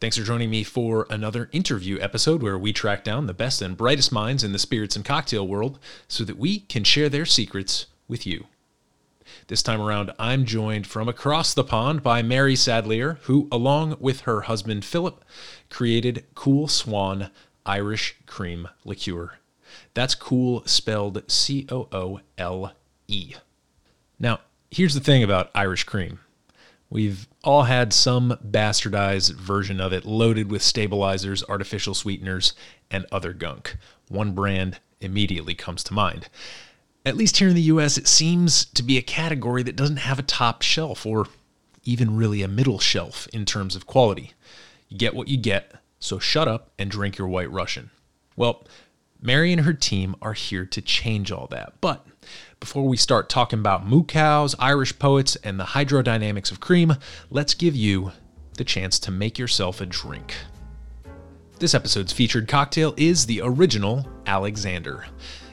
Thanks 0.00 0.16
for 0.16 0.24
joining 0.24 0.48
me 0.48 0.64
for 0.64 1.06
another 1.10 1.50
interview 1.52 1.98
episode 2.00 2.42
where 2.42 2.58
we 2.58 2.72
track 2.72 3.04
down 3.04 3.26
the 3.26 3.34
best 3.34 3.60
and 3.60 3.76
brightest 3.76 4.10
minds 4.10 4.42
in 4.42 4.52
the 4.52 4.58
spirits 4.58 4.96
and 4.96 5.04
cocktail 5.04 5.46
world 5.46 5.78
so 6.08 6.24
that 6.24 6.38
we 6.38 6.60
can 6.60 6.84
share 6.84 7.10
their 7.10 7.26
secrets 7.26 7.84
with 8.08 8.26
you. 8.26 8.46
This 9.48 9.62
time 9.62 9.78
around, 9.78 10.10
I'm 10.18 10.46
joined 10.46 10.86
from 10.86 11.06
across 11.06 11.52
the 11.52 11.64
pond 11.64 12.02
by 12.02 12.22
Mary 12.22 12.56
Sadlier, 12.56 13.18
who, 13.24 13.46
along 13.52 13.98
with 14.00 14.20
her 14.22 14.42
husband 14.42 14.86
Philip, 14.86 15.22
created 15.68 16.24
Coole 16.34 16.66
Swan 16.66 17.30
Irish 17.66 18.16
Cream 18.24 18.70
Liqueur. 18.86 19.34
That's 19.92 20.14
Coole 20.14 20.62
spelled 20.64 21.30
C 21.30 21.66
O 21.70 21.88
O 21.92 22.20
L 22.38 22.72
E. 23.06 23.34
Now, 24.18 24.40
here's 24.70 24.94
the 24.94 25.00
thing 25.00 25.22
about 25.22 25.50
Irish 25.54 25.84
cream 25.84 26.20
We've 26.90 27.28
all 27.44 27.62
had 27.62 27.92
some 27.92 28.36
bastardized 28.44 29.34
version 29.34 29.80
of 29.80 29.92
it 29.92 30.04
loaded 30.04 30.50
with 30.50 30.62
stabilizers, 30.62 31.44
artificial 31.48 31.94
sweeteners, 31.94 32.52
and 32.90 33.06
other 33.12 33.32
gunk. 33.32 33.76
One 34.08 34.32
brand 34.32 34.80
immediately 35.00 35.54
comes 35.54 35.84
to 35.84 35.94
mind. 35.94 36.28
At 37.06 37.16
least 37.16 37.38
here 37.38 37.48
in 37.48 37.54
the 37.54 37.62
US, 37.62 37.96
it 37.96 38.08
seems 38.08 38.64
to 38.66 38.82
be 38.82 38.98
a 38.98 39.02
category 39.02 39.62
that 39.62 39.76
doesn't 39.76 39.98
have 39.98 40.18
a 40.18 40.24
top 40.24 40.62
shelf 40.62 41.06
or 41.06 41.26
even 41.84 42.16
really 42.16 42.42
a 42.42 42.48
middle 42.48 42.78
shelf 42.78 43.26
in 43.32 43.44
terms 43.44 43.74
of 43.76 43.86
quality. 43.86 44.32
You 44.88 44.98
get 44.98 45.14
what 45.14 45.28
you 45.28 45.38
get, 45.38 45.72
so 46.00 46.18
shut 46.18 46.48
up 46.48 46.72
and 46.78 46.90
drink 46.90 47.16
your 47.16 47.28
white 47.28 47.50
Russian. 47.50 47.90
Well, 48.36 48.66
Mary 49.22 49.52
and 49.52 49.62
her 49.62 49.72
team 49.72 50.16
are 50.20 50.32
here 50.32 50.66
to 50.66 50.82
change 50.82 51.30
all 51.30 51.46
that. 51.48 51.74
But 51.80 52.04
before 52.60 52.86
we 52.86 52.96
start 52.96 53.30
talking 53.30 53.58
about 53.58 53.86
moo 53.86 54.04
cows, 54.04 54.54
Irish 54.58 54.98
poets, 54.98 55.34
and 55.36 55.58
the 55.58 55.64
hydrodynamics 55.64 56.52
of 56.52 56.60
cream, 56.60 56.94
let's 57.30 57.54
give 57.54 57.74
you 57.74 58.12
the 58.58 58.64
chance 58.64 58.98
to 59.00 59.10
make 59.10 59.38
yourself 59.38 59.80
a 59.80 59.86
drink. 59.86 60.34
This 61.58 61.74
episode's 61.74 62.12
featured 62.12 62.48
cocktail 62.48 62.92
is 62.98 63.24
the 63.24 63.40
original 63.42 64.06
Alexander. 64.26 65.06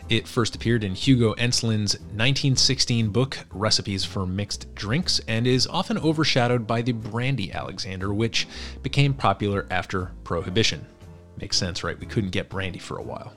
It 0.09 0.27
first 0.27 0.55
appeared 0.55 0.83
in 0.83 0.95
Hugo 0.95 1.33
Ensslin's 1.35 1.95
1916 1.95 3.09
book 3.09 3.39
Recipes 3.51 4.03
for 4.03 4.25
Mixed 4.25 4.73
Drinks 4.75 5.19
and 5.27 5.47
is 5.47 5.65
often 5.67 5.97
overshadowed 5.97 6.67
by 6.67 6.81
the 6.81 6.93
Brandy 6.93 7.51
Alexander, 7.53 8.13
which 8.13 8.47
became 8.83 9.13
popular 9.13 9.65
after 9.71 10.11
Prohibition. 10.23 10.85
Makes 11.39 11.57
sense, 11.57 11.83
right? 11.83 11.99
We 11.99 12.05
couldn't 12.05 12.31
get 12.31 12.49
brandy 12.49 12.79
for 12.79 12.97
a 12.97 13.03
while. 13.03 13.33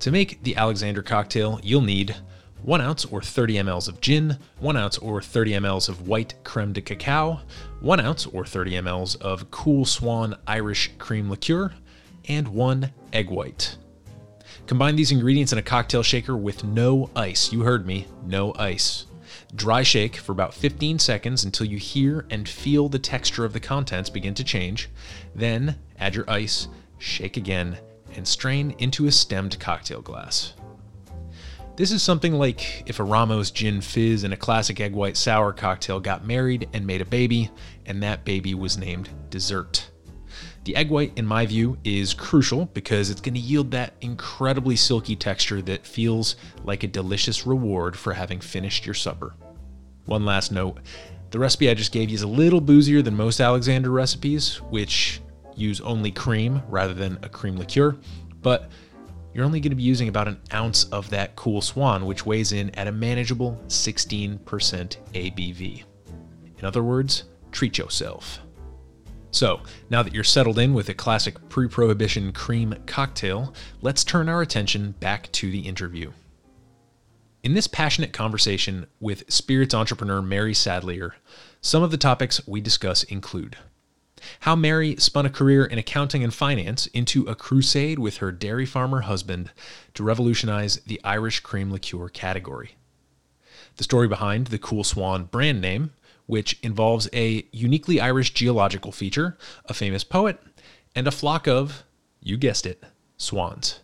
To 0.00 0.10
make 0.10 0.42
the 0.42 0.56
Alexander 0.56 1.02
cocktail, 1.02 1.60
you'll 1.62 1.82
need 1.82 2.16
1 2.62 2.80
ounce 2.80 3.04
or 3.06 3.20
30 3.20 3.54
mLs 3.54 3.88
of 3.88 4.00
gin, 4.00 4.38
1 4.60 4.76
ounce 4.76 4.98
or 4.98 5.20
30 5.20 5.52
mLs 5.52 5.88
of 5.88 6.06
white 6.06 6.34
creme 6.44 6.72
de 6.72 6.80
cacao, 6.80 7.40
1 7.80 8.00
ounce 8.00 8.26
or 8.26 8.44
30 8.44 8.72
mLs 8.72 9.20
of 9.20 9.50
Coole 9.50 9.84
Swan 9.84 10.36
Irish 10.46 10.90
cream 10.98 11.28
liqueur, 11.28 11.72
and 12.28 12.46
1 12.46 12.92
egg 13.12 13.30
white. 13.30 13.76
Combine 14.66 14.94
these 14.94 15.10
ingredients 15.10 15.52
in 15.52 15.58
a 15.58 15.62
cocktail 15.62 16.04
shaker 16.04 16.36
with 16.36 16.62
no 16.62 17.10
ice. 17.16 17.52
You 17.52 17.62
heard 17.62 17.84
me, 17.84 18.06
no 18.24 18.54
ice. 18.54 19.06
Dry 19.56 19.82
shake 19.82 20.16
for 20.16 20.30
about 20.30 20.54
15 20.54 21.00
seconds 21.00 21.44
until 21.44 21.66
you 21.66 21.78
hear 21.78 22.24
and 22.30 22.48
feel 22.48 22.88
the 22.88 22.98
texture 22.98 23.44
of 23.44 23.52
the 23.52 23.60
contents 23.60 24.08
begin 24.08 24.34
to 24.34 24.44
change. 24.44 24.88
Then 25.34 25.76
add 25.98 26.14
your 26.14 26.30
ice, 26.30 26.68
shake 26.98 27.36
again, 27.36 27.76
and 28.14 28.26
strain 28.26 28.74
into 28.78 29.06
a 29.06 29.12
stemmed 29.12 29.58
cocktail 29.58 30.00
glass. 30.00 30.54
This 31.74 31.90
is 31.90 32.02
something 32.02 32.34
like 32.34 32.82
if 32.86 33.00
a 33.00 33.04
Ramos 33.04 33.50
Gin 33.50 33.80
Fizz 33.80 34.24
and 34.24 34.34
a 34.34 34.36
classic 34.36 34.78
egg 34.78 34.92
white 34.92 35.16
sour 35.16 35.54
cocktail 35.54 36.00
got 36.00 36.26
married 36.26 36.68
and 36.74 36.86
made 36.86 37.00
a 37.00 37.06
baby, 37.06 37.50
and 37.86 38.02
that 38.02 38.26
baby 38.26 38.54
was 38.54 38.76
named 38.76 39.08
Dessert. 39.30 39.90
The 40.64 40.76
egg 40.76 40.90
white, 40.90 41.12
in 41.16 41.26
my 41.26 41.46
view, 41.46 41.78
is 41.82 42.12
crucial 42.12 42.66
because 42.66 43.08
it's 43.08 43.22
going 43.22 43.34
to 43.34 43.40
yield 43.40 43.70
that 43.70 43.94
incredibly 44.02 44.76
silky 44.76 45.16
texture 45.16 45.62
that 45.62 45.86
feels 45.86 46.36
like 46.62 46.82
a 46.82 46.88
delicious 46.88 47.46
reward 47.46 47.96
for 47.96 48.12
having 48.12 48.40
finished 48.40 48.84
your 48.84 48.94
supper. 48.94 49.34
One 50.04 50.26
last 50.26 50.52
note 50.52 50.78
the 51.30 51.38
recipe 51.38 51.70
I 51.70 51.74
just 51.74 51.92
gave 51.92 52.10
you 52.10 52.14
is 52.14 52.22
a 52.22 52.28
little 52.28 52.60
boozier 52.60 53.02
than 53.02 53.16
most 53.16 53.40
Alexander 53.40 53.90
recipes, 53.90 54.60
which 54.68 55.22
use 55.56 55.80
only 55.80 56.10
cream 56.10 56.62
rather 56.68 56.92
than 56.92 57.18
a 57.22 57.30
cream 57.30 57.56
liqueur, 57.56 57.96
but 58.42 58.70
you're 59.34 59.44
only 59.44 59.60
going 59.60 59.70
to 59.70 59.76
be 59.76 59.82
using 59.82 60.08
about 60.08 60.28
an 60.28 60.40
ounce 60.52 60.84
of 60.84 61.10
that 61.10 61.36
Coole 61.36 61.62
Swan, 61.62 62.06
which 62.06 62.26
weighs 62.26 62.52
in 62.52 62.70
at 62.70 62.86
a 62.86 62.92
manageable 62.92 63.60
16% 63.68 64.38
ABV. 64.40 65.84
In 66.58 66.64
other 66.64 66.82
words, 66.82 67.24
treat 67.50 67.78
yourself. 67.78 68.40
So, 69.30 69.62
now 69.88 70.02
that 70.02 70.12
you're 70.12 70.24
settled 70.24 70.58
in 70.58 70.74
with 70.74 70.90
a 70.90 70.94
classic 70.94 71.48
pre 71.48 71.66
prohibition 71.66 72.32
cream 72.32 72.74
cocktail, 72.86 73.54
let's 73.80 74.04
turn 74.04 74.28
our 74.28 74.42
attention 74.42 74.92
back 75.00 75.32
to 75.32 75.50
the 75.50 75.60
interview. 75.60 76.12
In 77.42 77.54
this 77.54 77.66
passionate 77.66 78.12
conversation 78.12 78.86
with 79.00 79.30
spirits 79.32 79.74
entrepreneur 79.74 80.20
Mary 80.20 80.54
Sadlier, 80.54 81.14
some 81.62 81.82
of 81.82 81.90
the 81.90 81.96
topics 81.96 82.46
we 82.46 82.60
discuss 82.60 83.02
include 83.04 83.56
how 84.40 84.56
Mary 84.56 84.96
spun 84.96 85.26
a 85.26 85.30
career 85.30 85.64
in 85.64 85.78
accounting 85.78 86.22
and 86.22 86.32
finance 86.32 86.86
into 86.88 87.24
a 87.24 87.34
crusade 87.34 87.98
with 87.98 88.18
her 88.18 88.32
dairy 88.32 88.66
farmer 88.66 89.02
husband 89.02 89.50
to 89.94 90.02
revolutionize 90.02 90.76
the 90.86 91.00
Irish 91.04 91.40
cream 91.40 91.70
liqueur 91.70 92.08
category. 92.08 92.76
The 93.76 93.84
story 93.84 94.08
behind 94.08 94.48
the 94.48 94.58
Coole 94.58 94.84
Swan 94.84 95.24
brand 95.24 95.60
name, 95.60 95.92
which 96.26 96.58
involves 96.62 97.08
a 97.12 97.46
uniquely 97.52 98.00
Irish 98.00 98.34
geological 98.34 98.92
feature, 98.92 99.38
a 99.66 99.74
famous 99.74 100.04
poet, 100.04 100.40
and 100.94 101.06
a 101.06 101.10
flock 101.10 101.46
of, 101.48 101.84
you 102.20 102.36
guessed 102.36 102.66
it, 102.66 102.84
swans. 103.16 103.80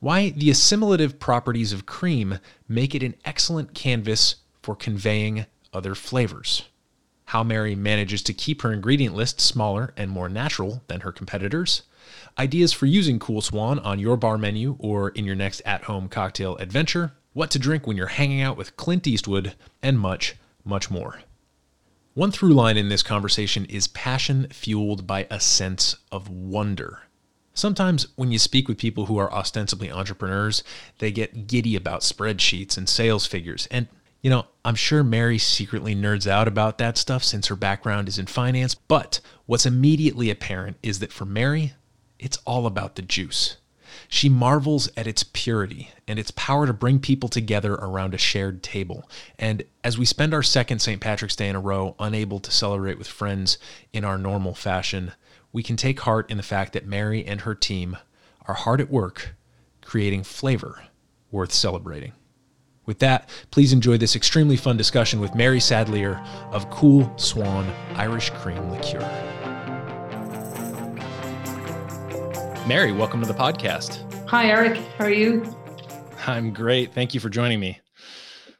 Why 0.00 0.30
the 0.30 0.50
assimilative 0.50 1.18
properties 1.18 1.72
of 1.72 1.86
cream 1.86 2.38
make 2.68 2.94
it 2.94 3.02
an 3.02 3.14
excellent 3.24 3.74
canvas 3.74 4.36
for 4.62 4.76
conveying 4.76 5.46
other 5.72 5.94
flavors 5.94 6.64
how 7.26 7.42
Mary 7.42 7.74
manages 7.74 8.22
to 8.22 8.32
keep 8.32 8.62
her 8.62 8.72
ingredient 8.72 9.14
list 9.14 9.40
smaller 9.40 9.92
and 9.96 10.10
more 10.10 10.28
natural 10.28 10.82
than 10.86 11.00
her 11.00 11.12
competitors, 11.12 11.82
ideas 12.38 12.72
for 12.72 12.86
using 12.86 13.18
Coole 13.18 13.40
Swan 13.40 13.78
on 13.80 13.98
your 13.98 14.16
bar 14.16 14.38
menu 14.38 14.76
or 14.78 15.10
in 15.10 15.24
your 15.24 15.34
next 15.34 15.60
at 15.64 15.84
home 15.84 16.08
cocktail 16.08 16.56
adventure, 16.56 17.12
what 17.32 17.50
to 17.50 17.58
drink 17.58 17.86
when 17.86 17.96
you're 17.96 18.06
hanging 18.06 18.40
out 18.40 18.56
with 18.56 18.76
Clint 18.76 19.06
Eastwood, 19.06 19.54
and 19.82 19.98
much, 19.98 20.36
much 20.64 20.90
more. 20.90 21.20
One 22.14 22.30
through 22.30 22.54
line 22.54 22.78
in 22.78 22.88
this 22.88 23.02
conversation 23.02 23.66
is 23.66 23.88
passion 23.88 24.46
fueled 24.50 25.06
by 25.06 25.26
a 25.30 25.38
sense 25.38 25.96
of 26.10 26.30
wonder. 26.30 27.00
Sometimes, 27.52 28.06
when 28.16 28.32
you 28.32 28.38
speak 28.38 28.68
with 28.68 28.78
people 28.78 29.06
who 29.06 29.18
are 29.18 29.32
ostensibly 29.32 29.90
entrepreneurs, 29.90 30.62
they 30.98 31.10
get 31.10 31.46
giddy 31.46 31.74
about 31.74 32.02
spreadsheets 32.02 32.76
and 32.78 32.88
sales 32.88 33.26
figures, 33.26 33.66
and 33.70 33.88
you 34.22 34.30
know, 34.30 34.46
I'm 34.64 34.74
sure 34.74 35.04
Mary 35.04 35.38
secretly 35.38 35.94
nerds 35.94 36.26
out 36.26 36.48
about 36.48 36.78
that 36.78 36.98
stuff 36.98 37.22
since 37.22 37.46
her 37.46 37.56
background 37.56 38.08
is 38.08 38.18
in 38.18 38.26
finance, 38.26 38.74
but 38.74 39.20
what's 39.46 39.66
immediately 39.66 40.30
apparent 40.30 40.76
is 40.82 40.98
that 40.98 41.12
for 41.12 41.24
Mary, 41.24 41.74
it's 42.18 42.38
all 42.44 42.66
about 42.66 42.96
the 42.96 43.02
juice. 43.02 43.56
She 44.08 44.28
marvels 44.28 44.90
at 44.96 45.06
its 45.06 45.22
purity 45.22 45.90
and 46.06 46.18
its 46.18 46.30
power 46.32 46.66
to 46.66 46.72
bring 46.72 46.98
people 46.98 47.28
together 47.28 47.74
around 47.74 48.14
a 48.14 48.18
shared 48.18 48.62
table. 48.62 49.08
And 49.38 49.64
as 49.82 49.98
we 49.98 50.04
spend 50.04 50.34
our 50.34 50.42
second 50.42 50.80
St. 50.80 51.00
Patrick's 51.00 51.36
Day 51.36 51.48
in 51.48 51.56
a 51.56 51.60
row 51.60 51.94
unable 51.98 52.40
to 52.40 52.50
celebrate 52.50 52.98
with 52.98 53.08
friends 53.08 53.58
in 53.92 54.04
our 54.04 54.18
normal 54.18 54.54
fashion, 54.54 55.12
we 55.52 55.62
can 55.62 55.76
take 55.76 56.00
heart 56.00 56.30
in 56.30 56.36
the 56.36 56.42
fact 56.42 56.72
that 56.72 56.86
Mary 56.86 57.24
and 57.24 57.42
her 57.42 57.54
team 57.54 57.96
are 58.46 58.54
hard 58.54 58.80
at 58.80 58.90
work 58.90 59.34
creating 59.86 60.24
flavor 60.24 60.84
worth 61.30 61.52
celebrating. 61.52 62.12
With 62.86 63.00
that, 63.00 63.28
please 63.50 63.72
enjoy 63.72 63.96
this 63.98 64.14
extremely 64.14 64.56
fun 64.56 64.76
discussion 64.76 65.18
with 65.20 65.34
Mary 65.34 65.58
Sadlier 65.58 66.24
of 66.52 66.70
Coole 66.70 67.12
Swan 67.16 67.68
Irish 67.96 68.30
Cream 68.30 68.70
Liqueur. 68.70 69.00
Mary, 72.68 72.92
welcome 72.92 73.20
to 73.20 73.26
the 73.26 73.34
podcast. 73.34 74.04
Hi, 74.28 74.46
Eric. 74.46 74.76
How 74.98 75.06
are 75.06 75.10
you? 75.10 75.44
I'm 76.28 76.52
great. 76.52 76.94
Thank 76.94 77.12
you 77.12 77.18
for 77.18 77.28
joining 77.28 77.58
me. 77.58 77.80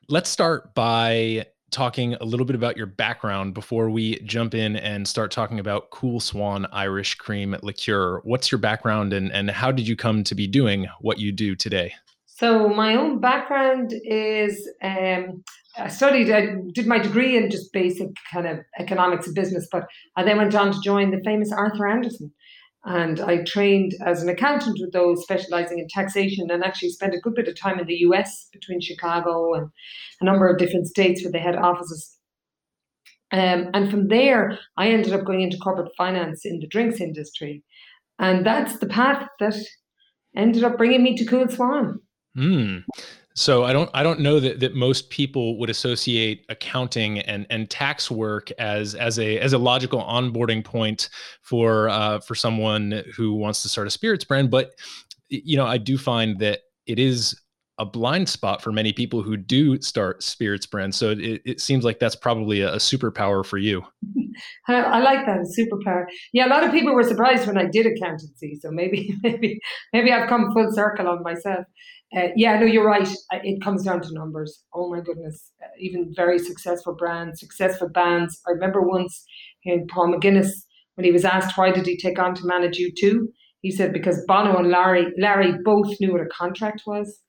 Let's 0.09 0.29
start 0.29 0.75
by 0.75 1.47
talking 1.71 2.15
a 2.15 2.25
little 2.25 2.47
bit 2.47 2.57
about 2.57 2.77
your 2.77 2.87
background 2.87 3.55
before 3.55 3.91
we 3.91 4.19
jump 4.21 4.55
in 4.55 4.75
and 4.75 5.07
start 5.07 5.31
talking 5.31 5.61
about 5.61 5.91
Coole 5.91 6.21
Swan 6.21 6.67
Irish 6.73 7.15
Cream 7.15 7.57
Liqueur. 7.63 8.21
What's 8.25 8.51
your 8.51 8.59
background 8.59 9.13
and, 9.13 9.31
and 9.33 9.51
how 9.51 9.71
did 9.71 9.87
you 9.87 9.95
come 9.95 10.25
to 10.25 10.35
be 10.35 10.49
doing 10.49 10.87
what 11.01 11.21
you 11.21 11.31
do 11.31 11.55
today? 11.55 11.95
So, 12.39 12.69
my 12.69 12.97
own 12.97 13.19
background 13.19 13.95
is 14.05 14.69
um, 14.83 15.43
I 15.79 15.89
studied, 15.89 16.31
I 16.31 16.57
did 16.75 16.87
my 16.87 16.99
degree 16.99 17.35
in 17.35 17.51
just 17.51 17.73
basic 17.73 18.09
kind 18.31 18.47
of 18.47 18.59
economics 18.79 19.25
and 19.25 19.35
business, 19.35 19.67
but 19.73 19.87
I 20.17 20.23
then 20.23 20.37
went 20.37 20.55
on 20.55 20.71
to 20.71 20.81
join 20.83 21.13
the 21.13 21.23
famous 21.25 21.51
Arthur 21.51 21.89
Andersen. 21.89 22.31
And 22.85 23.21
I 23.21 23.43
trained 23.45 23.95
as 24.05 24.23
an 24.23 24.29
accountant 24.29 24.77
with 24.79 24.93
those 24.93 25.23
specializing 25.23 25.79
in 25.79 25.89
taxation 25.89 26.51
and 26.51 26.63
actually 26.63 26.91
spent 26.91 27.15
a 27.15 27.21
good 27.21 27.35
bit 27.35 27.49
of 27.49 27.59
time 27.59 27.81
in 27.81 27.87
the 27.87 28.01
US 28.09 28.49
between 28.53 28.83
Chicago 28.83 29.55
and 29.55 29.71
a 30.21 30.25
number 30.27 30.47
of 30.47 30.59
different 30.59 30.89
states 30.89 31.23
where 31.23 31.33
they 31.33 31.41
had 31.41 31.57
offices. 31.57 32.19
Um, 33.33 33.71
and 33.73 33.91
from 33.91 34.09
there, 34.09 34.59
I 34.77 34.89
ended 34.89 35.15
up 35.15 35.25
going 35.25 35.41
into 35.41 35.57
corporate 35.57 35.93
finance 35.97 36.45
in 36.45 36.61
the 36.61 36.69
drinks 36.69 37.01
industry. 37.01 37.65
And 38.19 38.45
that's 38.45 38.79
the 38.79 38.87
path 38.87 39.27
that 39.41 39.57
ended 40.37 40.65
up 40.65 40.77
bringing 40.77 41.03
me 41.03 41.17
to 41.17 41.25
Coole 41.25 41.49
Swan. 41.49 42.01
Mm. 42.37 42.85
So 43.35 43.65
I 43.65 43.73
don't 43.75 43.91
I 43.93 44.03
don't 44.03 44.21
know 44.21 44.41
that, 44.41 44.61
that 44.61 44.75
most 44.75 45.11
people 45.11 45.59
would 45.59 45.69
associate 45.69 46.47
accounting 46.49 47.19
and, 47.21 47.47
and 47.51 47.69
tax 47.69 48.11
work 48.11 48.51
as 48.53 48.95
as 48.95 49.19
a 49.19 49.39
as 49.39 49.53
a 49.53 49.59
logical 49.59 50.03
onboarding 50.03 50.65
point 50.65 51.11
for 51.43 51.89
uh, 51.91 52.21
for 52.21 52.35
someone 52.35 53.03
who 53.15 53.35
wants 53.35 53.61
to 53.63 53.69
start 53.69 53.87
a 53.87 53.91
spirits 53.91 54.25
brand. 54.25 54.51
But 54.51 54.73
you 55.29 55.57
know 55.57 55.67
I 55.67 55.77
do 55.77 55.99
find 55.99 56.39
that 56.39 56.61
it 56.87 56.99
is 56.99 57.39
a 57.79 57.85
blind 57.85 58.29
spot 58.29 58.63
for 58.63 58.73
many 58.73 58.93
people 58.93 59.23
who 59.23 59.37
do 59.37 59.81
start 59.81 60.23
spirits 60.23 60.67
brands. 60.67 60.97
So 60.97 61.11
it, 61.11 61.43
it 61.45 61.61
seems 61.61 61.85
like 61.85 61.99
that's 61.99 62.17
probably 62.17 62.63
a, 62.63 62.75
a 62.75 62.77
superpower 62.77 63.45
for 63.45 63.59
you. 63.59 63.83
I, 64.69 64.75
I, 64.75 64.99
like 65.01 65.27
that 65.27 65.47
superpower. 65.59 66.05
Yeah, 66.33 66.47
a 66.47 66.51
lot 66.51 66.65
of 66.65 66.71
people 66.71 66.95
were 66.95 67.03
surprised 67.03 67.47
when 67.47 67.59
I 67.59 67.67
did 67.67 67.87
accountancy. 67.87 68.59
So 68.61 68.71
maybe 68.71 69.15
maybe 69.23 69.59
maybe 69.93 70.13
I've 70.13 70.29
come 70.29 70.53
full 70.53 70.73
circle 70.73 71.09
on 71.09 71.23
myself. 71.23 71.65
Uh, 72.17 72.29
yeah, 72.37 72.59
no, 72.59 72.67
you're 72.67 72.87
right. 72.87 73.09
Uh, 73.33 73.39
it 73.43 73.63
comes 73.63 73.83
down 73.83 74.01
to 74.01 74.13
numbers. 74.13 74.65
Oh 74.75 74.91
my 74.91 75.01
goodness. 75.01 75.53
Uh, 75.63 75.69
even 75.79 76.13
very 76.15 76.39
successful 76.39 76.95
brands, 76.95 77.41
successful 77.41 77.89
bands. 77.89 78.41
I 78.47 78.53
remember 78.53 78.81
once 78.81 79.25
hearing 79.61 79.87
Paul 79.89 80.15
McGuinness 80.15 80.51
when 80.95 81.05
he 81.05 81.13
was 81.13 81.25
asked 81.25 81.57
why 81.57 81.71
did 81.71 81.87
he 81.87 81.97
take 81.97 82.19
on 82.19 82.35
to 82.35 82.47
manage 82.47 82.79
U2, 82.79 83.27
he 83.61 83.71
said 83.71 83.93
because 83.93 84.25
Bono 84.27 84.57
and 84.57 84.71
Larry 84.71 85.13
Larry 85.19 85.55
both 85.65 85.95
knew 86.01 86.13
what 86.13 86.21
a 86.21 86.27
contract 86.27 86.83
was. 86.87 87.21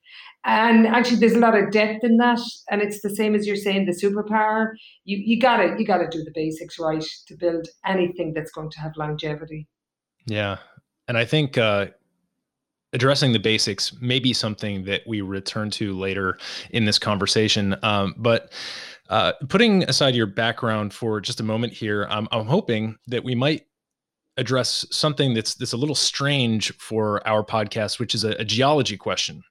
And 0.47 0.87
actually, 0.87 1.17
there's 1.17 1.33
a 1.33 1.39
lot 1.39 1.57
of 1.57 1.71
depth 1.71 2.05
in 2.05 2.15
that, 2.17 2.39
and 2.71 2.81
it's 2.81 3.01
the 3.01 3.13
same 3.13 3.35
as 3.35 3.45
you're 3.45 3.57
saying 3.57 3.85
the 3.85 3.91
superpower. 3.91 4.69
You 5.03 5.17
you 5.17 5.37
got 5.39 5.57
to 5.57 5.75
you 5.77 5.85
got 5.85 5.97
to 5.97 6.07
do 6.09 6.23
the 6.23 6.31
basics 6.33 6.79
right 6.79 7.03
to 7.27 7.35
build 7.35 7.67
anything 7.85 8.33
that's 8.33 8.51
going 8.51 8.71
to 8.71 8.79
have 8.79 8.93
longevity. 8.95 9.67
Yeah, 10.25 10.57
and 11.09 11.17
I 11.17 11.25
think 11.25 11.57
uh, 11.57 11.87
addressing 12.93 13.33
the 13.33 13.39
basics 13.39 13.93
may 13.99 14.19
be 14.19 14.31
something 14.31 14.85
that 14.85 15.01
we 15.05 15.19
return 15.19 15.69
to 15.71 15.97
later 15.99 16.37
in 16.69 16.85
this 16.85 16.97
conversation. 16.97 17.75
Um, 17.83 18.15
but 18.17 18.53
uh, 19.09 19.33
putting 19.49 19.83
aside 19.83 20.15
your 20.15 20.27
background 20.27 20.93
for 20.93 21.19
just 21.19 21.41
a 21.41 21.43
moment 21.43 21.73
here, 21.73 22.07
I'm 22.09 22.27
hoping 22.31 22.95
that 23.07 23.25
we 23.25 23.35
might 23.35 23.65
address 24.37 24.85
something 24.91 25.33
that's 25.33 25.55
that's 25.55 25.73
a 25.73 25.77
little 25.77 25.95
strange 25.95 26.73
for 26.77 27.27
our 27.27 27.43
podcast, 27.43 27.99
which 27.99 28.15
is 28.15 28.23
a, 28.23 28.29
a 28.39 28.45
geology 28.45 28.95
question. 28.95 29.43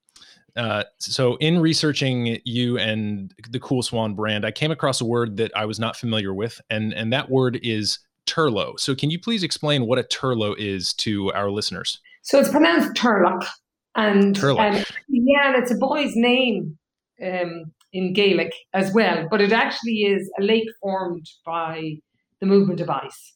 Uh, 0.57 0.85
so, 0.99 1.37
in 1.37 1.59
researching 1.59 2.41
you 2.45 2.79
and 2.79 3.35
the 3.51 3.61
Coole 3.61 3.83
Swan 3.83 4.15
brand, 4.15 4.45
I 4.45 4.51
came 4.51 4.71
across 4.71 5.01
a 5.01 5.05
word 5.05 5.37
that 5.37 5.55
I 5.57 5.67
was 5.67 5.79
not 5.79 5.97
familiar 5.97 6.33
with, 6.33 6.61
and 6.71 6.95
and 6.95 7.13
that 7.13 7.31
word 7.31 7.61
is 7.63 7.99
turlough. 8.27 8.81
So, 8.81 8.95
can 8.95 9.11
you 9.11 9.19
please 9.19 9.43
explain 9.43 9.87
what 9.87 9.99
a 9.99 10.03
turlough 10.03 10.57
is 10.59 10.95
to 10.95 11.33
our 11.33 11.51
listeners? 11.51 12.01
So 12.27 12.41
it's 12.41 12.51
pronounced 12.51 12.93
Turlough. 12.95 13.47
And 13.95 14.35
Turlough. 14.35 14.79
Um, 14.79 14.85
yeah, 15.09 15.55
and 15.55 15.63
it's 15.63 15.71
a 15.71 15.77
boy's 15.77 16.17
name 16.17 16.77
um, 17.23 17.73
in 17.93 18.13
Gaelic 18.13 18.53
as 18.75 18.93
well, 18.93 19.29
but 19.31 19.41
it 19.41 19.53
actually 19.53 20.03
is 20.03 20.29
a 20.39 20.43
lake 20.43 20.69
formed 20.83 21.25
by 21.45 21.95
the 22.41 22.47
movement 22.47 22.81
of 22.81 22.91
ice. 22.91 23.35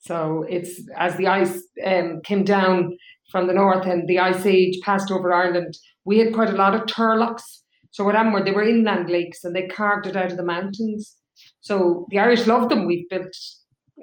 So 0.00 0.44
it's 0.48 0.80
as 0.96 1.16
the 1.16 1.28
ice 1.28 1.62
um, 1.84 2.20
came 2.22 2.42
down 2.42 2.96
from 3.30 3.46
the 3.46 3.54
north 3.54 3.86
and 3.86 4.08
the 4.08 4.18
ice 4.18 4.46
age 4.46 4.80
passed 4.82 5.10
over 5.10 5.32
Ireland, 5.32 5.76
we 6.04 6.18
had 6.18 6.34
quite 6.34 6.50
a 6.50 6.56
lot 6.56 6.74
of 6.74 6.86
turloughs. 6.86 7.42
So 7.90 8.04
what 8.04 8.14
happened 8.14 8.34
were 8.34 8.44
they 8.44 8.52
were 8.52 8.62
inland 8.62 9.10
lakes 9.10 9.42
and 9.42 9.54
they 9.54 9.66
carved 9.66 10.06
it 10.06 10.16
out 10.16 10.30
of 10.30 10.36
the 10.36 10.44
mountains. 10.44 11.16
So 11.60 12.06
the 12.10 12.18
Irish 12.18 12.46
love 12.46 12.68
them. 12.68 12.86
We've 12.86 13.08
built 13.08 13.34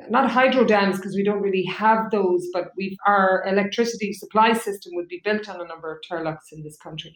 not 0.10 0.30
hydro 0.30 0.66
dams 0.66 0.98
because 0.98 1.16
we 1.16 1.24
don't 1.24 1.42
really 1.42 1.66
have 1.66 2.10
those, 2.12 2.48
but 2.52 2.70
we've 2.75 2.98
our 3.06 3.44
electricity 3.48 4.14
supply 4.14 4.54
system 4.54 4.94
would 4.96 5.08
be 5.08 5.22
built 5.24 5.48
on 5.48 5.62
a 5.62 5.68
number 5.68 5.92
of 5.92 6.00
turloughs 6.10 6.52
in 6.52 6.64
this 6.64 6.78
country. 6.78 7.16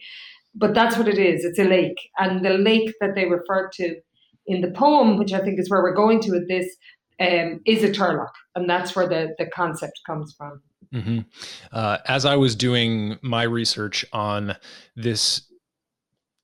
But 0.54 0.74
that's 0.74 0.98
what 0.98 1.08
it 1.08 1.18
is. 1.18 1.44
It's 1.44 1.60
a 1.60 1.64
lake, 1.64 1.98
and 2.18 2.44
the 2.44 2.52
lake 2.58 2.94
that 3.02 3.16
they 3.16 3.26
refer 3.26 3.70
to 3.74 3.96
in 4.46 4.62
the 4.62 4.72
poem, 4.72 5.18
which 5.18 5.34
I 5.34 5.40
think 5.40 5.60
is 5.60 5.70
where 5.70 5.84
we're 5.84 5.94
going 5.94 6.20
to 6.22 6.32
with 6.32 6.48
this, 6.48 6.68
um, 7.20 7.60
is 7.66 7.84
a 7.84 7.90
turlough, 7.90 8.30
and 8.56 8.70
that's 8.70 8.96
where 8.96 9.08
the 9.08 9.36
the 9.38 9.48
concept 9.48 10.00
comes 10.06 10.36
from. 10.38 10.62
Mm-hmm. 10.94 11.20
Uh, 11.72 11.98
as 12.06 12.26
I 12.26 12.36
was 12.36 12.56
doing 12.56 13.18
my 13.22 13.44
research 13.44 14.06
on 14.14 14.56
this 14.96 15.42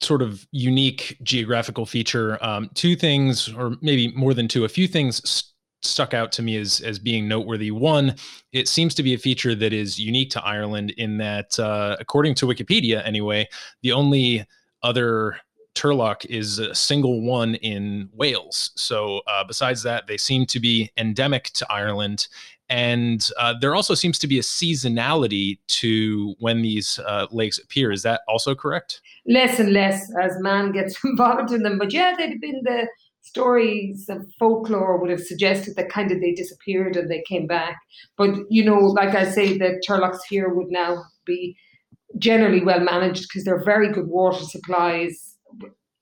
sort 0.02 0.22
of 0.22 0.46
unique 0.52 1.18
geographical 1.24 1.86
feature, 1.86 2.38
um, 2.44 2.70
two 2.74 2.96
things, 2.96 3.54
or 3.54 3.76
maybe 3.82 4.12
more 4.16 4.34
than 4.34 4.48
two, 4.48 4.66
a 4.66 4.70
few 4.70 4.88
things 4.88 5.54
stuck 5.82 6.14
out 6.14 6.32
to 6.32 6.42
me 6.42 6.58
as 6.58 6.80
as 6.82 6.98
being 7.00 7.28
noteworthy. 7.28 7.72
One, 7.72 8.16
it 8.52 8.68
seems 8.68 8.96
to 8.96 9.04
be 9.04 9.14
a 9.14 9.18
feature 9.18 9.56
that 9.56 9.74
is 9.74 10.00
unique 10.00 10.30
to 10.32 10.44
Ireland 10.44 10.92
in 10.92 11.18
that, 11.18 11.58
uh, 11.60 11.98
according 12.00 12.36
to 12.36 12.46
Wikipedia, 12.46 13.06
anyway, 13.06 13.48
the 13.82 13.92
only 13.92 14.46
other 14.82 15.38
turlough 15.76 16.26
is 16.26 16.60
a 16.60 16.76
single 16.76 17.22
one 17.22 17.56
in 17.56 18.10
Wales. 18.14 18.72
So 18.76 19.22
uh, 19.28 19.44
besides 19.44 19.84
that, 19.84 20.08
they 20.08 20.18
seem 20.18 20.46
to 20.48 20.60
be 20.60 20.92
endemic 20.98 21.46
to 21.56 21.72
Ireland. 21.72 22.28
And 22.74 23.30
uh, 23.38 23.54
there 23.62 23.76
also 23.76 23.94
seems 23.94 24.18
to 24.18 24.28
be 24.28 24.40
a 24.40 24.42
seasonality 24.42 25.60
to 25.68 26.34
when 26.40 26.64
these 26.64 26.98
uh, 27.06 27.28
lakes 27.30 27.60
appear. 27.60 27.92
Is 27.92 28.02
that 28.02 28.22
also 28.28 28.56
correct? 28.56 29.00
Less 29.28 29.60
and 29.60 29.74
less 29.74 30.12
as 30.20 30.32
man 30.40 30.72
gets 30.72 30.98
involved 31.06 31.52
in 31.52 31.62
them. 31.62 31.78
But 31.78 31.94
yeah, 31.94 32.16
they'd 32.18 32.42
been 32.42 32.62
the 32.64 32.88
stories 33.22 34.10
of 34.10 34.26
folklore 34.40 34.98
would 34.98 35.12
have 35.12 35.22
suggested 35.22 35.76
that 35.76 35.90
kind 35.90 36.12
of 36.12 36.20
they 36.20 36.32
disappeared 36.32 36.96
and 36.96 37.12
they 37.12 37.24
came 37.28 37.46
back. 37.46 37.78
But 38.18 38.40
you 38.50 38.66
know, 38.66 38.80
like 38.80 39.14
I 39.14 39.30
say, 39.30 39.56
the 39.56 39.80
Turloughs 39.88 40.22
here 40.28 40.50
would 40.50 40.72
now 40.72 41.04
be 41.28 41.56
generally 42.18 42.64
well 42.64 42.80
managed 42.80 43.28
because 43.30 43.44
they're 43.44 43.64
very 43.64 43.92
good 43.94 44.08
water 44.08 44.44
supplies. 44.46 45.36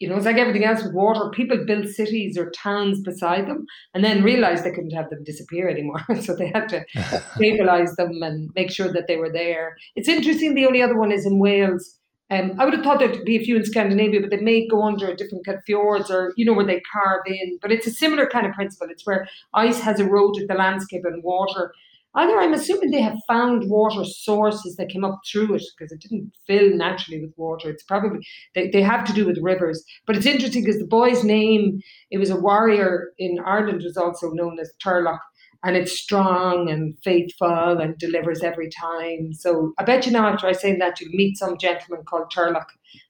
You 0.01 0.10
know, 0.10 0.15
it's 0.15 0.25
like 0.25 0.38
everything 0.38 0.65
else 0.65 0.84
with 0.84 0.93
water. 0.93 1.29
People 1.29 1.63
built 1.65 1.88
cities 1.88 2.38
or 2.38 2.50
towns 2.51 3.01
beside 3.01 3.48
them 3.48 3.65
and 3.93 4.03
then 4.03 4.24
realized 4.24 4.63
they 4.63 4.72
couldn't 4.72 4.91
have 4.91 5.10
them 5.10 5.24
disappear 5.24 5.70
anymore. 5.70 6.03
so 6.22 6.36
they 6.36 6.48
had 6.50 6.67
to 6.70 6.84
stabilize 7.36 7.96
them 7.96 8.22
and 8.24 8.50
make 8.55 8.72
sure 8.72 8.91
that 8.91 9.08
they 9.08 9.17
were 9.17 9.31
there. 9.31 9.77
It's 9.96 10.10
interesting, 10.10 10.55
the 10.55 10.65
only 10.65 10.81
other 10.81 10.98
one 10.98 11.12
is 11.12 11.25
in 11.25 11.39
Wales 11.39 12.00
um, 12.31 12.53
I 12.58 12.63
would 12.63 12.74
have 12.74 12.84
thought 12.84 13.00
there'd 13.00 13.25
be 13.25 13.36
a 13.36 13.43
few 13.43 13.58
in 13.58 13.65
Scandinavia, 13.65 14.22
but 14.22 14.29
they 14.29 14.38
may 14.38 14.65
go 14.65 14.84
under 14.84 15.13
different 15.13 15.46
kind 15.46 15.58
of 15.58 15.65
fjords 15.65 16.10
or, 16.10 16.34
you 16.38 16.46
know, 16.46 16.53
where 16.53 16.65
they 16.65 16.81
carve 16.91 17.24
in. 17.25 17.60
But 17.62 17.74
it's 17.74 17.86
a 17.88 17.91
similar 17.91 18.25
kind 18.25 18.48
of 18.48 18.53
principle. 18.53 18.88
It's 18.89 19.05
where 19.05 19.27
ice 19.53 19.81
has 19.81 20.00
eroded 20.00 20.48
the 20.48 20.53
landscape 20.53 21.03
and 21.03 21.22
water. 21.24 21.74
Either 22.15 22.37
I'm 22.37 22.53
assuming 22.53 22.91
they 22.91 23.01
have 23.01 23.17
found 23.27 23.69
water 23.69 24.03
sources 24.03 24.75
that 24.75 24.89
came 24.89 25.05
up 25.05 25.19
through 25.29 25.55
it 25.55 25.63
because 25.77 25.91
it 25.91 26.01
didn't 26.01 26.31
fill 26.45 26.75
naturally 26.75 27.21
with 27.21 27.33
water. 27.37 27.69
It's 27.69 27.83
probably, 27.83 28.19
they, 28.53 28.69
they 28.69 28.81
have 28.81 29.05
to 29.05 29.13
do 29.13 29.25
with 29.25 29.37
rivers. 29.41 29.83
But 30.05 30.17
it's 30.17 30.25
interesting 30.25 30.63
because 30.63 30.79
the 30.79 30.87
boy's 30.87 31.23
name, 31.23 31.81
it 32.09 32.17
was 32.17 32.29
a 32.29 32.35
warrior 32.35 33.11
in 33.17 33.39
Ireland, 33.45 33.83
was 33.83 33.97
also 33.97 34.31
known 34.31 34.59
as 34.59 34.71
Turlough, 34.83 35.19
and 35.63 35.77
it's 35.77 35.97
strong 35.97 36.69
and 36.69 36.97
faithful 37.03 37.79
and 37.79 37.97
delivers 37.97 38.41
every 38.41 38.69
time. 38.69 39.33
So 39.33 39.73
I 39.77 39.83
bet 39.83 40.05
you 40.05 40.11
now 40.11 40.27
after 40.27 40.47
I 40.47 40.53
say 40.53 40.77
that 40.77 40.99
you'll 40.99 41.13
meet 41.13 41.37
some 41.37 41.57
gentleman 41.57 42.03
called 42.05 42.31
Turlough 42.35 42.65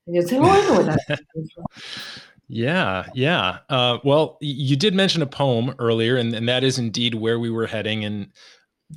and 0.05 0.15
you'll 0.15 0.27
say, 0.27 0.37
Oh, 0.37 0.43
I 0.43 0.61
know 0.61 0.83
that. 0.83 1.21
Yeah, 2.53 3.05
yeah. 3.13 3.59
Uh, 3.69 3.99
well, 4.03 4.37
you 4.41 4.75
did 4.75 4.93
mention 4.93 5.21
a 5.21 5.25
poem 5.25 5.73
earlier, 5.79 6.17
and, 6.17 6.33
and 6.33 6.49
that 6.49 6.65
is 6.65 6.77
indeed 6.77 7.15
where 7.15 7.39
we 7.39 7.49
were 7.49 7.65
heading. 7.65 8.03
And 8.03 8.27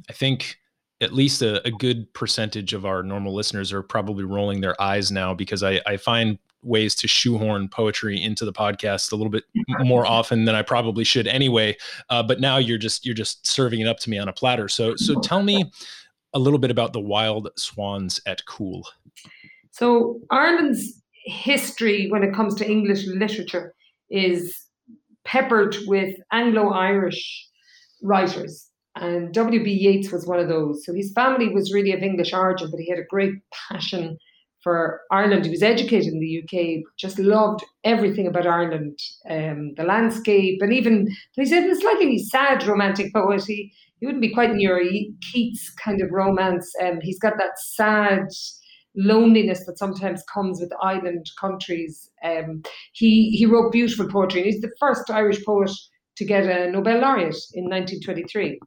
I 0.09 0.13
think 0.13 0.59
at 1.01 1.13
least 1.13 1.43
a, 1.43 1.67
a, 1.67 1.71
good 1.71 2.13
percentage 2.15 2.73
of 2.73 2.87
our 2.87 3.03
normal 3.03 3.35
listeners 3.35 3.73
are 3.73 3.83
probably 3.83 4.25
rolling 4.25 4.61
their 4.61 4.81
eyes 4.81 5.11
now 5.11 5.35
because 5.35 5.63
I, 5.63 5.81
I 5.87 5.97
find 5.97 6.39
ways 6.63 6.95
to 6.95 7.09
shoehorn 7.09 7.69
poetry 7.69 8.23
into 8.23 8.45
the 8.45 8.53
podcast 8.53 9.13
a 9.13 9.17
little 9.17 9.31
bit 9.31 9.45
more 9.81 10.07
often 10.07 10.45
than 10.45 10.55
I 10.55 10.63
probably 10.63 11.05
should 11.05 11.27
anyway. 11.27 11.77
Uh, 12.09 12.23
but 12.23 12.41
now 12.41 12.57
you're 12.57 12.79
just 12.79 13.05
you're 13.05 13.15
just 13.15 13.47
serving 13.47 13.81
it 13.81 13.87
up 13.87 13.99
to 14.01 14.11
me 14.11 14.19
on 14.19 14.29
a 14.29 14.33
platter. 14.33 14.69
So 14.69 14.97
so 14.97 15.21
tell 15.21 15.43
me 15.43 15.71
a 16.33 16.39
little 16.39 16.59
bit 16.59 16.71
about 16.71 16.93
the 16.93 17.01
wild 17.01 17.51
swans 17.57 18.21
at 18.27 18.45
Coole. 18.47 18.89
So 19.71 20.21
Ireland's 20.31 21.03
history 21.25 22.11
when 22.11 22.23
it 22.23 22.35
comes 22.35 22.55
to 22.57 22.69
English 22.69 23.07
literature 23.07 23.75
is 24.11 24.57
peppered 25.25 25.77
with 25.87 26.17
Anglo-Irish 26.33 27.49
writers. 28.03 28.69
And 28.97 29.35
W.B. 29.35 29.71
Yeats 29.71 30.13
was 30.13 30.27
one 30.27 30.39
of 30.39 30.49
those. 30.49 30.85
So 30.85 30.95
his 30.95 31.13
family 31.13 31.49
was 31.49 31.73
really 31.73 31.93
of 31.93 32.03
English 32.03 32.33
origin, 32.33 32.71
but 32.71 32.81
he 32.81 32.89
had 32.89 32.99
a 32.99 33.05
great 33.09 33.35
passion 33.69 34.17
for 34.65 35.03
Ireland. 35.13 35.45
He 35.45 35.51
was 35.51 35.63
educated 35.63 36.13
in 36.13 36.21
the 36.21 36.43
UK, 36.43 36.83
just 36.99 37.19
loved 37.19 37.65
everything 37.85 38.27
about 38.27 38.47
Ireland, 38.47 38.99
um, 39.29 39.75
the 39.77 39.85
landscape, 39.85 40.61
and 40.63 40.73
even 40.73 41.09
he 41.33 41.45
said 41.45 41.69
a 41.69 41.77
slightly 41.77 42.19
sad 42.19 42.67
romantic 42.67 43.13
poet. 43.13 43.45
He, 43.47 43.73
he 44.01 44.07
wouldn't 44.07 44.23
be 44.23 44.33
quite 44.33 44.55
near 44.55 44.83
Keats 45.21 45.71
kind 45.71 46.01
of 46.01 46.11
romance. 46.11 46.73
Um, 46.83 47.01
he's 47.03 47.19
got 47.19 47.35
that 47.39 47.59
sad 47.59 48.29
loneliness 48.97 49.67
that 49.67 49.79
sometimes 49.79 50.23
comes 50.33 50.61
with 50.61 50.73
island 50.81 51.31
countries. 51.39 52.11
Um, 52.25 52.63
he 52.93 53.31
he 53.31 53.47
wrote 53.47 53.73
beautiful 53.73 54.09
poetry, 54.09 54.41
and 54.41 54.47
he's 54.47 54.61
the 54.63 54.73
first 54.81 55.11
Irish 55.11 55.45
poet 55.45 55.71
to 56.17 56.25
get 56.25 56.45
a 56.45 56.71
Nobel 56.71 57.01
laureate 57.01 57.37
in 57.55 57.65
1923. 57.65 58.59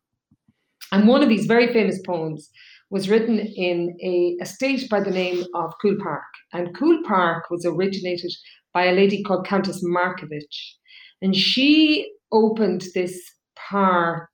And 0.91 1.07
one 1.07 1.23
of 1.23 1.29
his 1.29 1.45
very 1.45 1.71
famous 1.73 1.99
poems 2.05 2.49
was 2.89 3.09
written 3.09 3.39
in 3.39 3.97
a 4.01 4.37
estate 4.41 4.89
by 4.89 5.01
the 5.01 5.11
name 5.11 5.43
of 5.53 5.73
Coole 5.81 5.97
Park. 6.01 6.23
And 6.53 6.75
Coole 6.75 7.01
Park 7.05 7.49
was 7.49 7.65
originated 7.65 8.31
by 8.73 8.85
a 8.85 8.93
lady 8.93 9.23
called 9.23 9.45
Countess 9.47 9.83
Markievicz. 9.83 10.75
And 11.21 11.35
she 11.35 12.09
opened 12.31 12.85
this 12.93 13.19
park. 13.69 14.29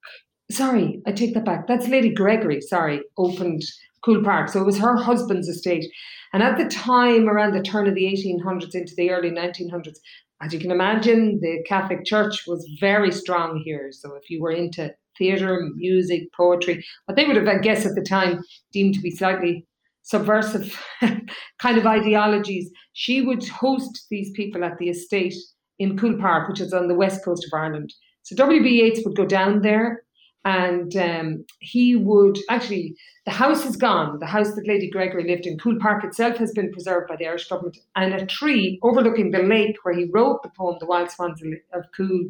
Sorry, 0.51 1.01
I 1.07 1.11
take 1.11 1.33
that 1.33 1.45
back. 1.45 1.67
That's 1.67 1.87
Lady 1.87 2.13
Gregory, 2.13 2.61
sorry, 2.61 3.01
opened 3.17 3.63
Coole 4.03 4.23
Park. 4.23 4.49
So 4.49 4.61
it 4.61 4.65
was 4.65 4.77
her 4.79 4.97
husband's 4.97 5.47
estate. 5.47 5.85
And 6.33 6.43
at 6.43 6.57
the 6.57 6.65
time, 6.65 7.29
around 7.29 7.53
the 7.53 7.61
turn 7.61 7.87
of 7.87 7.95
the 7.95 8.05
1800s 8.05 8.75
into 8.75 8.93
the 8.95 9.11
early 9.11 9.31
1900s, 9.31 9.97
as 10.41 10.53
you 10.53 10.59
can 10.59 10.71
imagine, 10.71 11.39
the 11.41 11.63
Catholic 11.67 12.05
Church 12.05 12.43
was 12.45 12.67
very 12.79 13.11
strong 13.11 13.61
here. 13.63 13.89
So 13.91 14.15
if 14.15 14.29
you 14.29 14.41
were 14.41 14.51
into 14.51 14.93
theatre, 15.17 15.69
music, 15.75 16.23
poetry, 16.35 16.83
what 17.05 17.15
they 17.15 17.25
would 17.25 17.35
have, 17.35 17.47
I 17.47 17.57
guess, 17.59 17.85
at 17.85 17.95
the 17.95 18.01
time 18.01 18.41
deemed 18.71 18.95
to 18.95 19.01
be 19.01 19.11
slightly 19.11 19.65
subversive 20.03 20.77
kind 21.59 21.77
of 21.77 21.85
ideologies. 21.85 22.69
She 22.93 23.21
would 23.21 23.47
host 23.47 24.05
these 24.09 24.31
people 24.31 24.63
at 24.63 24.77
the 24.77 24.89
estate 24.89 25.35
in 25.79 25.97
Coole 25.97 26.17
Park, 26.19 26.49
which 26.49 26.61
is 26.61 26.73
on 26.73 26.87
the 26.87 26.95
west 26.95 27.23
coast 27.23 27.45
of 27.45 27.57
Ireland. 27.57 27.93
So 28.23 28.35
W.B. 28.35 28.69
Yeats 28.69 29.01
would 29.05 29.15
go 29.15 29.25
down 29.25 29.61
there 29.61 30.03
and 30.45 30.95
um, 30.97 31.45
he 31.59 31.95
would 31.95 32.37
actually 32.49 32.95
the 33.25 33.31
house 33.31 33.65
is 33.65 33.77
gone. 33.77 34.19
The 34.19 34.25
house 34.25 34.53
that 34.53 34.67
lady 34.67 34.89
gregory 34.89 35.25
lived 35.25 35.45
in 35.45 35.57
Coole 35.57 35.77
park 35.79 36.03
itself 36.03 36.35
has 36.37 36.51
been 36.51 36.73
preserved 36.73 37.07
by 37.07 37.15
the 37.15 37.25
irish 37.25 37.47
government. 37.47 37.77
And 37.95 38.13
a 38.13 38.25
tree 38.25 38.79
overlooking 38.83 39.31
the 39.31 39.39
lake 39.39 39.77
where 39.83 39.95
he 39.95 40.09
wrote 40.11 40.43
the 40.43 40.51
poem 40.57 40.75
the 40.79 40.85
wild 40.85 41.09
swans 41.09 41.41
of 41.73 41.85
Coole 41.95 42.25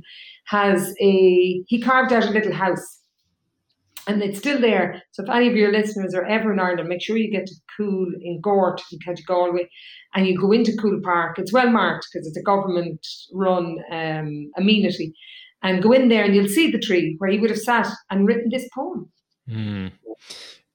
has 0.46 0.93
a 1.01 1.63
he 1.67 1.82
carved 1.82 2.13
out 2.13 2.25
a 2.25 2.29
little 2.29 2.53
house. 2.53 3.00
And 4.05 4.22
it's 4.22 4.38
still 4.38 4.60
there. 4.60 5.01
So 5.12 5.24
if 5.24 5.29
any 5.29 5.48
of 5.48 5.55
your 5.55 5.72
listeners 5.72 6.13
are 6.13 6.25
ever 6.25 6.53
in 6.53 6.60
ireland 6.60 6.89
make 6.89 7.01
sure 7.01 7.17
you 7.17 7.32
get 7.32 7.48
to 7.48 7.55
Coole 7.75 8.12
in 8.22 8.39
gort 8.41 8.82
in 8.91 9.00
county 9.00 9.24
galway 9.24 9.67
and 10.13 10.27
you 10.27 10.39
go 10.39 10.51
into 10.51 10.77
Coole 10.77 11.01
park. 11.03 11.39
It's 11.39 11.53
well 11.53 11.72
marked 11.72 12.08
because 12.13 12.27
it's 12.27 12.38
a 12.38 12.43
government 12.43 13.08
run 13.34 13.79
um, 13.91 14.51
amenity 14.58 15.15
and 15.63 15.82
go 15.82 15.91
in 15.93 16.10
there 16.10 16.24
and 16.24 16.36
you'll 16.36 16.48
see 16.48 16.70
the 16.70 16.79
tree 16.79 17.15
where 17.17 17.29
he 17.29 17.39
would 17.39 17.50
have 17.50 17.60
sat 17.60 17.88
and 18.10 18.27
written 18.27 18.50
this 18.50 18.67
poem. 18.75 19.10
Mm. 19.50 19.91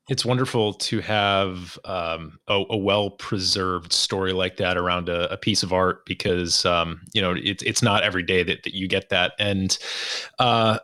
It's 0.09 0.25
wonderful 0.25 0.73
to 0.73 1.01
have 1.01 1.79
um, 1.85 2.39
a, 2.49 2.65
a, 2.71 2.77
well 2.77 3.11
preserved 3.11 3.93
story 3.93 4.33
like 4.33 4.57
that 4.57 4.79
around 4.79 5.11
a, 5.11 5.31
a 5.31 5.37
piece 5.37 5.63
of 5.63 5.73
art 5.73 6.07
because 6.07 6.65
um, 6.65 7.03
you 7.13 7.21
know 7.21 7.33
it, 7.33 7.63
it's 7.63 7.83
not 7.83 8.03
every 8.03 8.23
day 8.23 8.43
that, 8.43 8.63
that 8.63 8.75
you 8.75 8.89
get 8.89 9.11
that 9.11 9.33
and 9.39 9.79
uh, 10.39 10.79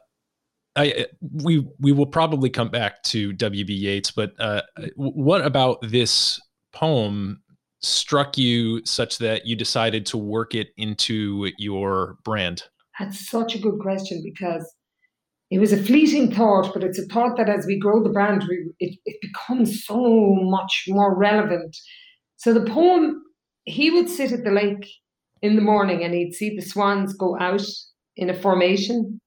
I, 0.76 1.06
we 1.42 1.66
we 1.78 1.92
will 1.92 2.06
probably 2.06 2.50
come 2.50 2.68
back 2.68 3.02
to 3.04 3.32
W.B. 3.32 3.72
Yeats, 3.72 4.10
but 4.10 4.34
uh, 4.38 4.62
what 4.96 5.44
about 5.44 5.78
this 5.82 6.40
poem 6.72 7.40
struck 7.80 8.36
you 8.36 8.84
such 8.84 9.18
that 9.18 9.46
you 9.46 9.54
decided 9.54 10.04
to 10.06 10.18
work 10.18 10.54
it 10.54 10.70
into 10.76 11.50
your 11.58 12.18
brand? 12.24 12.64
That's 12.98 13.28
such 13.28 13.54
a 13.54 13.58
good 13.58 13.78
question 13.80 14.22
because 14.24 14.72
it 15.50 15.58
was 15.58 15.72
a 15.72 15.82
fleeting 15.82 16.32
thought, 16.32 16.72
but 16.72 16.84
it's 16.84 16.98
a 16.98 17.06
thought 17.06 17.36
that 17.36 17.48
as 17.48 17.66
we 17.66 17.78
grow 17.78 18.02
the 18.02 18.10
brand, 18.10 18.44
we, 18.48 18.72
it, 18.80 18.98
it 19.04 19.16
becomes 19.20 19.84
so 19.84 20.36
much 20.40 20.84
more 20.88 21.16
relevant. 21.16 21.76
So 22.36 22.52
the 22.52 22.68
poem, 22.70 23.22
he 23.64 23.90
would 23.90 24.08
sit 24.08 24.32
at 24.32 24.44
the 24.44 24.50
lake 24.50 24.88
in 25.42 25.56
the 25.56 25.62
morning 25.62 26.02
and 26.02 26.14
he'd 26.14 26.32
see 26.34 26.54
the 26.54 26.62
swans 26.62 27.14
go 27.14 27.38
out 27.38 27.64
in 28.16 28.30
a 28.30 28.34
formation. 28.34 29.20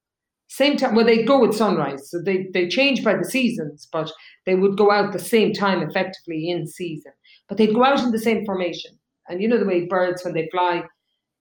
Same 0.48 0.76
time, 0.76 0.94
well, 0.94 1.04
they'd 1.04 1.26
go 1.26 1.44
at 1.44 1.52
sunrise, 1.52 2.10
so 2.10 2.22
they, 2.22 2.46
they 2.54 2.68
change 2.68 3.04
by 3.04 3.14
the 3.14 3.24
seasons, 3.24 3.86
but 3.92 4.10
they 4.46 4.54
would 4.54 4.78
go 4.78 4.90
out 4.90 5.12
the 5.12 5.18
same 5.18 5.52
time 5.52 5.82
effectively 5.82 6.48
in 6.48 6.66
season. 6.66 7.12
But 7.48 7.58
they'd 7.58 7.74
go 7.74 7.84
out 7.84 8.02
in 8.02 8.12
the 8.12 8.18
same 8.18 8.46
formation. 8.46 8.92
And 9.28 9.42
you 9.42 9.48
know 9.48 9.58
the 9.58 9.66
way 9.66 9.84
birds, 9.84 10.24
when 10.24 10.32
they 10.32 10.48
fly, 10.50 10.84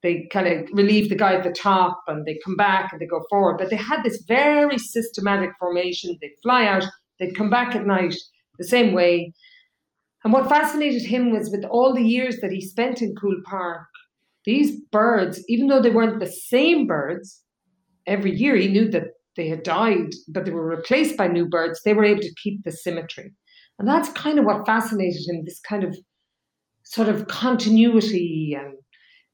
they 0.04 0.28
kind 0.32 0.48
of 0.48 0.70
relieve 0.74 1.10
the 1.10 1.16
guy 1.16 1.34
at 1.34 1.44
the 1.44 1.52
top 1.52 2.04
and 2.08 2.26
they 2.26 2.40
come 2.46 2.56
back 2.56 2.92
and 2.92 3.02
they 3.02 3.06
go 3.06 3.24
forward. 3.30 3.58
But 3.58 3.70
they 3.70 3.76
had 3.76 4.04
this 4.04 4.24
very 4.28 4.78
systematic 4.78 5.52
formation. 5.60 6.18
They'd 6.22 6.36
fly 6.44 6.66
out, 6.66 6.86
they'd 7.20 7.36
come 7.36 7.50
back 7.50 7.76
at 7.76 7.86
night 7.86 8.16
the 8.58 8.68
same 8.68 8.94
way. 8.94 9.34
And 10.24 10.34
what 10.34 10.50
fascinated 10.50 11.04
him 11.04 11.32
was 11.32 11.50
with 11.50 11.64
all 11.66 11.94
the 11.94 12.04
years 12.04 12.38
that 12.42 12.52
he 12.52 12.62
spent 12.62 13.02
in 13.02 13.16
Coole 13.16 13.42
Park, 13.46 13.88
these 14.46 14.80
birds, 14.92 15.44
even 15.48 15.68
though 15.68 15.82
they 15.82 15.90
weren't 15.90 16.20
the 16.20 16.32
same 16.32 16.88
birds, 16.88 17.42
every 18.06 18.36
year 18.36 18.56
he 18.56 18.68
knew 18.68 18.90
that 18.92 19.10
they 19.36 19.48
had 19.48 19.64
died, 19.64 20.12
but 20.28 20.46
they 20.46 20.52
were 20.52 20.68
replaced 20.68 21.18
by 21.18 21.28
new 21.28 21.48
birds, 21.48 21.82
they 21.84 21.94
were 21.94 22.06
able 22.06 22.22
to 22.22 22.34
keep 22.42 22.64
the 22.64 22.72
symmetry. 22.72 23.34
And 23.80 23.88
that's 23.88 24.10
kind 24.10 24.40
of 24.40 24.46
what 24.46 24.66
fascinated 24.66 25.22
him 25.28 25.44
this 25.46 25.60
kind 25.60 25.84
of 25.84 25.96
sort 26.84 27.10
of 27.10 27.28
continuity 27.28 28.58
and 28.60 28.74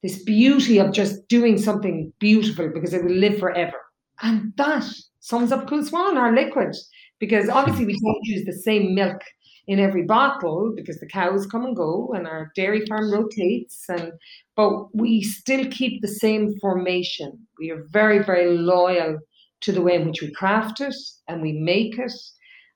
this 0.03 0.21
beauty 0.23 0.77
of 0.77 0.91
just 0.91 1.27
doing 1.29 1.57
something 1.57 2.13
beautiful 2.19 2.69
because 2.69 2.93
it 2.93 3.03
will 3.03 3.15
live 3.15 3.39
forever. 3.39 3.77
And 4.21 4.53
that 4.57 4.85
sums 5.21 5.51
up 5.51 5.67
Coole 5.67 5.83
Swan, 5.83 6.17
our 6.17 6.35
liquid, 6.35 6.75
because 7.19 7.49
obviously 7.49 7.85
we 7.85 7.99
don't 7.99 8.19
use 8.23 8.45
the 8.45 8.53
same 8.53 8.93
milk 8.93 9.21
in 9.67 9.79
every 9.79 10.03
bottle 10.03 10.73
because 10.75 10.99
the 10.99 11.07
cows 11.07 11.47
come 11.47 11.63
and 11.63 11.75
go 11.75 12.13
and 12.13 12.27
our 12.27 12.51
dairy 12.55 12.85
farm 12.85 13.11
rotates 13.11 13.85
and 13.87 14.11
but 14.55 14.93
we 14.93 15.21
still 15.21 15.65
keep 15.71 16.01
the 16.01 16.07
same 16.07 16.53
formation. 16.59 17.47
We 17.57 17.71
are 17.71 17.85
very, 17.89 18.19
very 18.19 18.57
loyal 18.57 19.19
to 19.61 19.71
the 19.71 19.81
way 19.81 19.95
in 19.95 20.05
which 20.05 20.21
we 20.21 20.31
craft 20.31 20.81
it 20.81 20.95
and 21.27 21.41
we 21.41 21.53
make 21.53 21.97
it. 21.97 22.11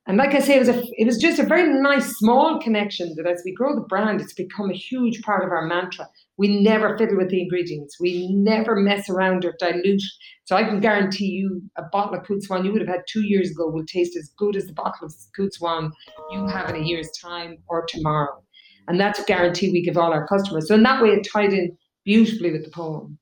And 0.07 0.17
like 0.17 0.33
I 0.33 0.39
say, 0.39 0.55
it 0.55 0.59
was 0.59 0.69
a, 0.69 0.81
it 0.93 1.05
was 1.05 1.17
just 1.17 1.37
a 1.37 1.43
very 1.43 1.67
nice 1.81 2.17
small 2.17 2.61
connection 2.61 3.13
that 3.17 3.27
as 3.27 3.41
we 3.43 3.53
grow 3.53 3.75
the 3.75 3.81
brand, 3.81 4.21
it's 4.21 4.33
become 4.33 4.69
a 4.69 4.73
huge 4.73 5.21
part 5.21 5.43
of 5.43 5.51
our 5.51 5.67
mantra. 5.67 6.07
We 6.37 6.61
never 6.61 6.97
fiddle 6.97 7.17
with 7.17 7.29
the 7.29 7.41
ingredients. 7.41 7.97
We 7.99 8.31
never 8.31 8.77
mess 8.77 9.09
around 9.09 9.43
or 9.43 9.53
dilute. 9.59 10.01
So 10.45 10.55
I 10.55 10.63
can 10.63 10.79
guarantee 10.79 11.25
you 11.25 11.61
a 11.77 11.83
bottle 11.91 12.15
of 12.15 12.25
Coole 12.25 12.39
Swan 12.39 12.63
you 12.63 12.71
would 12.71 12.79
have 12.79 12.89
had 12.89 13.01
two 13.09 13.25
years 13.25 13.51
ago 13.51 13.67
will 13.67 13.85
taste 13.85 14.15
as 14.15 14.31
good 14.37 14.55
as 14.55 14.65
the 14.65 14.73
bottle 14.73 15.07
of 15.07 15.13
Coole 15.35 15.49
Swan 15.51 15.91
you 16.31 16.47
have 16.47 16.69
in 16.69 16.77
a 16.77 16.85
year's 16.85 17.09
time 17.21 17.57
or 17.67 17.85
tomorrow. 17.85 18.41
And 18.87 18.97
that's 18.97 19.19
a 19.19 19.23
guarantee 19.23 19.71
we 19.71 19.83
give 19.83 19.97
all 19.97 20.13
our 20.13 20.25
customers. 20.25 20.69
So 20.69 20.75
in 20.75 20.83
that 20.83 21.03
way, 21.03 21.09
it 21.09 21.27
tied 21.33 21.51
in 21.51 21.77
beautifully 22.05 22.53
with 22.53 22.63
the 22.63 22.71
poem. 22.71 23.17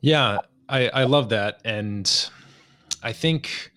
Yeah, 0.00 0.38
I, 0.68 0.88
I 0.90 1.04
love 1.04 1.30
that. 1.30 1.60
And 1.64 2.30
I 3.02 3.12
think 3.12 3.72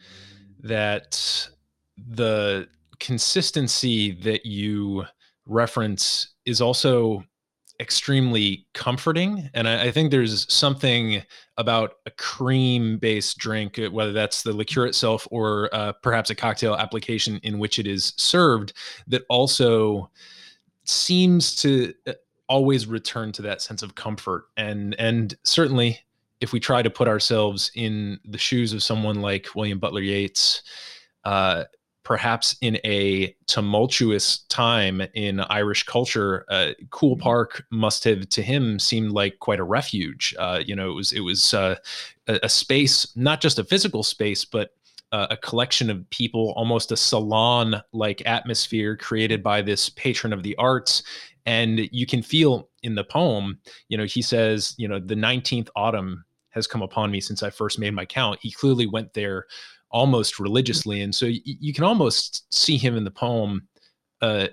that 0.62 1.50
the 1.98 2.68
consistency 3.00 4.12
that 4.12 4.46
you 4.46 5.06
reference 5.46 6.30
is 6.46 6.62
also 6.62 7.24
extremely 7.80 8.66
comforting. 8.74 9.50
And 9.54 9.68
I, 9.68 9.86
I, 9.86 9.92
think 9.92 10.12
there's 10.12 10.52
something 10.52 11.24
about 11.58 11.96
a 12.06 12.12
cream 12.12 12.98
based 12.98 13.38
drink, 13.40 13.80
uh, 13.80 13.90
whether 13.90 14.14
that's 14.14 14.44
the 14.44 14.54
liqueur 14.54 14.86
itself 14.86 15.28
or 15.32 15.70
uh, 15.74 15.92
perhaps 16.02 16.30
a 16.30 16.36
cocktail 16.36 16.76
application 16.76 17.40
in 17.44 17.60
which 17.60 17.80
it 17.80 17.88
is 17.88 18.14
served, 18.16 18.74
that 19.08 19.24
also 19.28 20.10
seems 20.86 21.56
to 21.58 21.94
uh, 22.08 22.14
always 22.48 22.86
return 22.86 23.32
to 23.34 23.42
that 23.42 23.62
sense 23.62 23.82
of 23.82 23.96
comfort. 23.96 24.46
And, 24.56 24.96
and 25.00 25.36
certainly, 25.44 26.00
if 26.42 26.54
we 26.54 26.60
try 26.60 26.82
to 26.82 26.90
put 26.90 27.08
ourselves 27.08 27.72
in 27.74 28.20
the 28.26 28.38
shoes 28.38 28.74
of 28.74 28.84
someone 28.84 29.22
like 29.22 29.56
William 29.56 29.80
Butler 29.80 30.02
Yeats, 30.02 30.62
uh, 31.26 31.64
perhaps 32.04 32.56
in 32.62 32.78
a 32.84 33.36
tumultuous 33.48 34.40
time 34.50 35.02
in 35.14 35.40
Irish 35.42 35.84
culture, 35.84 36.46
uh, 36.50 36.72
Coole 36.92 37.16
mm-hmm. 37.16 37.24
Park 37.24 37.64
must 37.72 38.04
have 38.04 38.28
to 38.30 38.42
him 38.42 38.80
seemed 38.80 39.12
like 39.12 39.40
quite 39.40 39.60
a 39.60 39.64
refuge. 39.64 40.36
Uh, 40.38 40.62
you 40.66 40.76
know, 40.76 40.92
it 40.92 40.94
was 40.94 41.14
it 41.14 41.22
was 41.22 41.54
uh, 41.54 41.76
a, 42.28 42.40
a, 42.44 42.50
space, 42.50 43.12
not 43.16 43.42
just 43.42 43.60
a 43.60 43.64
physical 43.64 44.04
space, 44.04 44.46
but 44.46 44.72
uh, 45.12 45.28
a 45.30 45.38
collection 45.38 45.90
of 45.90 46.10
people, 46.10 46.54
almost 46.56 46.92
a 46.92 46.98
salon-like 46.98 48.26
atmosphere 48.26 48.98
created 48.98 49.44
by 49.44 49.62
this 49.62 49.90
patron 49.90 50.34
of 50.34 50.44
the 50.44 50.56
arts. 50.56 51.04
And 51.46 51.88
you 51.92 52.06
can 52.06 52.22
feel 52.22 52.70
in 52.84 52.96
the 52.96 53.04
poem, 53.04 53.60
you 53.90 53.98
know, 53.98 54.06
he 54.06 54.22
says, 54.22 54.74
you 54.78 54.88
know, 54.88 55.00
the 55.00 55.16
19th 55.16 55.70
autumn 55.76 56.26
has 56.50 56.68
come 56.68 56.82
upon 56.82 57.12
me 57.12 57.20
since 57.20 57.44
I 57.44 57.50
first 57.50 57.80
made 57.80 57.94
my 57.94 58.06
count. 58.06 58.40
He 58.42 58.52
clearly 58.52 58.88
went 58.88 59.14
there 59.14 59.48
almost 59.94 60.40
religiously, 60.40 61.02
and 61.04 61.14
so 61.16 61.28
y- 61.28 61.40
you 61.46 61.74
can 61.74 61.86
almost 61.86 62.46
see 62.54 62.78
him 62.78 62.98
in 62.98 63.04
the 63.06 63.12
poem, 63.12 63.68
uh, 64.22 64.48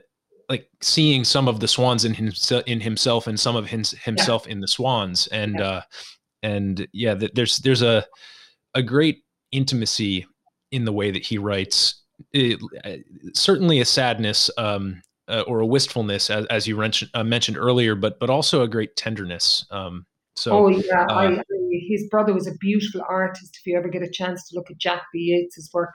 like 0.49 0.69
seeing 0.81 1.25
some 1.25 1.49
of 1.49 1.59
the 1.61 1.67
swans 1.69 2.05
in 2.05 2.15
himself, 2.15 2.63
in 2.67 2.81
himself, 2.81 3.27
and 3.27 3.39
some 3.41 3.57
of 3.57 3.67
his, 3.67 3.93
himself 3.93 4.47
in 4.47 4.61
the 4.61 4.69
swans, 4.69 5.27
and 5.29 5.59
Yeah. 5.59 5.67
uh, 5.69 5.83
and 6.43 6.87
yeah, 6.93 7.15
th- 7.15 7.33
there's 7.35 7.57
there's 7.59 7.83
a 7.83 8.07
a 8.75 8.83
great 8.83 9.25
intimacy 9.53 10.27
in 10.71 10.85
the 10.85 10.93
way 10.93 11.11
that 11.11 11.25
he 11.25 11.39
writes. 11.39 12.03
It, 12.33 12.61
uh, 12.85 12.97
certainly 13.35 13.81
a 13.81 13.85
sadness 13.85 14.51
um, 14.59 15.03
uh, 15.29 15.43
or 15.47 15.61
a 15.61 15.67
wistfulness, 15.67 16.31
as, 16.31 16.47
as 16.47 16.67
you 16.67 16.77
mentioned, 16.77 17.11
uh, 17.15 17.25
mentioned 17.25 17.57
earlier, 17.57 17.95
but 17.95 18.19
but 18.21 18.31
also 18.31 18.63
a 18.63 18.69
great 18.69 18.95
tenderness. 18.97 19.67
Um, 19.71 20.07
so 20.37 20.53
oh 20.53 20.69
yeah, 20.69 21.07
I, 21.09 21.27
uh, 21.27 21.31
I, 21.31 21.43
his 21.71 22.09
brother 22.11 22.35
was 22.35 22.47
a 22.47 22.55
beautiful 22.61 23.03
artist. 23.09 23.59
If 23.59 23.67
you 23.67 23.77
ever 23.77 23.89
get 23.89 24.03
a 24.03 24.11
chance 24.11 24.49
to 24.49 24.57
look 24.57 24.71
at 24.71 24.79
Jack 24.79 25.03
B. 25.13 25.19
Yeats's 25.31 25.71
work, 25.73 25.91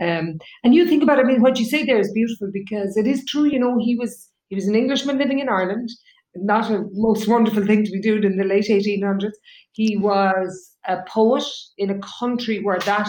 um, 0.00 0.38
and 0.64 0.74
you 0.74 0.86
think 0.86 1.02
about, 1.02 1.18
it, 1.18 1.26
I 1.26 1.28
mean, 1.28 1.42
what 1.42 1.58
you 1.58 1.66
say 1.66 1.84
there 1.84 1.98
is 1.98 2.12
beautiful 2.12 2.48
because 2.52 2.96
it 2.96 3.06
is 3.06 3.24
true. 3.26 3.44
You 3.44 3.58
know, 3.58 3.76
he 3.78 3.96
was 3.96 4.28
he 4.48 4.56
was 4.56 4.66
an 4.66 4.74
Englishman 4.74 5.18
living 5.18 5.38
in 5.38 5.48
Ireland. 5.48 5.88
Not 6.34 6.70
a 6.70 6.84
most 6.92 7.28
wonderful 7.28 7.66
thing 7.66 7.84
to 7.84 7.90
be 7.90 8.00
doing 8.00 8.24
in 8.24 8.36
the 8.36 8.44
late 8.44 8.66
1800s. 8.68 9.32
He 9.72 9.96
was 9.96 10.76
a 10.86 10.98
poet 11.08 11.44
in 11.78 11.90
a 11.90 12.00
country 12.18 12.62
where 12.62 12.78
that 12.80 13.08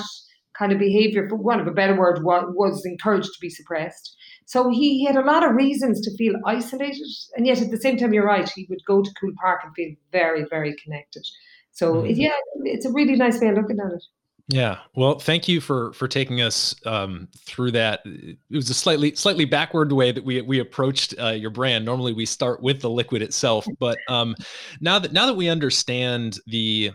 kind 0.57 0.71
of 0.71 0.79
behavior, 0.79 1.27
for 1.27 1.35
want 1.35 1.61
of 1.61 1.67
a 1.67 1.71
better 1.71 1.97
word, 1.97 2.23
was, 2.23 2.45
was 2.55 2.83
encouraged 2.85 3.27
to 3.27 3.39
be 3.41 3.49
suppressed. 3.49 4.15
So 4.45 4.69
he 4.69 5.05
had 5.05 5.15
a 5.15 5.25
lot 5.25 5.43
of 5.47 5.55
reasons 5.55 6.01
to 6.01 6.17
feel 6.17 6.33
isolated, 6.45 7.07
and 7.35 7.47
yet 7.47 7.61
at 7.61 7.71
the 7.71 7.77
same 7.77 7.97
time, 7.97 8.13
you're 8.13 8.25
right. 8.25 8.49
He 8.49 8.67
would 8.69 8.81
go 8.85 9.01
to 9.01 9.13
Coole 9.19 9.33
Park 9.41 9.61
and 9.63 9.73
feel 9.73 9.95
very, 10.11 10.45
very 10.49 10.75
connected. 10.83 11.25
So 11.71 12.03
Mhm. 12.03 12.17
yeah, 12.17 12.31
it's 12.63 12.85
a 12.85 12.91
really 12.91 13.15
nice 13.15 13.39
way 13.39 13.47
of 13.49 13.55
looking 13.55 13.79
at 13.79 13.93
it. 13.93 14.03
Yeah. 14.47 14.79
Well, 14.95 15.17
thank 15.19 15.47
you 15.47 15.61
for 15.61 15.93
for 15.93 16.07
taking 16.07 16.41
us 16.41 16.75
um, 16.85 17.29
through 17.45 17.71
that. 17.71 18.01
It 18.05 18.37
was 18.49 18.69
a 18.69 18.73
slightly 18.73 19.15
slightly 19.15 19.45
backward 19.45 19.93
way 19.93 20.11
that 20.11 20.23
we 20.23 20.41
we 20.41 20.59
approached 20.59 21.15
uh, 21.19 21.29
your 21.29 21.51
brand. 21.51 21.85
Normally, 21.85 22.11
we 22.13 22.25
start 22.25 22.61
with 22.61 22.81
the 22.81 22.89
liquid 22.89 23.21
itself, 23.21 23.65
but 23.79 23.97
um, 24.09 24.35
now 24.81 24.99
that 24.99 25.13
now 25.13 25.25
that 25.25 25.35
we 25.35 25.47
understand 25.47 26.39
the 26.47 26.91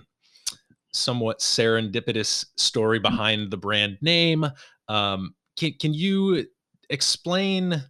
somewhat 0.92 1.38
serendipitous 1.40 2.47
story 2.56 2.99
behind 2.99 3.50
the 3.50 3.56
brand 3.56 3.97
name, 4.02 4.47
um, 4.88 5.35
can 5.56 5.73
can 5.75 5.95
you 5.95 6.45
explain 6.90 7.83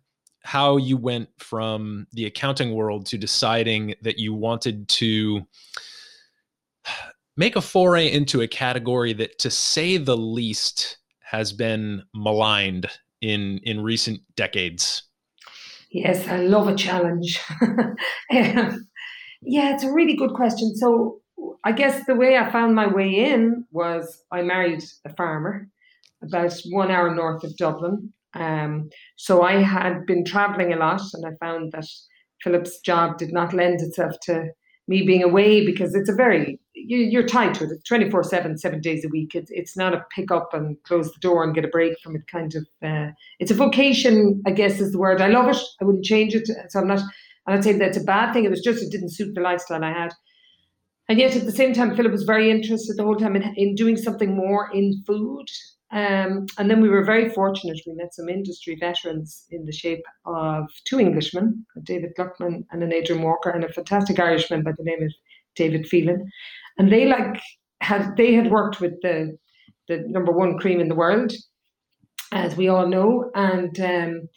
how 0.42 0.76
you 0.76 0.96
went 0.96 1.28
from 1.38 2.06
the 2.12 2.26
accounting 2.26 2.72
world 2.72 3.04
to 3.06 3.18
deciding 3.18 3.94
that 4.02 4.16
you 4.16 4.32
wanted 4.32 4.88
to 4.88 5.44
make 7.36 7.56
a 7.56 7.60
foray 7.60 8.10
into 8.10 8.40
a 8.40 8.48
category 8.48 9.12
that 9.12 9.38
to 9.38 9.50
say 9.50 9.96
the 9.96 10.16
least 10.16 10.98
has 11.20 11.52
been 11.52 12.02
maligned 12.14 12.86
in 13.20 13.58
in 13.64 13.82
recent 13.82 14.20
decades 14.36 15.02
Yes, 15.90 16.28
I 16.28 16.38
love 16.38 16.68
a 16.68 16.74
challenge. 16.74 17.40
Um, 18.32 18.88
yeah, 19.40 19.72
it's 19.72 19.84
a 19.84 19.92
really 19.92 20.16
good 20.16 20.34
question. 20.34 20.74
So 20.76 21.20
I 21.64 21.70
guess 21.70 22.04
the 22.06 22.16
way 22.16 22.36
I 22.36 22.50
found 22.50 22.74
my 22.74 22.88
way 22.88 23.08
in 23.14 23.64
was 23.70 24.24
I 24.32 24.42
married 24.42 24.82
a 25.04 25.14
farmer 25.14 25.68
about 26.22 26.52
one 26.70 26.90
hour 26.90 27.14
north 27.14 27.44
of 27.44 27.56
Dublin. 27.56 28.12
Um, 28.34 28.90
so 29.14 29.42
I 29.42 29.62
had 29.62 30.04
been 30.06 30.24
traveling 30.24 30.72
a 30.72 30.76
lot, 30.76 31.02
and 31.14 31.24
I 31.24 31.30
found 31.40 31.72
that 31.72 31.86
Philip's 32.42 32.80
job 32.80 33.16
did 33.16 33.32
not 33.32 33.54
lend 33.54 33.80
itself 33.80 34.14
to 34.24 34.48
me 34.88 35.02
being 35.06 35.22
away 35.22 35.64
because 35.64 35.94
it's 35.94 36.10
a 36.10 36.14
very 36.14 36.58
you, 36.76 36.98
you're 36.98 37.26
tied 37.26 37.54
to 37.54 37.64
it. 37.64 37.70
It's 37.70 37.84
24 37.84 38.24
7, 38.24 38.58
seven 38.58 38.80
days 38.80 39.04
a 39.04 39.08
week. 39.08 39.34
It's, 39.34 39.50
it's 39.50 39.76
not 39.76 39.94
a 39.94 40.04
pick 40.14 40.30
up 40.30 40.52
and 40.52 40.80
close 40.84 41.10
the 41.12 41.20
door 41.20 41.42
and 41.42 41.54
get 41.54 41.64
a 41.64 41.68
break 41.68 41.98
from 42.00 42.14
it 42.14 42.26
kind 42.26 42.54
of. 42.54 42.66
Uh, 42.82 43.10
it's 43.40 43.50
a 43.50 43.54
vocation, 43.54 44.42
I 44.46 44.50
guess 44.50 44.80
is 44.80 44.92
the 44.92 44.98
word. 44.98 45.20
I 45.20 45.28
love 45.28 45.48
it. 45.48 45.56
I 45.80 45.84
wouldn't 45.84 46.04
change 46.04 46.34
it. 46.34 46.48
So 46.68 46.80
I'm 46.80 46.86
not, 46.86 47.00
I'd 47.46 47.64
say 47.64 47.72
that's 47.72 47.96
a 47.96 48.04
bad 48.04 48.32
thing. 48.32 48.44
It 48.44 48.50
was 48.50 48.62
just, 48.62 48.82
it 48.82 48.90
didn't 48.90 49.14
suit 49.14 49.34
the 49.34 49.40
lifestyle 49.40 49.82
I 49.82 49.92
had. 49.92 50.12
And 51.08 51.18
yet 51.18 51.36
at 51.36 51.44
the 51.44 51.52
same 51.52 51.72
time, 51.72 51.96
Philip 51.96 52.12
was 52.12 52.24
very 52.24 52.50
interested 52.50 52.96
the 52.96 53.04
whole 53.04 53.16
time 53.16 53.36
in, 53.36 53.42
in 53.56 53.74
doing 53.74 53.96
something 53.96 54.34
more 54.34 54.70
in 54.72 55.02
food. 55.06 55.46
Um, 55.92 56.46
and 56.58 56.68
then 56.68 56.80
we 56.80 56.88
were 56.88 57.04
very 57.04 57.28
fortunate. 57.28 57.80
We 57.86 57.94
met 57.94 58.12
some 58.12 58.28
industry 58.28 58.76
veterans 58.78 59.46
in 59.50 59.64
the 59.64 59.72
shape 59.72 60.02
of 60.24 60.66
two 60.84 60.98
Englishmen, 60.98 61.64
David 61.84 62.10
Gluckman 62.18 62.64
and 62.72 62.82
an 62.82 62.92
Adrian 62.92 63.22
Walker, 63.22 63.50
and 63.50 63.62
a 63.62 63.72
fantastic 63.72 64.18
Irishman 64.18 64.64
by 64.64 64.72
the 64.72 64.82
name 64.82 65.02
of 65.02 65.12
David 65.54 65.86
Phelan. 65.86 66.30
And 66.78 66.92
they 66.92 67.06
like 67.06 67.40
had 67.80 68.16
they 68.16 68.34
had 68.34 68.50
worked 68.50 68.80
with 68.80 68.94
the 69.02 69.36
the 69.88 70.04
number 70.08 70.32
one 70.32 70.58
cream 70.58 70.80
in 70.80 70.88
the 70.88 70.94
world, 70.94 71.32
as 72.32 72.56
we 72.56 72.68
all 72.68 72.88
know, 72.88 73.30
and 73.34 73.78
um, 73.80 74.28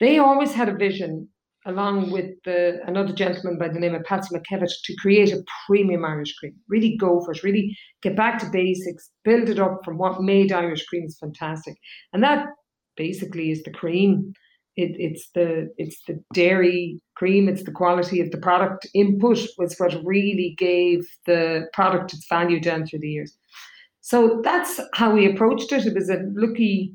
they 0.00 0.18
always 0.18 0.52
had 0.52 0.68
a 0.68 0.76
vision, 0.76 1.28
along 1.66 2.10
with 2.10 2.30
the, 2.44 2.78
another 2.86 3.12
gentleman 3.12 3.58
by 3.58 3.68
the 3.68 3.80
name 3.80 3.94
of 3.94 4.04
Patsy 4.04 4.36
McKevitt, 4.36 4.70
to 4.84 4.96
create 4.96 5.32
a 5.32 5.42
premium 5.66 6.04
Irish 6.04 6.34
cream. 6.36 6.54
Really 6.68 6.96
go 6.96 7.20
for 7.24 7.32
it. 7.32 7.42
Really 7.42 7.76
get 8.02 8.16
back 8.16 8.38
to 8.38 8.50
basics. 8.50 9.10
Build 9.24 9.48
it 9.48 9.58
up 9.58 9.80
from 9.84 9.98
what 9.98 10.22
made 10.22 10.52
Irish 10.52 10.84
creams 10.86 11.16
fantastic, 11.18 11.74
and 12.12 12.22
that 12.22 12.46
basically 12.96 13.50
is 13.50 13.62
the 13.64 13.72
cream. 13.72 14.32
It, 14.76 14.96
it's 14.98 15.28
the 15.34 15.72
it's 15.78 16.02
the 16.06 16.22
dairy 16.32 17.00
cream. 17.14 17.48
It's 17.48 17.62
the 17.62 17.70
quality 17.70 18.20
of 18.20 18.30
the 18.30 18.38
product. 18.38 18.88
Input 18.94 19.38
was 19.56 19.76
what 19.78 19.94
really 20.04 20.54
gave 20.58 21.06
the 21.26 21.68
product 21.72 22.12
its 22.12 22.26
value 22.28 22.60
down 22.60 22.86
through 22.86 23.00
the 23.00 23.10
years. 23.10 23.36
So 24.00 24.40
that's 24.42 24.80
how 24.92 25.14
we 25.14 25.30
approached 25.30 25.72
it. 25.72 25.86
It 25.86 25.94
was 25.94 26.10
a 26.10 26.24
lucky 26.34 26.94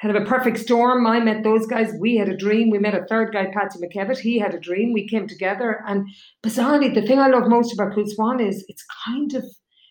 kind 0.00 0.16
of 0.16 0.22
a 0.22 0.26
perfect 0.26 0.58
storm. 0.58 1.06
I 1.06 1.20
met 1.20 1.44
those 1.44 1.66
guys. 1.66 1.92
We 2.00 2.16
had 2.16 2.28
a 2.28 2.36
dream. 2.36 2.70
We 2.70 2.78
met 2.78 2.94
a 2.94 3.04
third 3.04 3.32
guy, 3.32 3.46
Patsy 3.52 3.78
McKevitt. 3.78 4.18
He 4.18 4.38
had 4.38 4.54
a 4.54 4.60
dream. 4.60 4.92
We 4.92 5.06
came 5.06 5.28
together. 5.28 5.82
And 5.86 6.08
bizarrely, 6.42 6.94
the 6.94 7.02
thing 7.02 7.18
I 7.18 7.28
love 7.28 7.48
most 7.48 7.74
about 7.74 7.94
Coole 7.94 8.06
Swan 8.06 8.40
is 8.40 8.64
it's 8.68 8.84
kind 9.04 9.34
of 9.34 9.44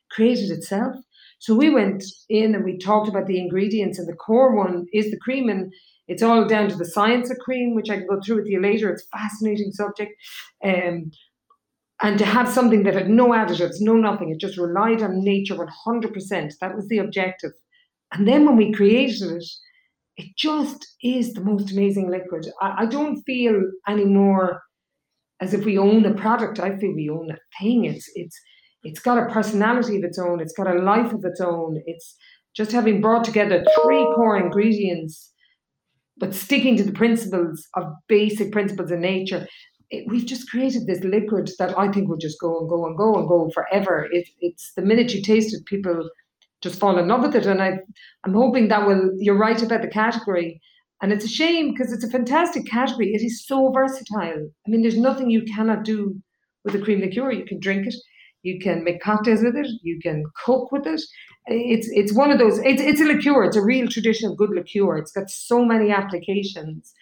created 0.10 0.50
itself. 0.50 0.96
So 1.38 1.56
we 1.56 1.70
went 1.70 2.04
in 2.28 2.56
and 2.56 2.66
we 2.66 2.78
talked 2.78 3.08
about 3.08 3.28
the 3.28 3.40
ingredients, 3.40 4.00
and 4.00 4.08
the 4.08 4.16
core 4.16 4.56
one 4.56 4.88
is 4.92 5.12
the 5.12 5.20
cream. 5.20 5.48
And 5.48 5.72
it's 6.10 6.24
all 6.24 6.46
down 6.46 6.68
to 6.70 6.76
the 6.76 6.86
science 6.86 7.30
of 7.30 7.38
cream, 7.38 7.76
which 7.76 7.90
I 7.90 7.98
can 7.98 8.08
go 8.08 8.20
through 8.20 8.38
with 8.38 8.48
you 8.48 8.62
later. 8.62 8.90
It's 8.90 9.04
a 9.04 9.18
fascinating 9.18 9.72
subject. 9.72 10.12
Um, 10.64 11.12
and 12.02 12.18
to 12.18 12.26
have 12.26 12.50
something 12.50 12.84
that 12.84 12.96
had 12.96 13.10
no 13.10 13.30
additives, 13.30 13.76
no 13.80 13.94
nothing, 13.94 14.32
it 14.32 14.40
just 14.40 14.58
relied 14.58 15.02
on 15.02 15.24
nature 15.24 15.56
100%. 15.56 16.54
That 16.60 16.76
was 16.76 16.88
the 16.88 16.98
objective. 16.98 17.52
And 18.12 18.28
then 18.28 18.46
when 18.46 18.56
we 18.56 18.72
created 18.72 19.32
it, 19.32 19.46
it 20.18 20.36
just 20.36 20.86
is 21.04 21.34
the 21.34 21.42
most 21.42 21.72
amazing 21.72 22.10
liquid. 22.10 22.48
I, 22.62 22.84
I 22.84 22.86
don't 22.86 23.22
feel 23.24 23.62
anymore 23.88 24.62
as 25.42 25.54
if 25.54 25.64
we 25.64 25.78
own 25.78 26.06
a 26.06 26.14
product. 26.14 26.60
I 26.60 26.78
feel 26.78 26.94
we 26.94 27.10
own 27.10 27.32
a 27.32 27.38
thing. 27.60 27.86
It's 27.86 28.10
it's 28.16 28.38
it's 28.84 29.00
got 29.00 29.18
a 29.18 29.32
personality 29.32 29.98
of 29.98 30.04
its 30.04 30.20
own. 30.20 30.40
It's 30.42 30.54
got 30.54 30.68
a 30.68 30.82
life 30.82 31.14
of 31.14 31.24
its 31.24 31.40
own. 31.40 31.82
It's 31.86 32.16
just 32.56 32.72
having 32.72 33.02
brought 33.02 33.24
together 33.24 33.64
three 33.82 34.04
core 34.16 34.38
ingredients, 34.38 35.32
but 36.20 36.36
sticking 36.36 36.78
to 36.78 36.84
the 36.84 36.92
principles 36.92 37.68
of 37.76 37.86
basic 38.08 38.52
principles 38.52 38.92
in 38.92 39.02
nature. 39.02 39.48
It, 39.90 40.06
we've 40.08 40.26
just 40.26 40.50
created 40.50 40.86
this 40.86 41.04
liquid 41.04 41.50
that 41.58 41.78
I 41.78 41.92
think 41.92 42.10
will 42.10 42.18
just 42.18 42.40
go 42.40 42.60
and 42.60 42.70
go 42.70 42.86
and 42.86 42.98
go 42.98 43.16
and 43.18 43.28
go 43.28 43.50
forever. 43.54 44.08
It, 44.12 44.28
it's 44.40 44.74
the 44.76 44.84
minute 44.84 45.14
you 45.14 45.22
taste 45.22 45.54
it, 45.54 45.66
people 45.66 46.10
just 46.62 46.80
fall 46.80 46.98
in 46.98 47.08
love 47.08 47.22
with 47.22 47.36
it. 47.36 47.46
And 47.46 47.62
I, 47.62 47.80
I'm 48.24 48.34
hoping 48.34 48.68
that 48.68 48.86
will, 48.86 49.12
you're 49.18 49.38
right 49.38 49.62
about 49.62 49.82
the 49.82 49.88
category. 49.88 50.62
And 51.02 51.14
it's 51.14 51.26
a 51.26 51.30
shame 51.30 51.72
because 51.72 51.94
it's 51.94 52.04
a 52.04 52.10
fantastic 52.10 52.66
category. 52.68 53.14
It 53.14 53.24
is 53.24 53.48
so 53.48 53.72
versatile. 53.72 54.50
I 54.68 54.70
mean, 54.70 54.82
there's 54.82 54.98
nothing 54.98 55.30
you 55.30 55.44
cannot 55.44 55.86
do 55.86 56.22
with 56.66 56.76
a 56.76 56.80
cream 56.80 57.00
liqueur. 57.00 57.32
You 57.32 57.46
can 57.46 57.60
drink 57.60 57.88
it, 57.88 57.96
you 58.44 58.60
can 58.60 58.84
make 58.84 59.02
cocktails 59.02 59.42
with 59.42 59.56
it, 59.56 59.68
you 59.82 60.00
can 60.02 60.24
cook 60.46 60.72
with 60.72 60.86
it. 60.86 61.02
It's 61.50 61.90
it's 61.92 62.14
one 62.14 62.32
of 62.32 62.38
those. 62.38 62.60
It's 62.60 62.82
it's 62.82 63.02
a 63.02 63.06
liqueur. 63.06 63.44
It's 63.44 63.58
a 63.58 63.64
real 63.64 63.88
traditional 63.88 64.36
good 64.36 64.52
liqueur. 64.52 64.98
It's 64.98 65.12
got 65.12 65.30
so 65.30 65.66
many 65.66 65.92
applications, 65.92 66.94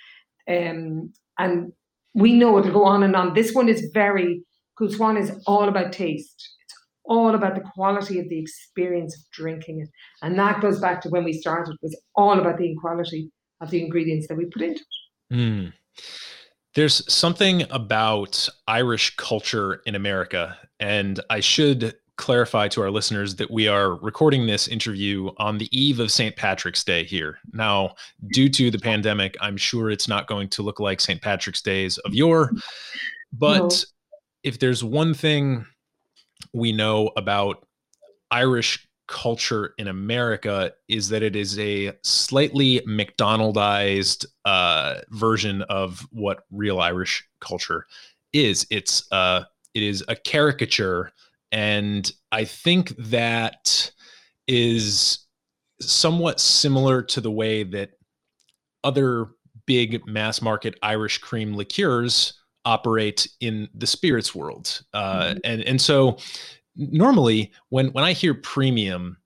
um, 0.50 1.12
and 1.38 1.74
we 2.16 2.34
know 2.34 2.58
it'll 2.58 2.72
go 2.72 2.86
on 2.86 3.04
and 3.04 3.16
on. 3.16 3.34
This 3.34 3.54
one 3.54 3.70
is 3.70 3.90
very. 3.94 4.44
Coole 4.78 4.90
Swan 4.90 5.18
is 5.18 5.32
all 5.48 5.68
about 5.68 5.92
taste 5.92 6.50
It's 6.64 6.76
all 7.04 7.34
about 7.34 7.56
the 7.56 7.68
quality 7.74 8.20
of 8.20 8.30
the 8.30 8.40
experience 8.40 9.16
of 9.16 9.22
drinking 9.32 9.82
it. 9.82 9.90
And 10.22 10.38
that 10.38 10.62
goes 10.62 10.80
back 10.80 11.02
to 11.02 11.10
when 11.10 11.24
we 11.24 11.34
started, 11.34 11.72
It 11.72 11.80
was 11.82 12.00
all 12.14 12.40
about 12.40 12.60
the 12.60 12.76
quality 12.80 13.32
of 13.60 13.72
the 13.72 13.84
ingredients 13.84 14.28
that 14.28 14.38
we 14.38 14.46
put 14.46 14.62
into 14.62 14.82
it. 15.32 15.36
Mm. 15.36 15.74
There's 16.76 17.12
something 17.12 17.64
about 17.72 18.48
Irish 18.68 19.16
culture 19.16 19.82
in 19.88 19.96
America, 19.96 20.60
and 20.80 21.20
I 21.28 21.40
should 21.40 21.96
clarify 22.18 22.68
to 22.68 22.82
our 22.82 22.90
listeners 22.92 23.36
that 23.36 23.50
we 23.50 23.68
are 23.68 23.96
recording 23.96 24.48
this 24.48 24.68
interview 24.68 25.30
on 25.38 25.58
the 25.58 25.70
eve 25.78 26.00
of 26.00 26.12
St. 26.12 26.36
Patrick's 26.36 26.84
Day 26.84 27.04
here. 27.04 27.38
Now, 27.54 27.96
due 28.34 28.50
to 28.50 28.72
the 28.72 28.80
pandemic, 28.80 29.36
I'm 29.40 29.56
sure 29.58 29.90
it's 29.92 30.08
not 30.08 30.28
going 30.28 30.50
to 30.50 30.64
look 30.64 30.80
like 30.80 31.00
St. 31.00 31.22
Patrick's 31.22 31.62
Days 31.62 31.98
of 32.00 32.14
yore, 32.14 32.52
but 33.34 33.60
No. 33.60 33.70
if 34.44 34.60
there's 34.60 34.84
one 34.84 35.14
thing 35.14 35.66
we 36.54 36.72
know 36.72 37.12
about 37.18 37.66
Irish 38.32 38.88
culture 39.08 39.74
in 39.78 39.88
America 39.88 40.74
is 40.90 41.08
that 41.10 41.24
it 41.24 41.36
is 41.36 41.58
a 41.60 41.94
slightly 42.04 42.82
McDonaldized 42.86 44.26
uh, 44.44 44.96
version 45.12 45.62
of 45.64 46.06
what 46.12 46.44
real 46.52 46.80
Irish 46.80 47.26
culture 47.40 47.86
is. 48.34 48.66
It's 48.70 49.10
uh, 49.12 49.44
it 49.74 49.84
is 49.84 50.04
a 50.08 50.16
caricature, 50.16 51.12
and 51.52 52.12
I 52.32 52.46
think 52.46 52.90
that 52.98 53.92
is 54.48 55.20
somewhat 55.80 56.40
similar 56.40 57.02
to 57.04 57.22
the 57.22 57.32
way 57.32 57.64
that 57.64 57.92
other 58.84 59.28
big 59.66 60.06
mass 60.08 60.42
market 60.42 60.78
Irish 60.82 61.20
cream 61.20 61.54
liqueurs 61.54 62.34
operate 62.66 63.28
in 63.40 63.70
the 63.76 63.88
spirits 63.88 64.34
world. 64.36 64.82
Uh, 64.94 65.22
mm-hmm. 65.22 65.38
And 65.44 65.62
and 65.64 65.82
so 65.82 66.18
normally 66.76 67.52
when 67.70 67.88
when 67.88 68.04
I 68.04 68.14
hear 68.14 68.34
premium, 68.34 69.18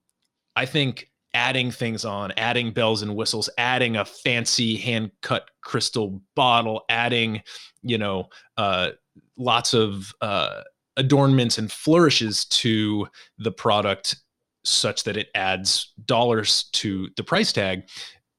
I 0.55 0.65
think 0.65 1.09
adding 1.33 1.71
things 1.71 2.03
on, 2.03 2.33
adding 2.37 2.71
bells 2.71 3.01
and 3.01 3.15
whistles, 3.15 3.49
adding 3.57 3.95
a 3.95 4.05
fancy 4.05 4.75
hand 4.77 5.11
cut 5.21 5.49
crystal 5.61 6.21
bottle, 6.35 6.83
adding 6.89 7.41
you 7.81 7.97
know 7.97 8.29
uh, 8.57 8.91
lots 9.37 9.73
of 9.73 10.13
uh, 10.21 10.61
adornments 10.97 11.57
and 11.57 11.71
flourishes 11.71 12.45
to 12.45 13.07
the 13.37 13.51
product 13.51 14.15
such 14.63 15.03
that 15.03 15.17
it 15.17 15.29
adds 15.33 15.93
dollars 16.05 16.65
to 16.73 17.09
the 17.17 17.23
price 17.23 17.51
tag. 17.51 17.83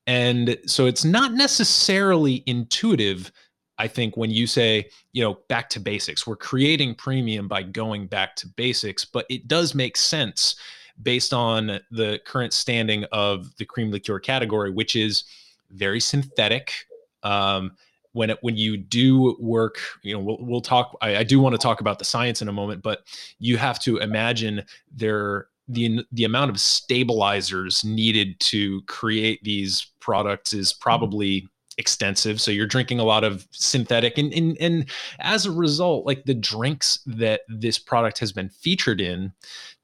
And 0.06 0.58
so 0.66 0.86
it's 0.86 1.04
not 1.04 1.32
necessarily 1.32 2.42
intuitive 2.46 3.32
I 3.78 3.88
think 3.88 4.16
when 4.16 4.30
you 4.30 4.46
say, 4.46 4.90
you 5.12 5.24
know, 5.24 5.38
back 5.48 5.68
to 5.70 5.80
basics, 5.80 6.24
we're 6.24 6.36
creating 6.36 6.94
premium 6.94 7.48
by 7.48 7.64
going 7.64 8.06
back 8.06 8.36
to 8.36 8.46
basics, 8.46 9.04
but 9.04 9.26
it 9.28 9.48
does 9.48 9.74
make 9.74 9.96
sense 9.96 10.54
based 11.02 11.32
on 11.32 11.80
the 11.90 12.20
current 12.24 12.52
standing 12.52 13.04
of 13.10 13.56
the 13.56 13.64
cream 13.64 13.90
liqueur 13.90 14.20
category, 14.20 14.70
which 14.70 14.94
is 14.94 15.24
very 15.70 15.98
synthetic. 15.98 16.86
Um, 17.24 17.72
when 18.12 18.30
it, 18.30 18.38
when 18.42 18.56
you 18.56 18.76
do 18.76 19.36
work, 19.40 19.78
you 20.02 20.12
know, 20.12 20.20
we'll, 20.20 20.38
we'll 20.40 20.60
talk. 20.60 20.96
I, 21.00 21.18
I 21.18 21.22
do 21.22 21.40
want 21.40 21.54
to 21.54 21.58
talk 21.58 21.80
about 21.80 21.98
the 21.98 22.04
science 22.04 22.42
in 22.42 22.48
a 22.48 22.52
moment, 22.52 22.82
but 22.82 23.04
you 23.38 23.56
have 23.56 23.78
to 23.80 23.98
imagine 23.98 24.64
there 24.94 25.46
the 25.68 26.04
the 26.12 26.24
amount 26.24 26.50
of 26.50 26.60
stabilizers 26.60 27.84
needed 27.84 28.38
to 28.40 28.82
create 28.82 29.42
these 29.42 29.86
products 30.00 30.52
is 30.52 30.72
mm-hmm. 30.72 30.82
probably 30.82 31.48
extensive 31.78 32.38
so 32.38 32.50
you're 32.50 32.66
drinking 32.66 33.00
a 33.00 33.04
lot 33.04 33.24
of 33.24 33.48
synthetic 33.50 34.18
and, 34.18 34.32
and 34.34 34.58
and 34.60 34.84
as 35.20 35.46
a 35.46 35.50
result 35.50 36.04
like 36.04 36.22
the 36.24 36.34
drinks 36.34 36.98
that 37.06 37.40
this 37.48 37.78
product 37.78 38.18
has 38.18 38.30
been 38.30 38.50
featured 38.50 39.00
in 39.00 39.32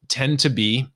tend 0.08 0.38
to 0.38 0.50
be 0.50 0.86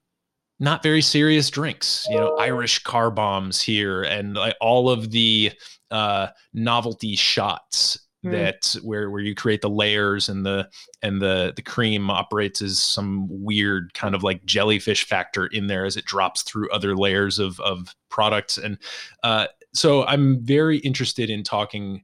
not 0.60 0.82
very 0.82 1.00
serious 1.00 1.48
drinks 1.48 2.06
you 2.10 2.16
know 2.16 2.36
irish 2.36 2.78
car 2.80 3.10
bombs 3.10 3.62
here 3.62 4.02
and 4.02 4.34
like 4.34 4.54
all 4.60 4.90
of 4.90 5.12
the 5.12 5.50
uh 5.92 6.28
novelty 6.52 7.14
shots 7.14 7.98
mm. 8.24 8.32
that 8.32 8.76
where 8.82 9.10
where 9.10 9.22
you 9.22 9.34
create 9.34 9.60
the 9.60 9.70
layers 9.70 10.28
and 10.28 10.44
the 10.44 10.68
and 11.02 11.22
the 11.22 11.52
the 11.54 11.62
cream 11.62 12.10
operates 12.10 12.60
as 12.60 12.78
some 12.78 13.28
weird 13.30 13.94
kind 13.94 14.14
of 14.14 14.22
like 14.22 14.44
jellyfish 14.44 15.04
factor 15.04 15.46
in 15.46 15.68
there 15.68 15.84
as 15.84 15.96
it 15.96 16.04
drops 16.04 16.42
through 16.42 16.70
other 16.70 16.96
layers 16.96 17.38
of 17.38 17.60
of 17.60 17.94
products 18.10 18.58
and 18.58 18.78
uh 19.22 19.46
so 19.74 20.04
I'm 20.04 20.44
very 20.44 20.78
interested 20.78 21.30
in 21.30 21.42
talking 21.42 22.02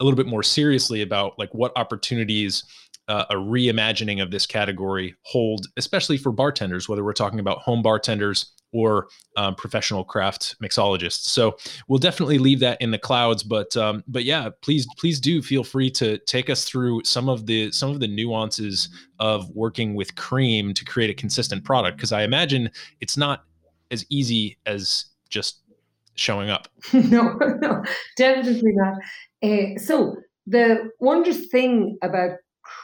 a 0.00 0.04
little 0.04 0.16
bit 0.16 0.26
more 0.26 0.42
seriously 0.42 1.02
about 1.02 1.38
like 1.38 1.52
what 1.54 1.72
opportunities 1.76 2.64
uh, 3.08 3.24
a 3.30 3.34
reimagining 3.34 4.22
of 4.22 4.30
this 4.30 4.46
category 4.46 5.14
hold, 5.22 5.66
especially 5.78 6.18
for 6.18 6.30
bartenders, 6.30 6.88
whether 6.88 7.02
we're 7.02 7.14
talking 7.14 7.40
about 7.40 7.58
home 7.58 7.82
bartenders 7.82 8.52
or 8.72 9.08
um, 9.36 9.54
professional 9.54 10.04
craft 10.04 10.56
mixologists. 10.62 11.24
So 11.28 11.56
we'll 11.88 11.98
definitely 11.98 12.38
leave 12.38 12.60
that 12.60 12.80
in 12.80 12.90
the 12.90 12.98
clouds, 12.98 13.42
but 13.42 13.76
um, 13.76 14.04
but 14.06 14.24
yeah, 14.24 14.50
please 14.60 14.86
please 14.98 15.20
do 15.20 15.42
feel 15.42 15.64
free 15.64 15.90
to 15.92 16.18
take 16.18 16.50
us 16.50 16.64
through 16.64 17.04
some 17.04 17.28
of 17.28 17.46
the 17.46 17.72
some 17.72 17.90
of 17.90 18.00
the 18.00 18.08
nuances 18.08 18.88
of 19.18 19.48
working 19.50 19.94
with 19.94 20.14
cream 20.14 20.74
to 20.74 20.84
create 20.84 21.10
a 21.10 21.14
consistent 21.14 21.64
product 21.64 21.96
because 21.96 22.12
I 22.12 22.22
imagine 22.22 22.70
it's 23.00 23.16
not 23.16 23.44
as 23.90 24.04
easy 24.10 24.58
as 24.66 25.06
just 25.28 25.60
showing 26.14 26.50
up. 26.50 26.68
no, 26.92 27.32
no, 27.60 27.82
definitely 28.16 28.72
not. 28.74 28.94
Uh, 29.42 29.78
so 29.78 30.16
the 30.46 30.90
wondrous 30.98 31.46
thing 31.46 31.98
about 32.02 32.32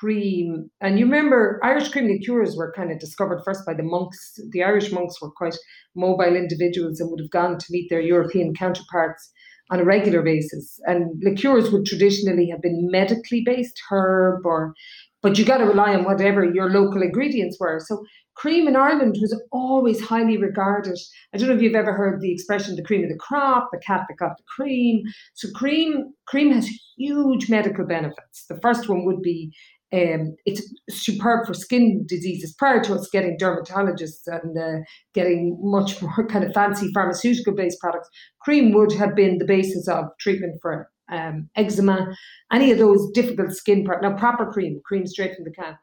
cream, 0.01 0.71
and 0.81 0.99
you 0.99 1.05
remember 1.05 1.61
Irish 1.63 1.91
cream 1.91 2.09
liqueurs 2.09 2.57
were 2.57 2.73
kind 2.77 2.91
of 2.91 2.99
discovered 2.99 3.43
first 3.45 3.65
by 3.67 3.75
the 3.75 3.83
monks. 3.83 4.39
The 4.51 4.63
Irish 4.63 4.93
monks 4.93 5.21
were 5.21 5.31
quite 5.31 5.57
mobile 5.95 6.37
individuals 6.37 7.01
and 7.01 7.11
would 7.11 7.21
have 7.21 7.31
gone 7.31 7.59
to 7.59 7.67
meet 7.71 7.89
their 7.91 8.01
European 8.01 8.55
counterparts 8.55 9.31
on 9.71 9.81
a 9.81 9.85
regular 9.85 10.23
basis. 10.23 10.79
And 10.85 11.23
liqueurs 11.23 11.71
would 11.71 11.87
traditionally 11.87 12.49
have 12.51 12.61
been 12.61 12.89
medically 12.91 13.43
based, 13.45 13.81
herb 13.91 14.45
or 14.45 14.75
but 15.23 15.39
you 15.39 15.45
got 15.47 15.57
to 15.57 15.65
rely 15.65 15.95
on 15.95 16.05
whatever 16.05 16.45
your 16.45 16.69
local 16.69 17.01
ingredients 17.01 17.57
were. 17.59 17.81
So 17.81 18.05
cream 18.35 18.69
in 18.69 18.77
Ireland 18.77 19.17
was 19.23 19.35
always 19.53 19.99
highly 20.03 20.37
regarded. 20.37 20.99
I 21.33 21.39
don't 21.39 21.49
know 21.49 21.55
if 21.55 21.63
you've 21.63 21.75
ever 21.75 21.95
heard 21.95 22.21
the 22.21 22.31
expression 22.31 22.77
"the 22.77 22.83
cream 22.83 23.05
of 23.05 23.09
the 23.09 23.17
crop," 23.17 23.71
the 23.73 23.79
cat 23.79 24.03
that 24.07 24.19
got 24.19 24.37
the 24.37 24.45
cream. 24.55 25.03
So 25.33 25.49
cream, 25.55 26.13
cream 26.27 26.53
has 26.53 26.69
huge 26.99 27.49
medical 27.49 27.87
benefits. 27.87 28.45
The 28.51 28.61
first 28.61 28.87
one 28.91 29.07
would 29.07 29.23
be 29.23 29.51
um, 29.95 30.35
it's 30.45 30.63
superb 30.91 31.47
for 31.47 31.55
skin 31.55 32.05
diseases. 32.07 32.55
Prior 32.59 32.83
to 32.83 32.95
us 32.95 33.09
getting 33.13 33.39
dermatologists 33.39 34.27
and 34.27 34.59
uh, 34.59 34.85
getting 35.15 35.57
much 35.63 36.03
more 36.03 36.27
kind 36.29 36.45
of 36.45 36.53
fancy 36.53 36.91
pharmaceutical 36.93 37.55
based 37.55 37.81
products, 37.81 38.09
cream 38.43 38.73
would 38.73 38.93
have 38.93 39.15
been 39.15 39.39
the 39.39 39.45
basis 39.45 39.87
of 39.89 40.07
treatment 40.19 40.59
for 40.61 40.91
um, 41.13 41.49
eczema, 41.55 42.15
any 42.53 42.73
of 42.73 42.79
those 42.79 43.11
difficult 43.13 43.53
skin 43.53 43.85
problems. 43.85 44.13
Now, 44.13 44.19
proper 44.19 44.51
cream, 44.51 44.81
cream 44.85 45.07
straight 45.07 45.37
from 45.37 45.45
the 45.45 45.51
can. 45.51 45.77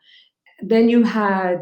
Then 0.62 0.89
you 0.89 1.04
had, 1.04 1.60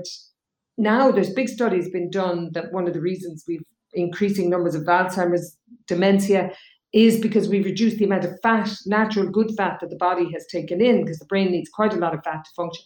now 0.77 1.11
there's 1.11 1.33
big 1.33 1.49
studies 1.49 1.89
been 1.91 2.09
done 2.09 2.49
that 2.53 2.71
one 2.71 2.87
of 2.87 2.93
the 2.93 3.01
reasons 3.01 3.43
we've 3.47 3.63
increasing 3.93 4.49
numbers 4.49 4.75
of 4.75 4.83
Alzheimer's, 4.83 5.57
dementia, 5.87 6.51
is 6.93 7.19
because 7.19 7.47
we've 7.47 7.65
reduced 7.65 7.97
the 7.97 8.05
amount 8.05 8.25
of 8.25 8.39
fat, 8.41 8.69
natural 8.85 9.29
good 9.29 9.51
fat 9.55 9.79
that 9.79 9.89
the 9.89 9.95
body 9.95 10.31
has 10.31 10.45
taken 10.47 10.81
in, 10.81 11.01
because 11.01 11.19
the 11.19 11.25
brain 11.25 11.51
needs 11.51 11.69
quite 11.69 11.93
a 11.93 11.97
lot 11.97 12.13
of 12.13 12.23
fat 12.23 12.43
to 12.45 12.51
function. 12.55 12.83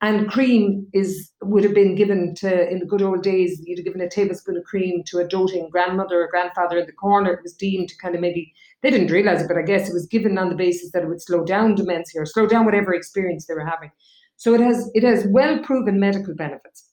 And 0.00 0.28
cream 0.28 0.86
is 0.92 1.32
would 1.42 1.64
have 1.64 1.74
been 1.74 1.96
given 1.96 2.34
to 2.36 2.70
in 2.70 2.78
the 2.78 2.86
good 2.86 3.02
old 3.02 3.22
days. 3.22 3.60
You'd 3.64 3.78
have 3.78 3.84
given 3.84 4.00
a 4.00 4.08
tablespoon 4.08 4.56
of 4.56 4.62
cream 4.62 5.02
to 5.06 5.18
a 5.18 5.26
doting 5.26 5.70
grandmother 5.70 6.22
or 6.22 6.28
grandfather 6.28 6.78
in 6.78 6.86
the 6.86 6.92
corner. 6.92 7.32
It 7.32 7.42
was 7.42 7.54
deemed 7.54 7.88
to 7.88 7.96
kind 7.96 8.14
of 8.14 8.20
maybe 8.20 8.54
they 8.82 8.90
didn't 8.90 9.10
realize 9.10 9.42
it, 9.42 9.48
but 9.48 9.56
I 9.56 9.62
guess 9.62 9.88
it 9.88 9.94
was 9.94 10.06
given 10.06 10.38
on 10.38 10.50
the 10.50 10.54
basis 10.54 10.92
that 10.92 11.02
it 11.02 11.08
would 11.08 11.20
slow 11.20 11.44
down 11.44 11.74
dementia 11.74 12.20
or 12.20 12.26
slow 12.26 12.46
down 12.46 12.64
whatever 12.64 12.94
experience 12.94 13.46
they 13.46 13.54
were 13.54 13.66
having. 13.66 13.90
So 14.36 14.54
it 14.54 14.60
has 14.60 14.88
it 14.94 15.02
has 15.02 15.26
well 15.30 15.58
proven 15.64 15.98
medical 15.98 16.34
benefits. 16.34 16.92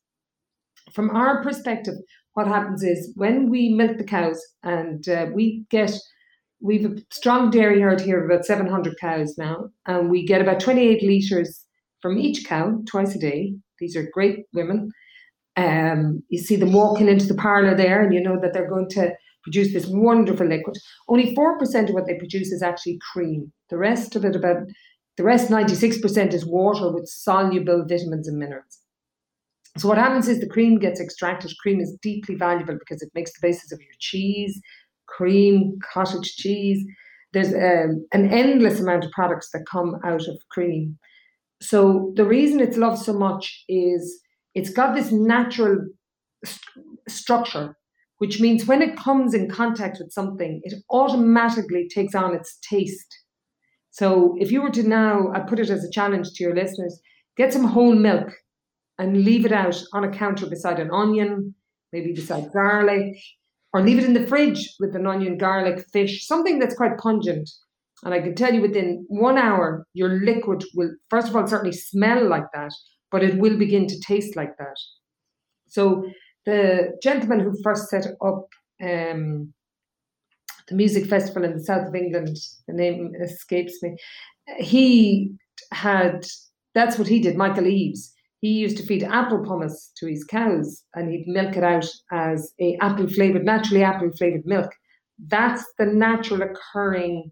From 0.94 1.12
our 1.12 1.44
perspective, 1.44 1.96
what 2.34 2.48
happens 2.48 2.82
is 2.82 3.13
when 3.15 3.52
we 3.52 3.70
milk 3.70 3.98
the 3.98 4.04
cows 4.04 4.44
and 4.63 5.08
uh, 5.08 5.28
we 5.32 5.65
get 5.70 5.96
we've 6.65 6.86
a 6.86 6.95
strong 7.12 7.51
dairy 7.51 7.80
herd 7.80 8.01
here 8.01 8.19
of 8.19 8.25
about 8.25 8.45
700 8.45 8.95
cows 8.99 9.38
now, 9.38 9.69
and 9.86 10.10
we 10.10 10.25
get 10.25 10.41
about 10.41 10.60
28 10.60 11.04
litres 11.04 11.63
from 12.01 12.17
each 12.17 12.45
cow 12.45 12.82
twice 12.88 13.15
a 13.15 13.19
day. 13.19 13.54
These 13.80 13.95
are 13.95 14.10
great 14.12 14.45
women. 14.54 14.91
Um, 15.58 16.23
you 16.30 16.39
see 16.39 16.56
them 16.56 16.73
walking 16.73 17.08
into 17.08 17.28
the 17.28 17.36
parlour 17.36 17.75
there, 17.75 18.01
and 18.01 18.13
you 18.13 18.21
know 18.21 18.39
that 18.41 18.54
they're 18.54 18.69
going 18.69 18.89
to 18.89 19.13
produce 19.43 19.73
this 19.73 19.86
wonderful 19.88 20.47
liquid. 20.47 20.75
Only 21.08 21.36
4% 21.36 21.89
of 21.89 21.93
what 21.93 22.08
they 22.08 22.17
produce 22.17 22.51
is 22.51 22.63
actually 22.63 22.99
cream. 23.13 23.54
The 23.69 23.78
rest 23.78 24.15
of 24.15 24.25
it, 24.25 24.36
about 24.36 24.63
the 25.17 25.23
rest, 25.23 25.49
96% 25.49 26.34
is 26.34 26.45
water 26.45 26.91
with 26.91 27.08
soluble 27.08 27.86
vitamins 27.88 28.28
and 28.28 28.39
minerals. 28.39 28.80
So 29.78 29.89
what 29.89 29.97
happens 29.97 30.28
is 30.28 30.39
the 30.39 30.47
cream 30.47 30.80
gets 30.80 31.01
extracted. 31.01 31.51
Cream 31.60 31.82
is 31.82 31.97
deeply 32.01 32.36
valuable 32.36 32.78
because 32.80 33.01
it 33.01 33.12
makes 33.13 33.32
the 33.34 33.45
basis 33.45 33.71
of 33.73 33.80
your 33.80 33.93
cheese, 33.99 34.60
cream, 35.08 35.78
cottage 35.94 36.36
cheese. 36.36 36.86
There's 37.34 37.54
um, 37.54 38.06
an 38.13 38.32
endless 38.32 38.80
amount 38.80 39.06
of 39.06 39.12
products 39.12 39.50
that 39.52 39.65
come 39.70 39.98
out 40.04 40.28
of 40.28 40.38
cream. 40.52 40.98
So 41.62 42.13
the 42.15 42.26
reason 42.26 42.60
it's 42.60 42.78
loved 42.78 43.02
so 43.02 43.13
much 43.13 43.63
is 43.68 44.22
it's 44.54 44.70
got 44.70 44.96
this 44.96 45.12
natural 45.12 45.86
st- 46.44 46.62
structure 47.08 47.76
which 48.18 48.39
means 48.39 48.65
when 48.65 48.82
it 48.82 48.98
comes 48.98 49.34
in 49.34 49.50
contact 49.50 49.98
with 50.00 50.12
something, 50.12 50.62
it 50.63 50.74
automatically 50.89 51.88
takes 51.94 52.15
on 52.15 52.34
its 52.34 52.58
taste. 52.68 53.13
So 53.91 54.36
if 54.39 54.52
you 54.52 54.62
were 54.62 54.72
to 54.72 54.84
now, 54.84 55.32
I 55.34 55.39
put 55.39 55.60
it 55.60 55.70
as 55.70 55.84
a 55.84 55.91
challenge 55.91 56.32
to 56.34 56.44
your 56.44 56.56
listeners, 56.56 57.00
get 57.38 57.52
some 57.52 57.65
whole 57.65 57.96
milk 57.96 58.32
and 58.98 59.24
leave 59.24 59.46
it 59.46 59.52
out 59.52 59.82
on 59.94 60.06
a 60.06 60.12
counter 60.12 60.48
beside 60.48 60.80
an 60.80 60.91
onion, 60.91 61.54
maybe 61.91 62.13
beside 62.13 62.52
garlic, 62.54 63.18
or 63.76 63.82
leave 63.82 64.00
it 64.00 64.06
in 64.06 64.14
the 64.14 64.26
fridge 64.26 64.74
with 64.80 64.96
an 64.96 65.06
onion, 65.06 65.38
garlic, 65.38 65.86
fish, 65.92 66.26
something 66.26 66.60
that's 66.60 66.78
quite 66.78 66.98
pungent. 66.98 67.50
And 68.06 68.14
I 68.14 68.22
can 68.22 68.34
tell 68.34 68.54
you 68.54 68.62
within 68.62 69.04
one 69.10 69.38
hour, 69.38 69.86
your 69.94 70.22
liquid 70.22 70.64
will, 70.76 70.92
first 71.10 71.28
of 71.28 71.36
all, 71.36 71.46
certainly 71.46 71.76
smell 71.76 72.26
like 72.26 72.46
that, 72.54 72.72
but 73.12 73.22
it 73.22 73.38
will 73.38 73.58
begin 73.58 73.86
to 73.88 74.00
taste 74.00 74.38
like 74.38 74.56
that. 74.60 74.78
So 75.68 76.10
the 76.46 76.98
gentleman 77.04 77.42
who 77.42 77.62
first 77.64 77.90
set 77.90 78.06
up 78.26 78.48
um, 78.82 79.54
the 80.70 80.76
music 80.76 81.08
festival 81.08 81.44
in 81.44 81.52
the 81.52 81.64
south 81.66 81.90
of 81.90 81.96
England, 81.96 82.38
the 82.70 82.74
name 82.74 83.12
escapes 83.22 83.84
me. 83.84 83.98
He 84.58 85.36
had 85.74 86.26
that's 86.76 86.98
what 86.98 87.10
he 87.10 87.20
did, 87.20 87.36
Michael 87.36 87.66
Eavis. 87.66 88.12
He 88.41 88.50
used 88.50 88.78
to 88.78 88.86
feed 88.86 89.04
apple 89.04 89.43
pumice 89.43 89.91
to 89.98 90.08
his 90.08 90.24
cows 90.24 90.84
and 90.93 91.10
he'd 91.10 91.28
milk 91.28 91.56
it 91.56 91.63
out 91.63 91.88
as 92.12 92.54
a 92.60 92.78
apple 92.82 93.08
flavored, 93.08 93.45
naturally 93.45 93.84
apple 93.84 94.12
flavored 94.17 94.45
milk. 94.45 94.71
That's 95.28 95.63
the 95.78 95.86
natural 95.86 96.41
occurring 96.41 97.32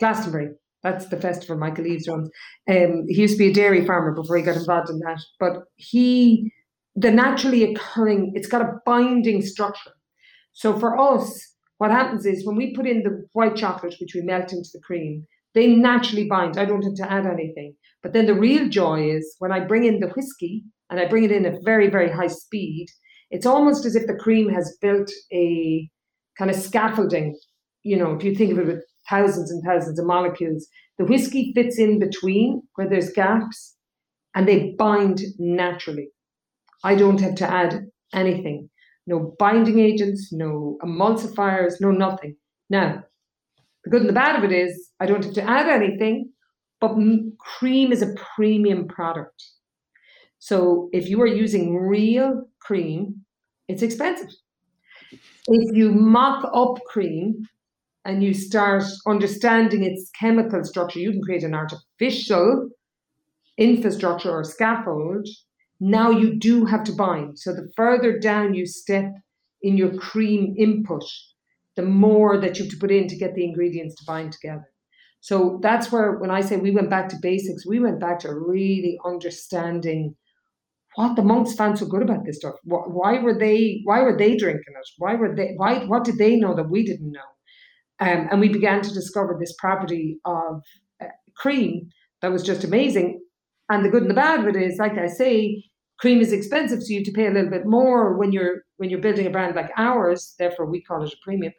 Glastonbury. 0.00 0.50
That's 0.82 1.06
the 1.06 1.20
festival 1.20 1.56
Michael 1.56 1.84
Eavis 1.84 2.08
runs. 2.08 2.28
Um, 2.68 3.04
he 3.08 3.22
used 3.22 3.34
to 3.34 3.38
be 3.38 3.50
a 3.50 3.54
dairy 3.54 3.86
farmer 3.86 4.12
before 4.12 4.36
he 4.36 4.42
got 4.42 4.56
involved 4.56 4.90
in 4.90 4.98
that. 5.00 5.20
But 5.40 5.62
he, 5.76 6.52
the 6.94 7.10
naturally 7.10 7.64
occurring, 7.72 8.32
it's 8.34 8.48
got 8.48 8.62
a 8.62 8.74
binding 8.84 9.40
structure. 9.42 9.92
So 10.52 10.78
for 10.78 10.98
us, 10.98 11.54
what 11.78 11.90
happens 11.90 12.26
is 12.26 12.46
when 12.46 12.56
we 12.56 12.74
put 12.74 12.86
in 12.86 13.02
the 13.02 13.26
white 13.32 13.56
chocolate, 13.56 13.96
which 14.00 14.14
we 14.14 14.20
melt 14.20 14.52
into 14.52 14.68
the 14.72 14.80
cream, 14.80 15.26
they 15.54 15.68
naturally 15.68 16.28
bind. 16.28 16.58
I 16.58 16.64
don't 16.64 16.82
have 16.82 16.94
to 16.94 17.12
add 17.12 17.26
anything. 17.26 17.74
But 18.02 18.12
then 18.12 18.26
the 18.26 18.34
real 18.34 18.68
joy 18.68 19.10
is 19.10 19.34
when 19.38 19.52
I 19.52 19.60
bring 19.60 19.84
in 19.84 20.00
the 20.00 20.08
whiskey 20.08 20.64
and 20.90 21.00
I 21.00 21.06
bring 21.06 21.24
it 21.24 21.32
in 21.32 21.46
at 21.46 21.64
very, 21.64 21.88
very 21.88 22.10
high 22.10 22.26
speed, 22.26 22.86
it's 23.30 23.46
almost 23.46 23.86
as 23.86 23.96
if 23.96 24.06
the 24.06 24.14
cream 24.14 24.48
has 24.50 24.76
built 24.80 25.10
a 25.32 25.88
kind 26.36 26.50
of 26.50 26.56
scaffolding. 26.56 27.38
You 27.82 27.96
know, 27.96 28.14
if 28.14 28.24
you 28.24 28.34
think 28.34 28.52
of 28.52 28.58
it 28.58 28.66
with 28.66 28.84
thousands 29.08 29.50
and 29.50 29.62
thousands 29.64 29.98
of 29.98 30.06
molecules, 30.06 30.66
the 30.98 31.04
whiskey 31.04 31.52
fits 31.54 31.78
in 31.78 31.98
between 31.98 32.62
where 32.74 32.88
there's 32.88 33.10
gaps 33.10 33.76
and 34.34 34.46
they 34.46 34.74
bind 34.78 35.20
naturally. 35.38 36.08
I 36.82 36.94
don't 36.94 37.20
have 37.20 37.36
to 37.36 37.50
add 37.50 37.86
anything. 38.12 38.68
No 39.06 39.34
binding 39.38 39.78
agents, 39.78 40.32
no 40.32 40.78
emulsifiers, 40.82 41.74
no 41.80 41.90
nothing. 41.90 42.36
Now, 42.70 43.04
the 43.84 43.90
good 43.90 44.00
and 44.00 44.08
the 44.08 44.14
bad 44.14 44.36
of 44.36 44.50
it 44.50 44.52
is 44.52 44.90
I 45.00 45.06
don't 45.06 45.24
have 45.24 45.34
to 45.34 45.42
add 45.42 45.68
anything, 45.68 46.30
but 46.80 46.96
cream 47.38 47.92
is 47.92 48.02
a 48.02 48.14
premium 48.34 48.88
product. 48.88 49.42
So 50.38 50.90
if 50.92 51.08
you 51.08 51.20
are 51.22 51.26
using 51.26 51.76
real 51.76 52.48
cream, 52.60 53.24
it's 53.68 53.82
expensive. 53.82 54.28
If 55.46 55.76
you 55.76 55.92
mock 55.92 56.50
up 56.54 56.82
cream 56.86 57.46
and 58.04 58.22
you 58.22 58.34
start 58.34 58.84
understanding 59.06 59.84
its 59.84 60.10
chemical 60.18 60.64
structure, 60.64 60.98
you 60.98 61.12
can 61.12 61.22
create 61.22 61.44
an 61.44 61.54
artificial 61.54 62.68
infrastructure 63.56 64.30
or 64.30 64.44
scaffold. 64.44 65.28
Now 65.80 66.10
you 66.10 66.34
do 66.34 66.64
have 66.64 66.84
to 66.84 66.92
bind. 66.92 67.38
So 67.38 67.52
the 67.52 67.70
further 67.76 68.18
down 68.18 68.54
you 68.54 68.66
step 68.66 69.12
in 69.62 69.76
your 69.76 69.94
cream 69.94 70.54
input, 70.58 71.04
the 71.76 71.82
more 71.82 72.38
that 72.40 72.58
you 72.58 72.64
have 72.64 72.72
to 72.72 72.78
put 72.78 72.90
in 72.90 73.08
to 73.08 73.16
get 73.16 73.34
the 73.34 73.44
ingredients 73.44 73.94
to 73.96 74.04
bind 74.06 74.32
together. 74.32 74.68
So 75.20 75.58
that's 75.62 75.90
where, 75.90 76.18
when 76.18 76.30
I 76.30 76.42
say 76.42 76.56
we 76.56 76.70
went 76.70 76.90
back 76.90 77.08
to 77.08 77.16
basics, 77.20 77.66
we 77.66 77.80
went 77.80 77.98
back 77.98 78.18
to 78.20 78.34
really 78.34 78.98
understanding 79.04 80.14
what 80.96 81.16
the 81.16 81.22
monks 81.22 81.54
found 81.54 81.78
so 81.78 81.86
good 81.86 82.02
about 82.02 82.24
this 82.24 82.36
stuff. 82.36 82.54
Why 82.64 83.18
were 83.20 83.36
they? 83.36 83.80
Why 83.84 84.02
were 84.02 84.16
they 84.16 84.36
drinking 84.36 84.74
it? 84.78 84.88
Why 84.98 85.14
were 85.14 85.34
they? 85.34 85.54
Why? 85.56 85.84
What 85.86 86.04
did 86.04 86.18
they 86.18 86.36
know 86.36 86.54
that 86.54 86.70
we 86.70 86.84
didn't 86.84 87.10
know? 87.10 87.20
Um, 88.00 88.28
and 88.30 88.40
we 88.40 88.48
began 88.48 88.82
to 88.82 88.94
discover 88.94 89.36
this 89.38 89.54
property 89.58 90.18
of 90.24 90.62
uh, 91.02 91.06
cream 91.36 91.88
that 92.22 92.32
was 92.32 92.42
just 92.42 92.64
amazing. 92.64 93.20
And 93.70 93.84
the 93.84 93.88
good 93.88 94.02
and 94.02 94.10
the 94.10 94.14
bad 94.14 94.40
of 94.40 94.46
it 94.46 94.56
is, 94.56 94.78
like 94.78 94.98
I 94.98 95.06
say, 95.06 95.64
cream 95.98 96.20
is 96.20 96.32
expensive, 96.32 96.82
so 96.82 96.88
you 96.88 96.98
have 96.98 97.06
to 97.06 97.12
pay 97.12 97.26
a 97.26 97.30
little 97.30 97.50
bit 97.50 97.66
more 97.66 98.16
when 98.16 98.32
you're 98.32 98.62
when 98.76 98.90
you're 98.90 99.00
building 99.00 99.26
a 99.26 99.30
brand 99.30 99.54
like 99.56 99.70
ours. 99.76 100.34
Therefore, 100.38 100.66
we 100.66 100.82
call 100.82 101.02
it 101.02 101.12
a 101.12 101.16
premium. 101.22 101.52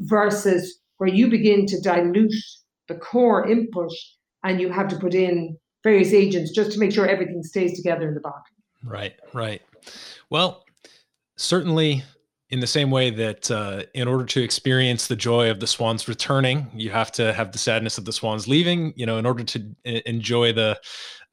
Versus 0.00 0.78
where 0.98 1.08
you 1.08 1.28
begin 1.28 1.66
to 1.66 1.80
dilute 1.80 2.34
the 2.88 2.96
core 2.96 3.46
input, 3.48 3.92
and 4.44 4.60
you 4.60 4.70
have 4.70 4.88
to 4.88 4.96
put 4.96 5.14
in 5.14 5.56
various 5.82 6.12
agents 6.12 6.50
just 6.50 6.72
to 6.72 6.78
make 6.78 6.92
sure 6.92 7.06
everything 7.06 7.42
stays 7.42 7.76
together 7.76 8.08
in 8.08 8.14
the 8.14 8.20
box. 8.20 8.50
Right, 8.82 9.14
right. 9.32 9.62
Well, 10.30 10.64
certainly 11.36 12.02
in 12.50 12.60
the 12.60 12.66
same 12.66 12.90
way 12.90 13.10
that 13.10 13.50
uh, 13.50 13.82
in 13.94 14.06
order 14.06 14.24
to 14.24 14.42
experience 14.42 15.08
the 15.08 15.16
joy 15.16 15.50
of 15.50 15.60
the 15.60 15.66
swans 15.66 16.06
returning, 16.06 16.70
you 16.74 16.90
have 16.90 17.10
to 17.12 17.32
have 17.32 17.52
the 17.52 17.58
sadness 17.58 17.98
of 17.98 18.04
the 18.04 18.12
swans 18.12 18.46
leaving. 18.46 18.92
You 18.96 19.06
know, 19.06 19.18
in 19.18 19.26
order 19.26 19.44
to 19.44 19.74
enjoy 19.84 20.52
the 20.52 20.80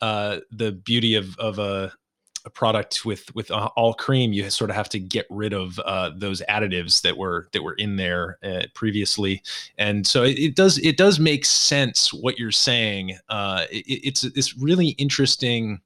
uh, 0.02 0.40
the 0.52 0.72
beauty 0.72 1.16
of 1.16 1.38
of 1.38 1.60
a, 1.60 1.92
a 1.94 2.03
product 2.50 3.06
with 3.06 3.34
with 3.36 3.52
all 3.52 3.94
cream, 3.94 4.34
you 4.34 4.50
sort 4.50 4.70
of 4.70 4.76
have 4.76 4.90
to 4.90 5.00
get 5.00 5.26
rid 5.30 5.54
of 5.54 5.80
uh, 5.80 6.12
those 6.16 6.42
additives 6.50 7.02
that 7.02 7.18
were 7.18 7.48
that 7.54 7.64
were 7.64 7.74
in 7.74 7.96
there 7.96 8.38
uh, 8.44 8.64
previously, 8.74 9.42
and 9.78 10.06
so 10.06 10.24
it, 10.24 10.38
it, 10.40 10.56
does 10.56 10.78
it 10.80 10.98
does 10.98 11.20
make 11.20 11.46
sense 11.46 12.14
what 12.14 12.38
you're 12.38 12.52
saying. 12.52 13.18
Uh, 13.30 13.66
it, 13.72 13.86
it's 13.88 14.24
it's 14.24 14.58
really 14.58 14.90
interesting 14.90 15.82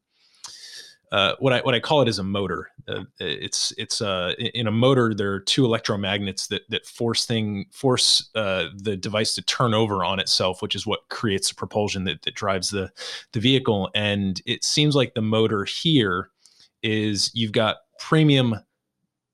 uh, 1.11 1.33
what 1.39 1.53
I 1.53 1.61
what 1.61 1.73
I 1.73 1.79
call 1.79 2.01
it 2.01 2.09
is 2.09 2.19
a 2.19 2.23
motor. 2.23 2.69
Uh, 2.87 3.03
it's 3.19 3.71
it's 3.77 4.01
uh, 4.01 4.33
in 4.37 4.67
a 4.67 4.71
motor. 4.71 5.13
There 5.13 5.33
are 5.33 5.39
two 5.39 5.63
electromagnets 5.63 6.47
that 6.49 6.63
that 6.69 6.85
force 6.85 7.25
thing 7.25 7.65
force 7.71 8.29
uh, 8.35 8.67
the 8.75 8.97
device 8.97 9.33
to 9.35 9.41
turn 9.41 9.73
over 9.73 10.03
on 10.03 10.19
itself, 10.19 10.61
which 10.61 10.75
is 10.75 10.85
what 10.85 11.07
creates 11.09 11.49
the 11.49 11.55
propulsion 11.55 12.03
that, 12.05 12.23
that 12.23 12.35
drives 12.35 12.69
the 12.69 12.91
the 13.31 13.39
vehicle. 13.39 13.89
And 13.95 14.41
it 14.45 14.65
seems 14.65 14.95
like 14.95 15.13
the 15.13 15.21
motor 15.21 15.63
here 15.63 16.29
is 16.87 17.29
you've 17.33 17.51
got 17.51 17.77
premium 17.99 18.55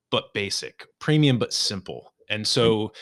but 0.10 0.34
basic, 0.34 0.88
premium 1.00 1.38
but 1.38 1.54
simple. 1.54 2.14
And 2.30 2.48
so, 2.48 2.94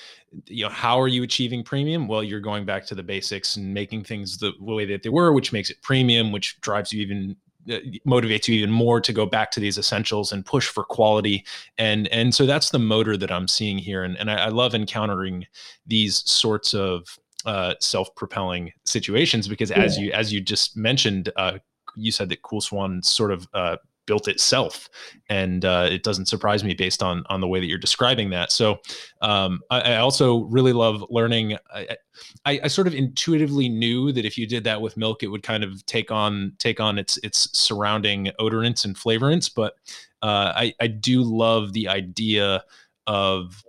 you 0.48 0.66
know, 0.66 0.70
how 0.70 1.00
are 1.00 1.08
you 1.08 1.24
achieving 1.24 1.64
premium? 1.64 2.08
Well, 2.08 2.24
you're 2.24 2.42
going 2.42 2.66
back 2.66 2.86
to 2.88 2.96
the 2.96 3.04
basics 3.04 3.56
and 3.56 3.74
making 3.74 4.04
things 4.04 4.38
the 4.38 4.52
way 4.60 4.86
that 4.86 5.04
they 5.04 5.10
were, 5.10 5.32
which 5.32 5.54
makes 5.54 5.70
it 5.70 5.82
premium, 5.82 6.34
which 6.34 6.60
drives 6.60 6.92
you 6.92 7.02
even 7.02 7.38
uh, 7.70 7.78
motivates 8.06 8.48
you 8.48 8.56
even 8.56 8.72
more 8.72 9.00
to 9.00 9.14
go 9.14 9.26
back 9.26 9.52
to 9.52 9.60
these 9.60 9.78
essentials 9.78 10.32
and 10.32 10.46
push 10.46 10.68
for 10.68 10.84
quality 10.84 11.46
and 11.78 12.08
and 12.08 12.34
so 12.34 12.48
that's 12.48 12.72
the 12.72 12.80
motor 12.80 13.16
that 13.16 13.32
i'm 13.32 13.48
seeing 13.48 13.78
here 13.78 14.04
and, 14.04 14.18
and 14.18 14.32
I, 14.32 14.46
I 14.46 14.48
love 14.48 14.74
encountering 14.74 15.46
these 15.86 16.28
sorts 16.28 16.74
of 16.74 17.20
uh, 17.46 17.76
self-propelling 17.80 18.74
situations 18.86 19.48
because 19.48 19.70
as 19.70 19.96
you 19.96 20.12
as 20.12 20.34
you 20.34 20.42
just 20.42 20.76
mentioned 20.76 21.32
uh, 21.36 21.60
you 21.96 22.12
said 22.12 22.30
that 22.30 22.42
Coole 22.42 22.62
Swan 22.62 23.02
sort 23.04 23.32
of 23.32 23.48
uh, 23.54 23.78
built 24.12 24.28
itself. 24.28 24.89
And 25.30 25.63
uh, 25.63 25.88
it 25.89 26.04
doesn't 26.04 26.26
surprise 26.26 26.65
me 26.65 26.74
based 26.74 27.02
on 27.02 27.24
on 27.30 27.39
the 27.39 27.47
way 27.47 27.62
that 27.62 27.67
you're 27.67 27.78
describing 27.78 28.30
that. 28.32 28.52
So 28.52 28.82
um, 29.21 29.62
I, 29.69 29.93
I, 29.93 29.95
also 30.00 30.43
really 30.58 30.74
love 30.74 31.06
learning 31.10 31.58
I, 31.74 31.95
I, 32.43 32.60
I, 32.65 32.67
sort 32.67 32.88
of 32.88 32.93
intuitively 32.93 33.69
knew 33.69 34.12
that 34.12 34.26
if 34.26 34.38
you 34.38 34.45
did 34.45 34.65
that 34.65 34.82
with 34.82 34.97
milk 34.97 35.24
it 35.24 35.28
would 35.28 35.43
kind 35.43 35.63
of 35.63 35.86
take 35.86 36.12
on 36.12 36.52
take 36.58 36.82
on 36.82 37.00
its 37.00 37.15
its 37.24 37.58
surrounding 37.58 38.32
odorants 38.38 38.84
and 38.84 38.97
flavorants. 38.97 39.50
But 39.56 39.76
uh, 40.21 40.52
I, 40.54 40.74
I 40.82 40.88
do 40.88 41.24
love 41.24 41.71
the 41.71 41.88
idea 41.88 42.65
of 43.08 43.63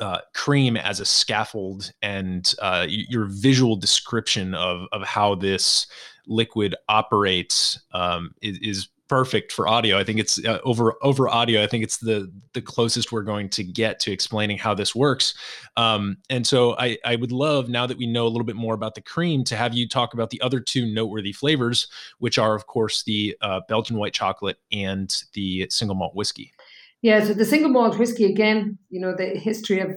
uh, 0.00 0.18
cream 0.34 0.76
as 0.76 0.98
a 0.98 1.04
scaffold 1.04 1.92
and 2.02 2.52
uh, 2.60 2.84
your 2.88 3.26
visual 3.26 3.76
description 3.76 4.56
of, 4.56 4.88
of 4.90 5.02
how 5.04 5.36
this 5.36 5.86
liquid 6.26 6.74
operates 6.88 7.80
um, 7.92 8.34
is, 8.42 8.58
is, 8.58 8.88
perfect 9.12 9.52
for 9.52 9.68
audio. 9.68 9.98
I 9.98 10.04
think 10.04 10.18
it's 10.18 10.42
uh, 10.42 10.58
over 10.64 10.94
over 11.02 11.28
audio. 11.28 11.62
I 11.62 11.66
think 11.66 11.84
it's 11.84 11.98
the 11.98 12.32
the 12.54 12.62
closest 12.62 13.12
we're 13.12 13.20
going 13.20 13.50
to 13.50 13.62
get 13.62 14.00
to 14.00 14.10
explaining 14.10 14.56
how 14.56 14.72
this 14.72 14.94
works. 14.94 15.34
Um, 15.76 16.16
and 16.30 16.46
so 16.46 16.74
I 16.78 16.96
I 17.04 17.16
would 17.16 17.30
love 17.30 17.68
now 17.68 17.86
that 17.86 17.98
we 17.98 18.06
know 18.06 18.26
a 18.26 18.32
little 18.32 18.46
bit 18.46 18.56
more 18.56 18.72
about 18.72 18.94
the 18.94 19.02
cream 19.02 19.44
to 19.44 19.56
have 19.56 19.74
you 19.74 19.86
talk 19.86 20.14
about 20.14 20.30
the 20.30 20.40
other 20.40 20.60
two 20.60 20.86
noteworthy 20.86 21.32
flavors, 21.32 21.88
which 22.20 22.38
are 22.38 22.54
of 22.54 22.66
course 22.68 23.02
the 23.02 23.36
uh, 23.42 23.60
Belgian 23.68 23.98
white 23.98 24.14
chocolate 24.14 24.56
and 24.72 25.14
the 25.34 25.66
single 25.68 25.94
malt 25.94 26.14
whiskey. 26.14 26.50
Yeah, 27.02 27.22
so 27.22 27.34
the 27.34 27.44
single 27.44 27.68
malt 27.68 27.98
whiskey 27.98 28.24
again. 28.24 28.78
You 28.88 29.02
know 29.02 29.14
the 29.14 29.38
history 29.38 29.80
of 29.80 29.90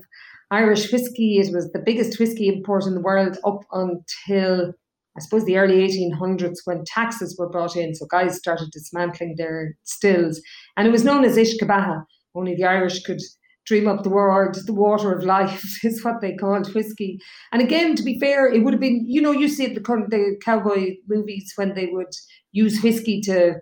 Irish 0.51 0.91
whiskey. 0.91 1.37
It 1.37 1.53
was 1.53 1.71
the 1.71 1.79
biggest 1.79 2.19
whiskey 2.19 2.49
import 2.49 2.85
in 2.85 2.95
the 2.95 3.01
world 3.01 3.37
up 3.45 3.61
until 3.71 4.73
I 5.17 5.21
suppose 5.21 5.45
the 5.45 5.57
early 5.57 5.87
1800s 5.87 6.57
when 6.65 6.83
taxes 6.85 7.35
were 7.37 7.49
brought 7.49 7.75
in. 7.75 7.95
So 7.95 8.05
guys 8.05 8.35
started 8.35 8.71
dismantling 8.71 9.35
their 9.37 9.75
stills. 9.83 10.41
And 10.75 10.87
it 10.87 10.91
was 10.91 11.05
known 11.05 11.23
as 11.23 11.37
uisce 11.37 11.57
beatha. 11.61 12.03
Only 12.35 12.55
the 12.55 12.65
Irish 12.65 13.01
could 13.03 13.21
dream 13.65 13.87
up 13.87 14.03
the 14.03 14.09
word, 14.09 14.55
the 14.65 14.73
water 14.73 15.11
of 15.11 15.23
life 15.23 15.63
is 15.83 16.03
what 16.03 16.21
they 16.21 16.35
called 16.35 16.73
whiskey. 16.73 17.19
And 17.51 17.61
again, 17.61 17.95
to 17.95 18.03
be 18.03 18.19
fair, 18.19 18.51
it 18.51 18.63
would 18.63 18.73
have 18.73 18.81
been, 18.81 19.05
you 19.07 19.21
know, 19.21 19.31
you 19.31 19.47
see 19.47 19.67
the, 19.67 19.79
the 19.79 20.37
cowboy 20.43 20.95
movies 21.07 21.51
when 21.55 21.73
they 21.73 21.87
would 21.87 22.13
use 22.51 22.81
whiskey 22.81 23.21
to 23.21 23.55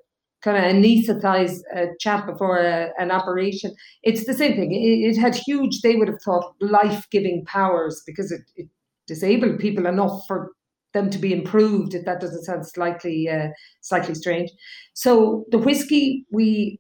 kind 0.44 0.58
of 0.58 0.64
anesthetize 0.64 1.60
a 1.74 1.86
chap 2.02 2.26
before 2.26 2.58
a, 2.58 2.90
an 3.00 3.12
operation. 3.12 3.74
It's 4.04 4.26
the 4.26 4.34
same 4.34 4.56
thing. 4.56 4.74
It, 4.74 5.16
it, 5.16 5.18
had 5.18 5.36
huge, 5.36 5.82
they 5.82 5.96
would 5.96 6.10
have 6.10 6.22
thought, 6.24 6.54
life 6.60 7.08
giving 7.10 7.46
powers 7.46 8.04
because 8.06 8.30
it, 8.32 8.42
it 8.58 8.68
disabled 9.08 9.60
people 9.60 9.86
enough 9.86 10.22
for 10.28 10.52
them 10.94 11.10
to 11.10 11.18
be 11.18 11.34
improved, 11.34 11.94
if 11.94 12.06
that 12.06 12.22
doesn't 12.22 12.44
sound 12.44 12.68
slightly 12.68 13.30
uh, 13.30 13.48
slightly 13.82 14.16
strange. 14.16 14.50
So 14.94 15.46
the 15.52 15.58
whiskey 15.58 16.26
we 16.32 16.80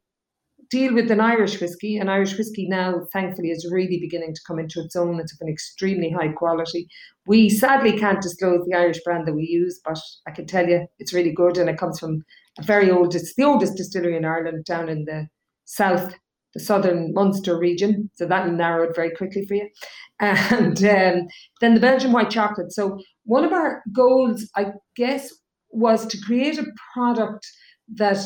deal 0.73 0.95
with 0.95 1.11
an 1.11 1.21
Irish 1.21 1.61
whiskey. 1.61 1.97
And 1.97 2.09
Irish 2.09 2.35
whiskey 2.35 2.67
now, 2.67 3.05
thankfully, 3.13 3.49
is 3.51 3.69
really 3.71 3.99
beginning 3.99 4.33
to 4.33 4.41
come 4.47 4.57
into 4.57 4.81
its 4.81 4.95
own. 4.95 5.19
It's 5.19 5.31
of 5.31 5.37
an 5.41 5.53
extremely 5.53 6.09
high 6.09 6.29
quality. 6.29 6.87
We 7.27 7.47
sadly 7.49 7.95
can't 7.95 8.23
disclose 8.23 8.65
the 8.65 8.75
Irish 8.75 8.99
brand 9.05 9.27
that 9.27 9.35
we 9.35 9.43
use, 9.43 9.79
but 9.85 9.99
I 10.27 10.31
can 10.31 10.47
tell 10.47 10.67
you 10.67 10.87
it's 10.97 11.13
really 11.13 11.31
good 11.31 11.59
and 11.59 11.69
it 11.69 11.77
comes 11.77 11.99
from 11.99 12.23
a 12.59 12.63
very 12.63 12.89
old, 12.89 13.13
it's 13.13 13.35
the 13.35 13.43
oldest 13.43 13.77
distillery 13.77 14.17
in 14.17 14.25
Ireland 14.25 14.65
down 14.65 14.89
in 14.89 15.05
the 15.05 15.27
south, 15.65 16.15
the 16.55 16.59
southern 16.59 17.13
Munster 17.13 17.55
region. 17.55 18.09
So 18.15 18.25
that 18.25 18.45
will 18.45 18.53
narrow 18.53 18.89
it 18.89 18.95
very 18.95 19.11
quickly 19.11 19.45
for 19.45 19.53
you. 19.53 19.69
And 20.19 20.77
um, 20.85 21.27
then 21.59 21.73
the 21.73 21.81
Belgian 21.81 22.13
white 22.13 22.29
chocolate. 22.29 22.71
So 22.71 22.97
one 23.25 23.45
of 23.45 23.53
our 23.53 23.83
goals, 23.91 24.49
I 24.55 24.73
guess, 24.95 25.33
was 25.69 26.05
to 26.07 26.17
create 26.25 26.57
a 26.57 26.65
product 26.93 27.47
that 27.95 28.17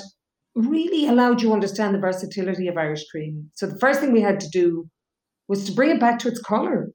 really 0.55 1.07
allowed 1.07 1.41
you 1.41 1.49
to 1.49 1.53
understand 1.53 1.93
the 1.93 1.99
versatility 1.99 2.67
of 2.67 2.77
Irish 2.77 3.05
cream. 3.09 3.49
So 3.55 3.67
the 3.67 3.79
first 3.79 3.99
thing 3.99 4.11
we 4.11 4.21
had 4.21 4.39
to 4.39 4.49
do 4.49 4.89
was 5.47 5.63
to 5.65 5.71
bring 5.71 5.91
it 5.91 5.99
back 5.99 6.19
to 6.19 6.27
its 6.27 6.41
colour. 6.41 6.91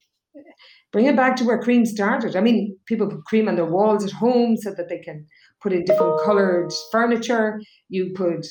Bring 0.93 1.07
it 1.07 1.17
back 1.17 1.37
to 1.37 1.45
where 1.45 1.63
cream 1.63 1.87
started. 1.87 2.37
I 2.37 2.41
mean, 2.41 2.77
people 2.87 3.09
put 3.09 3.25
cream 3.25 3.49
on 3.49 3.57
their 3.57 3.71
walls 3.71 4.05
at 4.05 4.13
home 4.13 4.57
so 4.59 4.75
that 4.75 4.89
they 4.89 4.99
can 4.99 5.27
put 5.63 5.73
in 5.73 5.85
different 5.85 6.21
coloured 6.23 6.71
furniture. 6.91 7.61
You 7.89 8.13
put 8.15 8.47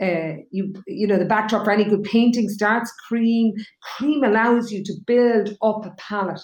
uh, 0.00 0.36
you 0.50 0.74
you 0.86 1.06
know 1.06 1.18
the 1.18 1.24
backdrop 1.24 1.64
for 1.64 1.70
any 1.70 1.84
good 1.84 2.02
painting 2.04 2.48
starts 2.48 2.92
cream. 3.06 3.52
Cream 3.96 4.24
allows 4.24 4.72
you 4.72 4.82
to 4.84 4.94
build 5.06 5.56
up 5.62 5.84
a 5.84 5.94
palette. 5.98 6.40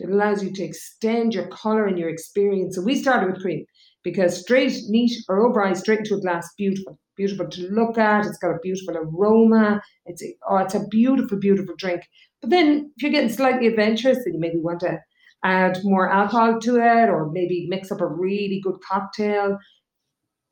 It 0.00 0.10
allows 0.10 0.42
you 0.42 0.52
to 0.52 0.62
extend 0.62 1.34
your 1.34 1.48
colour 1.48 1.86
and 1.86 1.98
your 1.98 2.08
experience. 2.08 2.76
So 2.76 2.82
we 2.82 2.96
started 2.96 3.32
with 3.32 3.42
cream 3.42 3.64
because 4.02 4.40
straight, 4.40 4.72
neat, 4.88 5.12
or 5.28 5.46
over 5.46 5.74
straight 5.74 6.00
into 6.00 6.14
a 6.14 6.20
glass, 6.20 6.48
beautiful 6.56 6.98
beautiful 7.20 7.48
to 7.50 7.68
look 7.68 7.98
at. 7.98 8.24
It's 8.24 8.38
got 8.38 8.52
a 8.52 8.58
beautiful 8.62 8.96
aroma. 8.96 9.82
It's 10.06 10.22
a, 10.22 10.34
oh, 10.48 10.56
it's 10.56 10.74
a 10.74 10.86
beautiful, 10.88 11.38
beautiful 11.38 11.74
drink. 11.76 12.02
But 12.40 12.48
then 12.48 12.90
if 12.96 13.02
you're 13.02 13.12
getting 13.12 13.28
slightly 13.28 13.66
adventurous, 13.66 14.24
then 14.24 14.34
you 14.34 14.40
maybe 14.40 14.58
want 14.58 14.80
to 14.80 14.98
add 15.44 15.78
more 15.84 16.10
alcohol 16.10 16.58
to 16.60 16.76
it, 16.76 17.08
or 17.10 17.30
maybe 17.30 17.66
mix 17.68 17.92
up 17.92 18.00
a 18.00 18.06
really 18.06 18.60
good 18.64 18.76
cocktail. 18.88 19.58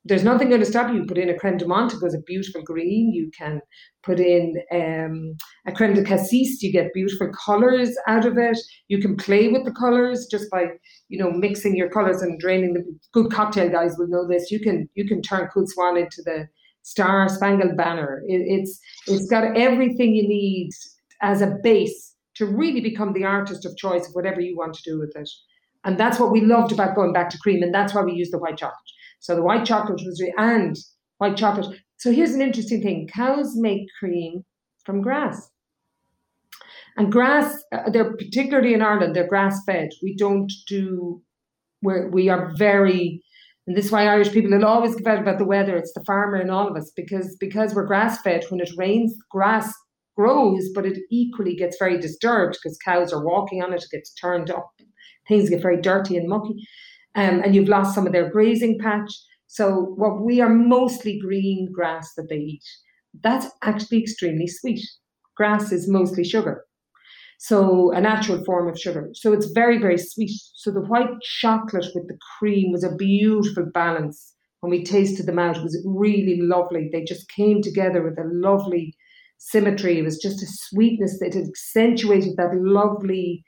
There's 0.05 0.23
nothing 0.23 0.47
going 0.47 0.61
to 0.61 0.65
stop 0.65 0.93
you. 0.93 1.05
Put 1.05 1.17
in 1.17 1.29
a 1.29 1.37
creme 1.37 1.57
de 1.57 1.65
it 1.65 1.99
goes 1.99 2.13
a 2.13 2.21
beautiful 2.25 2.61
green. 2.63 3.11
You 3.13 3.29
can 3.37 3.59
put 4.01 4.19
in 4.19 4.55
um, 4.71 5.35
a 5.67 5.73
creme 5.73 5.93
de 5.93 6.03
cassis, 6.03 6.63
you 6.63 6.71
get 6.71 6.93
beautiful 6.93 7.29
colors 7.45 7.95
out 8.07 8.25
of 8.25 8.37
it. 8.37 8.57
You 8.87 8.99
can 8.99 9.17
play 9.17 9.49
with 9.49 9.65
the 9.65 9.73
colors 9.73 10.27
just 10.31 10.49
by 10.49 10.67
you 11.09 11.19
know 11.19 11.31
mixing 11.31 11.75
your 11.75 11.89
colors 11.89 12.21
and 12.21 12.39
draining 12.39 12.73
the 12.73 12.83
good 13.13 13.31
cocktail 13.31 13.69
guys 13.69 13.95
will 13.97 14.07
know 14.07 14.27
this. 14.27 14.49
You 14.51 14.59
can 14.59 14.87
you 14.95 15.05
can 15.07 15.21
turn 15.21 15.49
Coole 15.53 15.67
Swan 15.67 15.97
into 15.97 16.21
the 16.23 16.47
Star 16.83 17.27
Spangled 17.27 17.75
Banner. 17.75 18.23
It, 18.27 18.41
it's 18.47 18.79
it's 19.07 19.29
got 19.29 19.57
everything 19.57 20.15
you 20.15 20.27
need 20.27 20.69
as 21.21 21.41
a 21.41 21.57
base 21.61 22.15
to 22.35 22.45
really 22.45 22.79
become 22.79 23.11
the 23.11 23.25
artist 23.25 23.65
of 23.65 23.75
choice 23.75 24.07
of 24.07 24.13
whatever 24.13 24.39
you 24.39 24.55
want 24.55 24.73
to 24.75 24.89
do 24.89 24.97
with 24.97 25.13
it. 25.15 25.29
And 25.83 25.97
that's 25.99 26.19
what 26.19 26.31
we 26.31 26.41
loved 26.41 26.71
about 26.71 26.95
going 26.95 27.11
back 27.11 27.29
to 27.31 27.37
cream, 27.39 27.61
and 27.63 27.73
that's 27.73 27.93
why 27.93 28.01
we 28.01 28.13
use 28.13 28.31
the 28.31 28.39
white 28.39 28.57
chocolate. 28.57 28.77
So 29.19 29.35
the 29.35 29.43
white 29.43 29.65
chocolate 29.65 30.01
was 30.05 30.21
re- 30.21 30.33
and 30.37 30.75
white 31.17 31.37
chocolate. 31.37 31.79
So 31.97 32.11
here's 32.11 32.33
an 32.33 32.41
interesting 32.41 32.81
thing: 32.81 33.09
cows 33.13 33.55
make 33.55 33.87
cream 33.99 34.43
from 34.85 35.01
grass, 35.01 35.49
and 36.97 37.11
grass. 37.11 37.61
Uh, 37.71 37.89
they're 37.89 38.15
particularly 38.15 38.73
in 38.73 38.81
Ireland. 38.81 39.15
They're 39.15 39.27
grass 39.27 39.59
fed. 39.65 39.89
We 40.01 40.15
don't 40.15 40.51
do. 40.67 41.21
Where 41.81 42.09
we 42.09 42.27
are 42.27 42.51
very 42.57 43.23
and 43.69 43.77
this 43.77 43.85
is 43.85 43.91
why 43.91 44.07
Irish 44.07 44.31
people 44.31 44.49
will 44.49 44.65
always 44.65 44.95
give 44.95 45.05
out 45.05 45.19
about 45.19 45.37
the 45.37 45.45
weather. 45.45 45.77
It's 45.77 45.93
the 45.93 46.03
farmer 46.03 46.41
in 46.41 46.49
all 46.49 46.67
of 46.67 46.75
us 46.75 46.91
because 46.95 47.37
because 47.39 47.75
we're 47.75 47.85
grass 47.85 48.19
fed. 48.19 48.43
When 48.49 48.59
it 48.59 48.71
rains, 48.77 49.15
grass 49.29 49.71
grows, 50.17 50.69
but 50.73 50.87
it 50.87 50.97
equally 51.11 51.55
gets 51.55 51.77
very 51.77 51.99
disturbed 51.99 52.57
because 52.57 52.79
cows 52.83 53.13
are 53.13 53.23
walking 53.23 53.61
on 53.61 53.71
it. 53.71 53.83
It 53.83 53.91
gets 53.91 54.11
turned 54.15 54.49
up. 54.49 54.71
Things 55.27 55.51
get 55.51 55.61
very 55.61 55.79
dirty 55.79 56.17
and 56.17 56.27
mucky, 56.27 56.67
um, 57.15 57.41
and 57.43 57.55
you've 57.55 57.69
lost 57.69 57.95
some 57.95 58.05
of 58.05 58.13
their 58.13 58.29
grazing 58.29 58.79
patch. 58.79 59.11
So 59.47 59.93
what 59.95 60.21
we 60.21 60.41
are 60.41 60.49
mostly 60.49 61.19
green 61.19 61.71
grass 61.71 62.13
that 62.15 62.29
they 62.29 62.37
eat. 62.37 62.63
That's 63.23 63.47
actually 63.63 64.01
extremely 64.01 64.47
sweet. 64.47 64.81
Grass 65.35 65.71
is 65.71 65.87
mostly 65.87 66.23
sugar. 66.23 66.63
So 67.39 67.91
a 67.93 68.01
natural 68.01 68.43
form 68.43 68.67
of 68.67 68.77
sugar. 68.77 69.09
So 69.13 69.31
it's 69.31 69.51
very, 69.51 69.77
very 69.77 69.97
sweet. 69.97 70.31
So 70.55 70.71
the 70.71 70.81
white 70.81 71.21
chocolate 71.21 71.87
with 71.95 72.07
the 72.07 72.17
cream 72.37 72.71
was 72.71 72.83
a 72.83 72.95
beautiful 72.95 73.65
balance. 73.73 74.35
When 74.59 74.71
we 74.71 74.83
tasted 74.83 75.25
them 75.25 75.39
out, 75.39 75.55
it 75.55 75.63
was 75.63 75.81
really 75.85 76.41
lovely. 76.41 76.89
They 76.91 77.03
just 77.03 77.29
came 77.29 77.61
together 77.61 78.03
with 78.03 78.19
a 78.19 78.29
lovely 78.29 78.93
symmetry. 79.37 79.97
It 79.97 80.03
was 80.03 80.17
just 80.17 80.43
a 80.43 80.47
sweetness 80.47 81.19
that 81.19 81.35
accentuated 81.35 82.35
that 82.35 82.53
lovely 82.55 83.45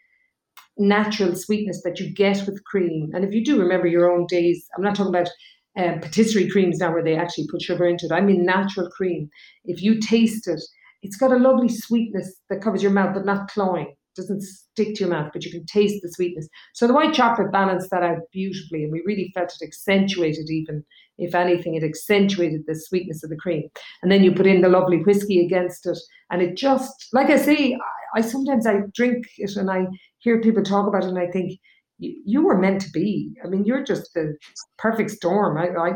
natural 0.78 1.36
sweetness 1.36 1.82
that 1.84 2.00
you 2.00 2.14
get 2.14 2.46
with 2.46 2.64
cream. 2.64 3.12
And 3.14 3.24
if 3.24 3.34
you 3.34 3.44
do 3.44 3.60
remember 3.60 3.88
your 3.88 4.12
own 4.12 4.26
days, 4.28 4.68
I'm 4.76 4.84
not 4.84 4.96
talking 4.96 5.14
about 5.14 5.30
um, 5.78 6.00
patisserie 6.02 6.50
creams 6.50 6.80
now 6.80 6.92
where 6.92 7.04
they 7.04 7.16
actually 7.16 7.48
put 7.50 7.62
sugar 7.62 7.86
into 7.86 8.06
it. 8.06 8.12
I 8.12 8.22
mean 8.22 8.46
natural 8.46 8.90
cream. 8.90 9.30
If 9.66 9.82
you 9.82 10.00
taste 10.00 10.48
it, 10.48 10.62
it's 11.02 11.18
got 11.18 11.32
a 11.32 11.38
lovely 11.38 11.70
sweetness 11.70 12.36
that 12.50 12.62
covers 12.62 12.84
your 12.84 12.92
mouth, 12.92 13.14
but 13.14 13.26
not 13.26 13.50
cloying. 13.50 13.88
It 13.88 14.22
doesn't 14.22 14.44
stick 14.44 14.96
to 14.96 15.00
your 15.02 15.10
mouth, 15.10 15.32
but 15.34 15.46
you 15.46 15.52
can 15.52 15.66
taste 15.66 16.02
the 16.02 16.12
sweetness. 16.12 16.48
So 16.74 16.86
the 16.86 16.94
white 16.94 17.14
chocolate 17.14 17.52
balanced 17.52 17.90
that 17.92 18.04
out 18.04 18.20
beautifully, 18.34 18.84
and 18.84 18.92
we 18.92 19.02
really 19.06 19.32
felt 19.34 19.54
it 19.60 19.66
accentuated 19.66 20.50
even, 20.50 20.84
if 21.18 21.34
anything, 21.34 21.76
it 21.76 21.84
accentuated 21.84 22.62
the 22.68 22.76
sweetness 22.76 23.24
of 23.24 23.30
the 23.30 23.38
cream. 23.38 23.64
And 24.04 24.12
then 24.12 24.24
you 24.24 24.34
put 24.34 24.48
in 24.48 24.62
the 24.62 24.70
lovely 24.70 24.98
whiskey 24.98 25.44
against 25.44 25.86
it, 25.86 25.98
and 26.30 26.42
it 26.42 26.58
just, 26.58 27.08
like 27.14 27.30
I 27.30 27.38
say, 27.38 27.74
I, 27.74 28.20
I 28.20 28.22
sometimes 28.22 28.68
I 28.68 28.82
drink 28.94 29.26
it 29.38 29.56
and 29.56 29.72
I 29.72 29.86
hear 30.22 30.42
people 30.42 30.64
talk 30.64 30.88
about 30.88 31.04
it, 31.04 31.10
and 31.10 31.20
I 31.20 31.28
think 31.28 31.60
you, 31.98 32.22
you 32.26 32.46
were 32.46 32.58
meant 32.58 32.82
to 32.82 32.90
be. 32.92 33.34
I 33.44 33.48
mean, 33.48 33.66
you're 33.66 33.84
just 33.84 34.14
the 34.14 34.36
perfect 34.78 35.12
storm. 35.12 35.58
I, 35.58 35.70
I 35.70 35.92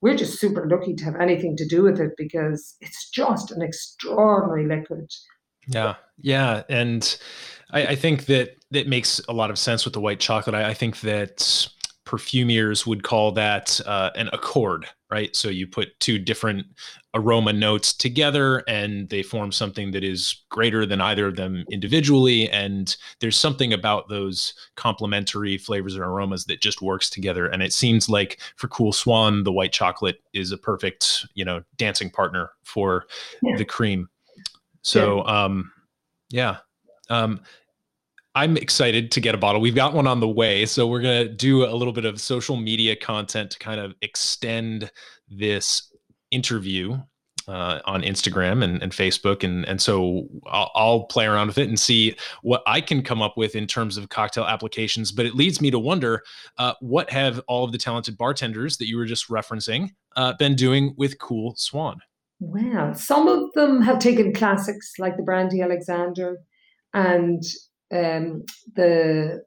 we're 0.00 0.16
just 0.16 0.38
super 0.38 0.68
lucky 0.68 0.94
to 0.94 1.04
have 1.04 1.16
anything 1.16 1.56
to 1.56 1.66
do 1.66 1.82
with 1.82 1.98
it 2.00 2.12
because 2.16 2.76
it's 2.80 3.10
just 3.10 3.50
an 3.50 3.62
extraordinary 3.62 4.66
liquid. 4.66 5.10
Yeah, 5.66 5.94
yeah, 6.18 6.62
and 6.68 7.18
I, 7.70 7.86
I 7.86 7.94
think 7.96 8.26
that 8.26 8.56
that 8.70 8.86
makes 8.86 9.20
a 9.28 9.32
lot 9.32 9.50
of 9.50 9.58
sense 9.58 9.84
with 9.84 9.94
the 9.94 10.00
white 10.00 10.20
chocolate. 10.20 10.54
I, 10.54 10.70
I 10.70 10.74
think 10.74 11.00
that 11.00 11.68
perfumers 12.04 12.86
would 12.86 13.02
call 13.02 13.32
that 13.32 13.80
uh, 13.86 14.10
an 14.14 14.28
accord, 14.32 14.86
right? 15.10 15.34
So 15.34 15.48
you 15.48 15.66
put 15.66 15.98
two 16.00 16.18
different 16.18 16.66
aroma 17.14 17.52
notes 17.52 17.94
together 17.94 18.62
and 18.68 19.08
they 19.08 19.22
form 19.22 19.52
something 19.52 19.90
that 19.92 20.04
is 20.04 20.42
greater 20.50 20.84
than 20.84 21.00
either 21.00 21.28
of 21.28 21.36
them 21.36 21.64
individually. 21.70 22.50
And 22.50 22.94
there's 23.20 23.38
something 23.38 23.72
about 23.72 24.08
those 24.08 24.54
complementary 24.76 25.56
flavors 25.56 25.94
and 25.94 26.04
aromas 26.04 26.44
that 26.46 26.60
just 26.60 26.82
works 26.82 27.08
together. 27.08 27.46
And 27.46 27.62
it 27.62 27.72
seems 27.72 28.08
like 28.08 28.40
for 28.56 28.68
Coole 28.68 28.92
Swan, 28.92 29.44
the 29.44 29.52
white 29.52 29.72
chocolate 29.72 30.20
is 30.32 30.52
a 30.52 30.58
perfect, 30.58 31.26
you 31.34 31.44
know, 31.44 31.62
dancing 31.76 32.10
partner 32.10 32.50
for 32.64 33.06
yeah. 33.42 33.56
the 33.56 33.64
cream. 33.64 34.08
So, 34.82 35.24
yeah. 35.24 35.44
um, 35.44 35.72
yeah. 36.30 36.56
Um, 37.08 37.40
I'm 38.34 38.56
excited 38.56 39.12
to 39.12 39.20
get 39.20 39.34
a 39.34 39.38
bottle. 39.38 39.60
We've 39.60 39.74
got 39.74 39.94
one 39.94 40.06
on 40.06 40.20
the 40.20 40.28
way. 40.28 40.66
So 40.66 40.86
we're 40.86 41.02
going 41.02 41.28
to 41.28 41.32
do 41.32 41.64
a 41.64 41.74
little 41.74 41.92
bit 41.92 42.04
of 42.04 42.20
social 42.20 42.56
media 42.56 42.96
content 42.96 43.52
to 43.52 43.58
kind 43.58 43.80
of 43.80 43.94
extend 44.02 44.90
this 45.28 45.92
interview 46.30 46.98
uh, 47.46 47.80
on 47.84 48.02
Instagram 48.02 48.64
and, 48.64 48.82
and, 48.82 48.92
Facebook. 48.92 49.44
And, 49.44 49.64
and 49.66 49.80
so 49.80 50.26
I'll, 50.46 50.70
I'll, 50.74 51.02
play 51.04 51.26
around 51.26 51.48
with 51.48 51.58
it 51.58 51.68
and 51.68 51.78
see 51.78 52.16
what 52.42 52.62
I 52.66 52.80
can 52.80 53.02
come 53.02 53.20
up 53.20 53.36
with 53.36 53.54
in 53.54 53.66
terms 53.66 53.96
of 53.96 54.08
cocktail 54.08 54.44
applications. 54.44 55.12
But 55.12 55.26
it 55.26 55.34
leads 55.34 55.60
me 55.60 55.70
to 55.70 55.78
wonder 55.78 56.22
uh, 56.58 56.74
what 56.80 57.10
have 57.10 57.40
all 57.46 57.64
of 57.64 57.72
the 57.72 57.78
talented 57.78 58.16
bartenders 58.16 58.78
that 58.78 58.88
you 58.88 58.96
were 58.96 59.04
just 59.04 59.28
referencing 59.28 59.90
uh, 60.16 60.32
been 60.38 60.54
doing 60.54 60.94
with 60.96 61.18
Coole 61.18 61.54
Swan? 61.56 61.98
Well, 62.40 62.94
some 62.94 63.28
of 63.28 63.52
them 63.52 63.82
have 63.82 63.98
taken 63.98 64.32
classics 64.32 64.94
like 64.98 65.16
the 65.16 65.22
Brandy 65.22 65.60
Alexander 65.60 66.38
and 66.94 67.42
um, 67.94 68.42
the 68.74 69.42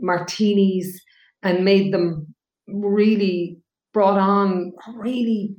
martinis 0.00 1.00
and 1.42 1.64
made 1.64 1.92
them 1.92 2.34
really 2.66 3.58
brought 3.92 4.18
on 4.18 4.72
really 4.96 5.56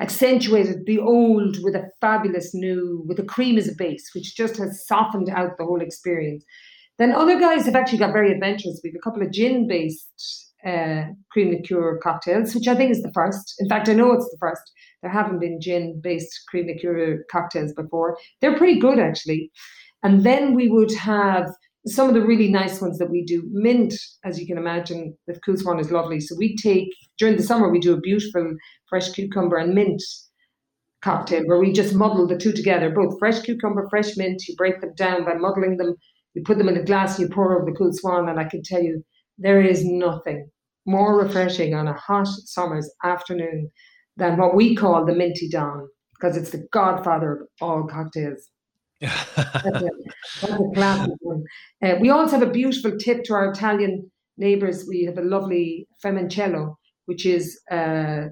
accentuated 0.00 0.86
the 0.86 0.98
old 0.98 1.56
with 1.62 1.74
a 1.74 1.88
fabulous 2.00 2.54
new 2.54 3.04
with 3.06 3.16
the 3.16 3.24
cream 3.24 3.56
as 3.58 3.68
a 3.68 3.74
base 3.76 4.10
which 4.14 4.36
just 4.36 4.56
has 4.56 4.86
softened 4.86 5.28
out 5.30 5.56
the 5.58 5.64
whole 5.64 5.80
experience. 5.80 6.44
Then 6.98 7.12
other 7.12 7.38
guys 7.38 7.64
have 7.66 7.74
actually 7.74 7.98
got 7.98 8.12
very 8.12 8.32
adventurous. 8.32 8.80
We 8.82 8.90
have 8.90 8.96
a 8.96 9.04
couple 9.04 9.22
of 9.22 9.32
gin 9.32 9.66
based 9.68 10.52
uh, 10.66 11.04
cream 11.30 11.50
liqueur 11.50 11.98
cocktails 12.02 12.54
which 12.54 12.68
i 12.68 12.74
think 12.74 12.90
is 12.90 13.02
the 13.02 13.12
first. 13.12 13.54
In 13.58 13.68
fact 13.68 13.88
i 13.88 13.92
know 13.92 14.12
it's 14.12 14.30
the 14.30 14.38
first. 14.40 14.62
There 15.02 15.10
haven't 15.10 15.40
been 15.40 15.60
gin 15.60 16.00
based 16.02 16.32
cream 16.48 16.66
liqueur 16.66 17.24
cocktails 17.30 17.72
before. 17.74 18.16
They're 18.40 18.56
pretty 18.56 18.80
good 18.80 18.98
actually 18.98 19.50
and 20.04 20.22
then 20.22 20.54
we 20.54 20.68
would 20.68 20.92
have 20.94 21.50
some 21.86 22.08
of 22.08 22.14
the 22.14 22.24
really 22.24 22.48
nice 22.48 22.80
ones 22.80 22.98
that 22.98 23.10
we 23.10 23.24
do. 23.24 23.42
Mint, 23.50 23.94
as 24.24 24.38
you 24.38 24.46
can 24.46 24.56
imagine, 24.56 25.16
with 25.26 25.40
Coole 25.44 25.56
Swan 25.56 25.80
is 25.80 25.90
lovely. 25.90 26.20
So 26.20 26.34
we 26.38 26.56
take, 26.56 26.88
during 27.18 27.36
the 27.36 27.42
summer, 27.42 27.68
we 27.68 27.78
do 27.78 27.94
a 27.94 28.00
beautiful 28.00 28.54
fresh 28.88 29.10
cucumber 29.10 29.56
and 29.56 29.74
mint 29.74 30.02
cocktail 31.02 31.42
where 31.46 31.58
we 31.58 31.72
just 31.72 31.94
muddle 31.94 32.26
the 32.26 32.38
two 32.38 32.52
together, 32.52 32.90
both 32.90 33.18
fresh 33.18 33.40
cucumber, 33.40 33.86
fresh 33.90 34.16
mint. 34.16 34.42
You 34.48 34.54
break 34.56 34.80
them 34.80 34.94
down 34.96 35.24
by 35.24 35.34
muddling 35.34 35.76
them. 35.76 35.94
You 36.34 36.42
put 36.42 36.58
them 36.58 36.68
in 36.68 36.76
a 36.76 36.84
glass, 36.84 37.18
you 37.18 37.28
pour 37.28 37.56
over 37.56 37.70
the 37.70 37.76
Coole 37.76 37.92
Swan, 37.92 38.28
and 38.28 38.40
I 38.40 38.44
can 38.44 38.62
tell 38.62 38.82
you 38.82 39.04
there 39.38 39.60
is 39.60 39.84
nothing 39.84 40.48
more 40.86 41.18
refreshing 41.18 41.74
on 41.74 41.86
a 41.86 41.94
hot 41.94 42.26
summer's 42.26 42.90
afternoon 43.04 43.70
than 44.16 44.36
what 44.36 44.54
we 44.54 44.74
call 44.74 45.04
the 45.04 45.14
minty 45.14 45.48
Don, 45.48 45.88
because 46.14 46.36
it's 46.36 46.50
the 46.50 46.66
godfather 46.72 47.32
of 47.32 47.38
all 47.60 47.84
cocktails. 47.84 48.50
That's, 49.36 49.82
a, 49.82 49.90
that's 50.40 50.52
a 50.52 50.70
classic 50.74 51.14
one. 51.20 51.44
Uh, 51.82 51.94
we 52.00 52.10
also 52.10 52.38
have 52.38 52.48
a 52.48 52.52
beautiful 52.52 52.96
tip 52.98 53.24
to 53.24 53.34
our 53.34 53.50
Italian 53.50 54.10
neighbours. 54.36 54.84
We 54.88 55.04
have 55.04 55.18
a 55.18 55.22
lovely 55.22 55.86
femoncello, 56.04 56.74
which 57.06 57.26
is 57.26 57.60
uh, 57.70 58.26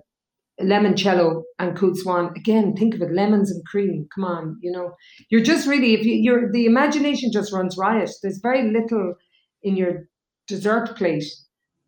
limoncello 0.60 1.42
and 1.58 1.76
Coole 1.76 1.94
Swan. 1.94 2.32
Again, 2.36 2.74
think 2.74 2.94
of 2.94 3.02
it, 3.02 3.12
lemons 3.12 3.50
and 3.50 3.64
cream. 3.66 4.06
Come 4.14 4.24
on, 4.24 4.58
you 4.60 4.70
know, 4.70 4.92
you're 5.30 5.42
just 5.42 5.66
really 5.66 5.94
if 5.94 6.04
you, 6.04 6.14
you're 6.14 6.52
the 6.52 6.66
imagination 6.66 7.30
just 7.32 7.52
runs 7.52 7.76
riot. 7.78 8.10
There's 8.22 8.40
very 8.42 8.70
little 8.70 9.14
in 9.62 9.76
your 9.76 10.08
dessert 10.46 10.96
plate 10.96 11.24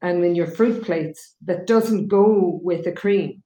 and 0.02 0.24
in 0.24 0.34
your 0.34 0.46
fruit 0.46 0.84
plates 0.84 1.34
that 1.44 1.66
doesn't 1.66 2.08
go 2.08 2.60
with 2.62 2.84
the 2.84 2.92
cream. 2.92 3.42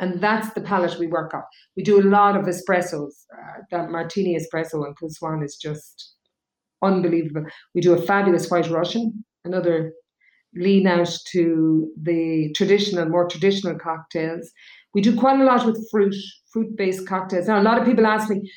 And 0.00 0.20
that's 0.20 0.52
the 0.54 0.60
palette 0.60 0.98
we 0.98 1.06
work 1.06 1.34
on. 1.34 1.42
We 1.76 1.82
do 1.82 2.00
a 2.00 2.08
lot 2.08 2.36
of 2.36 2.46
espressos. 2.46 3.12
Uh, 3.32 3.60
that 3.70 3.90
martini 3.90 4.36
espresso 4.36 4.84
and 4.84 4.96
Coole 4.98 5.42
is 5.42 5.56
just 5.56 6.14
unbelievable. 6.82 7.44
We 7.74 7.80
do 7.80 7.94
a 7.94 8.02
fabulous 8.02 8.50
white 8.50 8.68
Russian, 8.70 9.24
another 9.44 9.92
lean 10.56 10.86
out 10.86 11.10
to 11.32 11.90
the 12.00 12.52
traditional, 12.54 13.08
more 13.08 13.28
traditional 13.28 13.78
cocktails. 13.78 14.50
We 14.94 15.00
do 15.00 15.18
quite 15.18 15.40
a 15.40 15.44
lot 15.44 15.66
with 15.66 15.88
fruit, 15.90 16.14
fruit 16.52 16.76
based 16.76 17.06
cocktails. 17.08 17.48
Now, 17.48 17.60
a 17.60 17.62
lot 17.62 17.78
of 17.78 17.86
people 17.86 18.06
ask 18.06 18.30
me, 18.30 18.50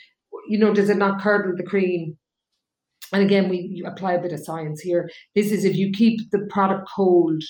you 0.47 0.59
know, 0.59 0.73
does 0.73 0.89
it 0.89 0.97
not 0.97 1.21
curdle 1.21 1.55
the 1.55 1.63
cream? 1.63 2.17
And 3.13 3.23
again, 3.23 3.49
we 3.49 3.83
apply 3.85 4.13
a 4.13 4.21
bit 4.21 4.33
of 4.33 4.43
science 4.43 4.81
here. 4.81 5.09
This 5.35 5.51
is 5.51 5.65
if 5.65 5.75
you 5.75 5.91
keep 5.91 6.29
the 6.31 6.45
product 6.49 6.89
cold, 6.93 7.41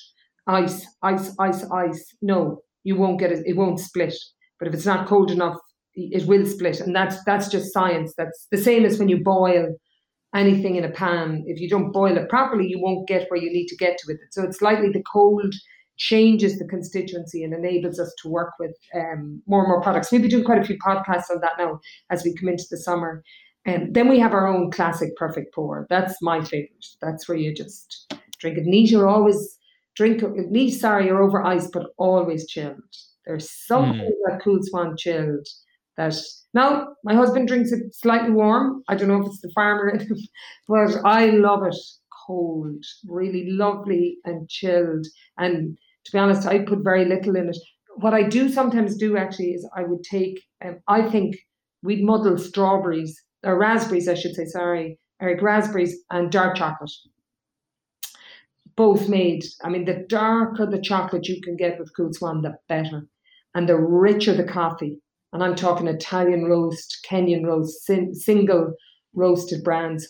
ice, 0.45 0.85
ice, 1.01 1.35
ice, 1.39 1.65
ice. 1.71 2.15
No, 2.21 2.61
you 2.87 2.95
won't 2.95 3.19
get 3.19 3.33
it. 3.33 3.45
It 3.45 3.57
won't 3.57 3.79
split. 3.79 4.15
But 4.59 4.67
if 4.69 4.73
it's 4.73 4.85
not 4.85 5.07
cold 5.07 5.29
enough, 5.29 5.57
it 5.93 6.27
will 6.27 6.45
split, 6.45 6.79
and 6.79 6.95
that's 6.95 7.23
that's 7.25 7.49
just 7.49 7.73
science. 7.73 8.13
That's 8.17 8.47
the 8.51 8.57
same 8.57 8.85
as 8.85 8.97
when 8.97 9.09
you 9.09 9.23
boil 9.23 9.75
anything 10.35 10.75
in 10.75 10.85
a 10.85 10.91
pan. 10.91 11.43
If 11.47 11.59
you 11.59 11.69
don't 11.69 11.91
boil 11.91 12.17
it 12.17 12.29
properly, 12.29 12.67
you 12.67 12.79
won't 12.79 13.07
get 13.07 13.27
where 13.29 13.41
you 13.41 13.51
need 13.51 13.67
to 13.67 13.75
get 13.75 13.97
to 13.97 14.05
with 14.07 14.17
it. 14.17 14.31
So 14.31 14.43
it's 14.43 14.61
likely 14.61 14.89
the 14.89 15.03
cold 15.11 15.53
changes 15.97 16.59
the 16.59 16.67
constituency 16.67 17.43
and 17.43 17.53
enables 17.53 17.99
us 17.99 18.13
to 18.21 18.29
work 18.29 18.51
with 18.59 18.75
um, 18.93 19.41
more 19.47 19.61
and 19.61 19.69
more 19.69 19.81
products. 19.81 20.11
We'll 20.11 20.21
be 20.21 20.27
doing 20.27 20.45
quite 20.45 20.61
a 20.61 20.65
few 20.65 20.77
podcasts 20.77 21.31
on 21.31 21.41
that 21.41 21.57
now 21.57 21.79
as 22.11 22.23
we 22.23 22.35
come 22.35 22.49
into 22.49 22.65
the 22.69 22.77
summer. 22.77 23.23
And 23.65 23.83
um, 23.83 23.93
then 23.93 24.07
we 24.07 24.19
have 24.19 24.33
our 24.33 24.47
own 24.47 24.69
classic 24.69 25.15
perfect 25.17 25.53
pour. 25.55 25.87
That's 25.89 26.21
my 26.21 26.43
favorite. 26.43 26.85
That's 27.01 27.27
where 27.27 27.37
you 27.37 27.53
just 27.53 28.13
drink 28.39 28.57
it 28.59 28.65
neat. 28.65 28.91
You're 28.91 29.09
always 29.09 29.57
drink 29.97 30.21
it 30.21 30.51
neat, 30.51 30.71
sorry, 30.71 31.07
you're 31.07 31.23
over 31.23 31.43
ice, 31.43 31.67
but 31.73 31.87
always 31.97 32.47
chilled. 32.47 32.77
There's 33.25 33.51
something 33.65 33.99
mm. 33.99 34.29
that 34.29 34.41
Coole 34.41 34.59
Swan 34.61 34.95
chilled 34.95 35.45
that 35.97 36.15
now 36.53 36.89
my 37.03 37.15
husband 37.15 37.47
drinks 37.47 37.71
it 37.71 37.93
slightly 37.93 38.31
warm. 38.31 38.83
I 38.87 38.95
don't 38.95 39.07
know 39.07 39.19
if 39.19 39.25
it's 39.25 39.41
the 39.41 39.51
farmer 39.53 39.99
but 40.67 41.05
I 41.05 41.31
love 41.31 41.63
it 41.65 41.75
cold, 42.27 42.83
really 43.07 43.49
lovely 43.49 44.17
and 44.25 44.47
chilled. 44.49 45.07
And 45.37 45.77
to 46.05 46.11
be 46.11 46.19
honest, 46.19 46.47
I 46.47 46.59
put 46.59 46.83
very 46.83 47.05
little 47.05 47.35
in 47.35 47.49
it. 47.49 47.57
What 47.95 48.13
I 48.13 48.23
do 48.23 48.49
sometimes 48.49 48.95
do 48.95 49.17
actually 49.17 49.51
is 49.51 49.67
I 49.75 49.83
would 49.83 50.03
take, 50.03 50.39
um, 50.63 50.79
I 50.87 51.01
think 51.01 51.35
we'd 51.81 52.03
muddle 52.03 52.37
strawberries 52.37 53.19
or 53.43 53.57
raspberries, 53.57 54.07
I 54.07 54.13
should 54.13 54.35
say, 54.35 54.45
sorry, 54.45 54.99
Eric, 55.19 55.41
raspberries 55.41 55.97
and 56.11 56.31
dark 56.31 56.57
chocolate. 56.57 56.91
Both 58.77 59.09
made. 59.09 59.43
I 59.63 59.69
mean, 59.69 59.83
the 59.83 60.05
darker 60.07 60.65
the 60.65 60.79
chocolate 60.79 61.27
you 61.27 61.41
can 61.41 61.57
get 61.57 61.77
with 61.77 61.93
Coole 61.97 62.13
Swan, 62.13 62.41
the 62.41 62.57
better. 62.69 63.07
And 63.55 63.67
the 63.67 63.75
richer 63.75 64.33
the 64.33 64.43
coffee 64.45 65.01
and 65.33 65.43
I'm 65.43 65.55
talking 65.55 65.87
Italian 65.87 66.45
roast, 66.45 67.05
Kenyan 67.09 67.45
roast, 67.45 67.85
sin- 67.85 68.15
single 68.15 68.73
roasted 69.13 69.63
brands. 69.63 70.07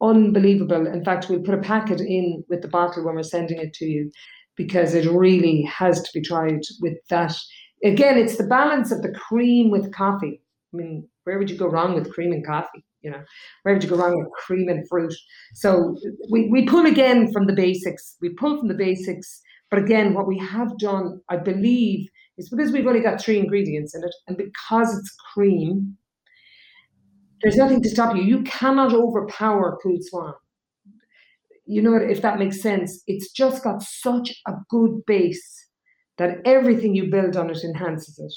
Unbelievable. 0.00 0.86
In 0.86 1.04
fact, 1.04 1.28
we'll 1.28 1.42
put 1.42 1.54
a 1.54 1.60
packet 1.60 2.00
in 2.00 2.44
with 2.48 2.62
the 2.62 2.68
bottle 2.68 3.04
when 3.04 3.14
we're 3.14 3.22
sending 3.22 3.58
it 3.58 3.72
to 3.74 3.84
you 3.84 4.10
because 4.56 4.94
it 4.94 5.10
really 5.10 5.62
has 5.62 6.00
to 6.02 6.10
be 6.14 6.20
tried 6.20 6.60
with 6.80 6.96
that. 7.10 7.36
Again, 7.84 8.18
it's 8.18 8.36
the 8.36 8.46
balance 8.46 8.92
of 8.92 9.02
the 9.02 9.12
cream 9.12 9.70
with 9.70 9.92
coffee. 9.92 10.40
I 10.72 10.76
mean, 10.76 11.08
where 11.24 11.38
would 11.38 11.50
you 11.50 11.56
go 11.56 11.66
wrong 11.66 11.94
with 11.94 12.12
cream 12.12 12.32
and 12.32 12.46
coffee? 12.46 12.84
You 13.02 13.10
know, 13.10 13.22
where 13.62 13.74
would 13.74 13.82
you 13.82 13.90
go 13.90 13.96
wrong 13.96 14.18
with 14.18 14.30
cream 14.32 14.68
and 14.68 14.86
fruit? 14.88 15.14
So 15.54 15.96
we, 16.30 16.48
we 16.48 16.64
pull 16.66 16.86
again 16.86 17.32
from 17.32 17.46
the 17.46 17.52
basics. 17.52 18.16
We 18.20 18.30
pull 18.30 18.58
from 18.58 18.68
the 18.68 18.74
basics. 18.74 19.40
But 19.70 19.80
again, 19.80 20.14
what 20.14 20.28
we 20.28 20.38
have 20.38 20.78
done, 20.78 21.20
I 21.28 21.38
believe, 21.38 22.08
is 22.38 22.48
because 22.48 22.72
we've 22.72 22.86
only 22.86 23.00
got 23.00 23.20
three 23.20 23.38
ingredients 23.38 23.94
in 23.94 24.04
it, 24.04 24.14
and 24.28 24.36
because 24.36 24.96
it's 24.96 25.16
cream, 25.32 25.96
there's 27.42 27.56
nothing 27.56 27.82
to 27.82 27.88
stop 27.88 28.14
you. 28.14 28.22
You 28.22 28.42
cannot 28.42 28.94
overpower 28.94 29.78
Coole 29.82 29.98
Swan. 30.00 30.34
You 31.66 31.82
know, 31.82 31.96
if 31.96 32.22
that 32.22 32.38
makes 32.38 32.60
sense, 32.60 33.02
it's 33.06 33.32
just 33.32 33.64
got 33.64 33.82
such 33.82 34.34
a 34.46 34.52
good 34.68 35.04
base 35.06 35.68
that 36.18 36.38
everything 36.44 36.94
you 36.94 37.10
build 37.10 37.36
on 37.36 37.50
it 37.50 37.64
enhances 37.64 38.18
it. 38.18 38.32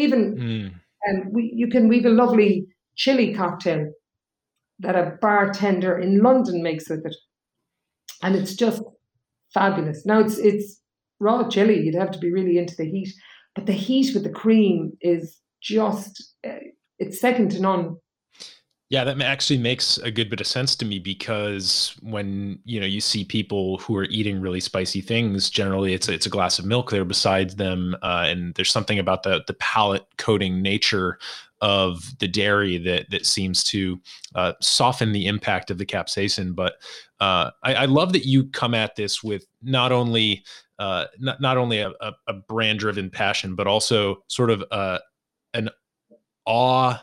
Even 0.00 0.36
mm. 0.36 0.74
um, 1.08 1.32
we, 1.32 1.50
you 1.54 1.68
can 1.68 1.88
weave 1.88 2.04
a 2.04 2.10
lovely 2.10 2.66
chili 2.96 3.34
cocktail 3.34 3.90
that 4.84 4.96
a 4.96 5.16
bartender 5.20 5.98
in 5.98 6.22
London 6.22 6.62
makes 6.62 6.88
with 6.88 7.04
it, 7.04 7.16
and 8.22 8.36
it's 8.36 8.54
just 8.54 8.82
fabulous. 9.52 10.06
Now 10.06 10.20
it's 10.20 10.38
it's 10.38 10.80
raw 11.20 11.48
chili; 11.48 11.80
you'd 11.80 11.94
have 11.94 12.12
to 12.12 12.18
be 12.18 12.32
really 12.32 12.58
into 12.58 12.76
the 12.76 12.88
heat, 12.88 13.12
but 13.54 13.66
the 13.66 13.72
heat 13.72 14.14
with 14.14 14.24
the 14.24 14.30
cream 14.30 14.92
is 15.00 15.40
just 15.62 16.34
uh, 16.46 16.58
it's 16.98 17.20
second 17.20 17.50
to 17.52 17.60
none 17.60 17.96
yeah, 18.90 19.02
that 19.04 19.20
actually 19.22 19.58
makes 19.58 19.96
a 19.98 20.10
good 20.10 20.28
bit 20.28 20.40
of 20.40 20.46
sense 20.46 20.76
to 20.76 20.84
me 20.84 20.98
because 20.98 21.96
when 22.02 22.58
you 22.64 22.78
know 22.78 22.86
you 22.86 23.00
see 23.00 23.24
people 23.24 23.78
who 23.78 23.96
are 23.96 24.04
eating 24.04 24.40
really 24.40 24.60
spicy 24.60 25.00
things, 25.00 25.48
generally 25.48 25.94
it's 25.94 26.08
a, 26.08 26.12
it's 26.12 26.26
a 26.26 26.30
glass 26.30 26.58
of 26.58 26.66
milk 26.66 26.90
there 26.90 27.04
besides 27.04 27.56
them, 27.56 27.96
uh, 28.02 28.26
and 28.28 28.54
there's 28.54 28.70
something 28.70 28.98
about 28.98 29.22
the 29.22 29.42
the 29.46 29.54
palate 29.54 30.06
coating 30.18 30.60
nature 30.60 31.18
of 31.62 32.18
the 32.18 32.28
dairy 32.28 32.76
that 32.76 33.08
that 33.10 33.24
seems 33.24 33.64
to 33.64 33.98
uh, 34.34 34.52
soften 34.60 35.12
the 35.12 35.26
impact 35.26 35.70
of 35.70 35.78
the 35.78 35.86
capsaicin. 35.86 36.54
But 36.54 36.74
uh, 37.20 37.52
I, 37.62 37.74
I, 37.74 37.84
love 37.86 38.12
that 38.12 38.26
you 38.26 38.44
come 38.48 38.74
at 38.74 38.96
this 38.96 39.24
with 39.24 39.46
not 39.62 39.92
only 39.92 40.44
uh, 40.78 41.06
not 41.18 41.40
not 41.40 41.56
only 41.56 41.78
a, 41.78 41.90
a, 42.02 42.12
a 42.28 42.34
brand 42.34 42.80
driven 42.80 43.08
passion, 43.08 43.54
but 43.54 43.66
also 43.66 44.22
sort 44.28 44.50
of 44.50 44.62
uh, 44.70 44.98
an 45.54 45.70
awe 46.44 47.02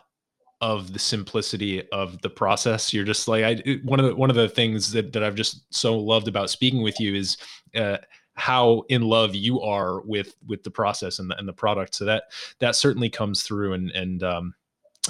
of 0.62 0.94
the 0.94 1.00
simplicity 1.00 1.90
of 1.92 2.22
the 2.22 2.30
process. 2.30 2.94
You're 2.94 3.04
just 3.04 3.28
like 3.28 3.44
I 3.44 3.80
one 3.84 4.00
of 4.00 4.06
the 4.06 4.16
one 4.16 4.30
of 4.30 4.36
the 4.36 4.48
things 4.48 4.92
that 4.92 5.12
that 5.14 5.24
I've 5.24 5.36
just 5.36 5.74
so 5.74 5.98
loved 5.98 6.28
about 6.28 6.50
speaking 6.50 6.84
with 6.84 7.00
you 7.00 7.16
is 7.16 7.38
uh, 7.76 7.98
how 8.36 8.84
in 8.90 9.02
love 9.02 9.36
you 9.36 9.60
are 9.62 10.02
with 10.02 10.36
with 10.48 10.64
the 10.64 10.72
process 10.72 11.20
and 11.20 11.30
the, 11.30 11.38
and 11.38 11.48
the 11.48 11.54
product. 11.54 11.96
So 11.96 12.06
that 12.06 12.26
that 12.60 12.76
certainly 12.76 13.10
comes 13.10 13.44
through 13.44 13.74
and 13.74 13.92
and 13.92 14.24
um, 14.24 14.54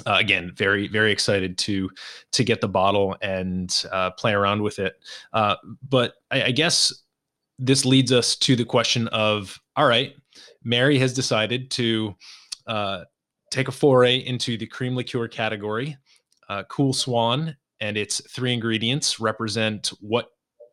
uh, 0.06 0.16
again 0.18 0.52
very 0.56 0.88
very 0.88 1.12
excited 1.12 1.58
to 1.58 1.90
to 2.32 2.44
get 2.44 2.60
the 2.60 2.68
bottle 2.68 3.16
and 3.20 3.84
uh, 3.92 4.10
play 4.12 4.32
around 4.32 4.62
with 4.62 4.78
it. 4.78 4.94
Uh, 5.32 5.56
but 5.88 6.14
I, 6.30 6.44
I 6.44 6.50
guess 6.50 6.92
this 7.58 7.84
leads 7.84 8.10
us 8.10 8.36
to 8.36 8.56
the 8.56 8.64
question 8.64 9.06
of 9.08 9.60
all 9.76 9.86
right, 9.86 10.14
Mary 10.64 10.98
has 10.98 11.12
decided 11.12 11.70
to 11.72 12.14
uh, 12.66 13.04
take 13.52 13.68
a 13.68 13.72
foray 13.72 14.16
into 14.16 14.56
the 14.56 14.66
cream 14.66 14.96
liqueur 14.96 15.28
category. 15.28 15.96
Uh, 16.48 16.64
Coole 16.64 16.92
Swan 16.92 17.56
and 17.80 17.96
its 17.96 18.20
three 18.30 18.52
ingredients 18.52 19.20
represent 19.20 19.92
what 20.00 20.30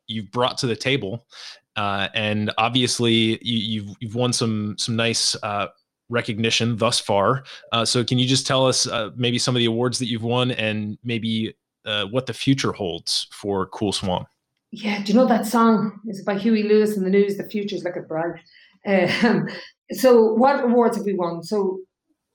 you've 0.08 0.32
brought 0.32 0.58
to 0.60 0.68
the 0.68 0.76
table, 0.76 1.28
uh, 1.76 2.08
and 2.16 2.52
obviously 2.58 3.40
you, 3.44 3.86
have 3.86 3.96
you've 4.00 4.16
won 4.16 4.34
some 4.34 4.76
some 4.78 4.96
nice 4.96 5.36
uh, 5.44 5.68
recognition 6.10 6.76
thus 6.78 7.00
far. 7.00 7.44
Uh, 7.72 7.86
so 7.86 8.04
can 8.04 8.18
you 8.18 8.28
just 8.28 8.48
tell 8.48 8.66
us 8.66 8.88
uh, 8.88 9.12
maybe 9.16 9.38
some 9.38 9.56
of 9.56 9.60
the 9.60 9.66
awards 9.66 10.00
that 10.00 10.08
you've 10.08 10.24
won 10.24 10.52
and 10.52 10.98
maybe 11.04 11.54
uh, 11.86 12.06
what 12.06 12.26
the 12.26 12.34
future 12.34 12.72
holds 12.72 13.28
for 13.32 13.68
Coole 13.68 13.94
Swan? 13.94 14.26
Yeah, 14.72 15.02
do 15.04 15.12
you 15.12 15.18
know 15.18 15.26
that 15.26 15.46
song? 15.46 16.00
It's 16.06 16.22
by 16.22 16.38
Huey 16.38 16.64
Lewis 16.64 16.96
and 16.96 17.06
the 17.06 17.10
News. 17.10 17.38
The 17.38 17.44
future's 17.44 17.84
looking 17.84 18.06
bright. 18.08 18.40
Um, 18.86 19.50
so 19.92 20.34
what 20.36 20.64
awards 20.64 20.96
have 20.96 21.06
we 21.06 21.14
won? 21.14 21.44
So 21.44 21.82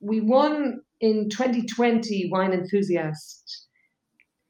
we 0.04 0.20
won 0.20 0.80
in 1.00 1.28
2020 1.30 2.28
Wine 2.30 2.52
Enthusiast 2.52 3.66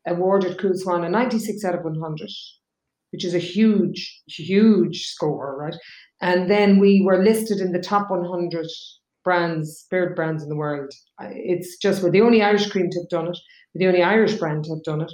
awarded 0.06 0.58
Coole 0.58 0.74
Swan 0.74 1.04
a 1.04 1.08
96 1.08 1.64
out 1.64 1.74
of 1.74 1.84
100, 1.84 2.28
which 3.12 3.24
is 3.24 3.34
a 3.34 3.38
huge, 3.38 4.22
huge 4.28 5.06
score, 5.06 5.56
right? 5.56 5.74
And 6.20 6.50
then 6.50 6.78
we 6.78 7.02
were 7.04 7.22
listed 7.22 7.60
in 7.60 7.72
the 7.72 7.80
top 7.80 8.10
100 8.10 8.66
brands, 9.22 9.78
spirit 9.78 10.14
brands 10.14 10.42
in 10.42 10.48
the 10.48 10.56
world. 10.56 10.92
It's 11.20 11.76
just 11.78 12.02
we're 12.02 12.10
the 12.10 12.20
only 12.20 12.42
Irish 12.42 12.70
cream 12.70 12.90
to 12.90 13.00
have 13.00 13.08
done 13.08 13.28
it. 13.28 13.38
We're 13.74 13.80
the 13.80 13.86
only 13.86 14.02
Irish 14.02 14.34
brand 14.34 14.64
to 14.64 14.74
have 14.74 14.82
done 14.82 15.00
it. 15.00 15.12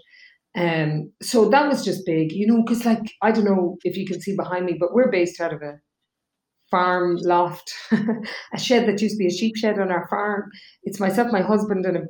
Um, 0.56 1.12
so 1.22 1.48
that 1.48 1.68
was 1.68 1.84
just 1.84 2.04
big, 2.04 2.32
you 2.32 2.46
know, 2.46 2.62
because 2.62 2.84
like 2.84 3.12
I 3.22 3.30
don't 3.30 3.44
know 3.44 3.76
if 3.84 3.96
you 3.96 4.06
can 4.06 4.20
see 4.20 4.34
behind 4.34 4.66
me, 4.66 4.76
but 4.78 4.92
we're 4.92 5.10
based 5.10 5.40
out 5.40 5.52
of 5.52 5.62
a 5.62 5.78
farm 6.70 7.16
loft, 7.22 7.72
a 7.92 8.58
shed 8.58 8.86
that 8.86 9.00
used 9.00 9.14
to 9.14 9.18
be 9.18 9.26
a 9.26 9.30
sheep 9.30 9.56
shed 9.56 9.78
on 9.78 9.90
our 9.90 10.06
farm. 10.08 10.50
It's 10.84 11.00
myself, 11.00 11.32
my 11.32 11.42
husband, 11.42 11.84
and 11.86 11.96
a 11.96 12.02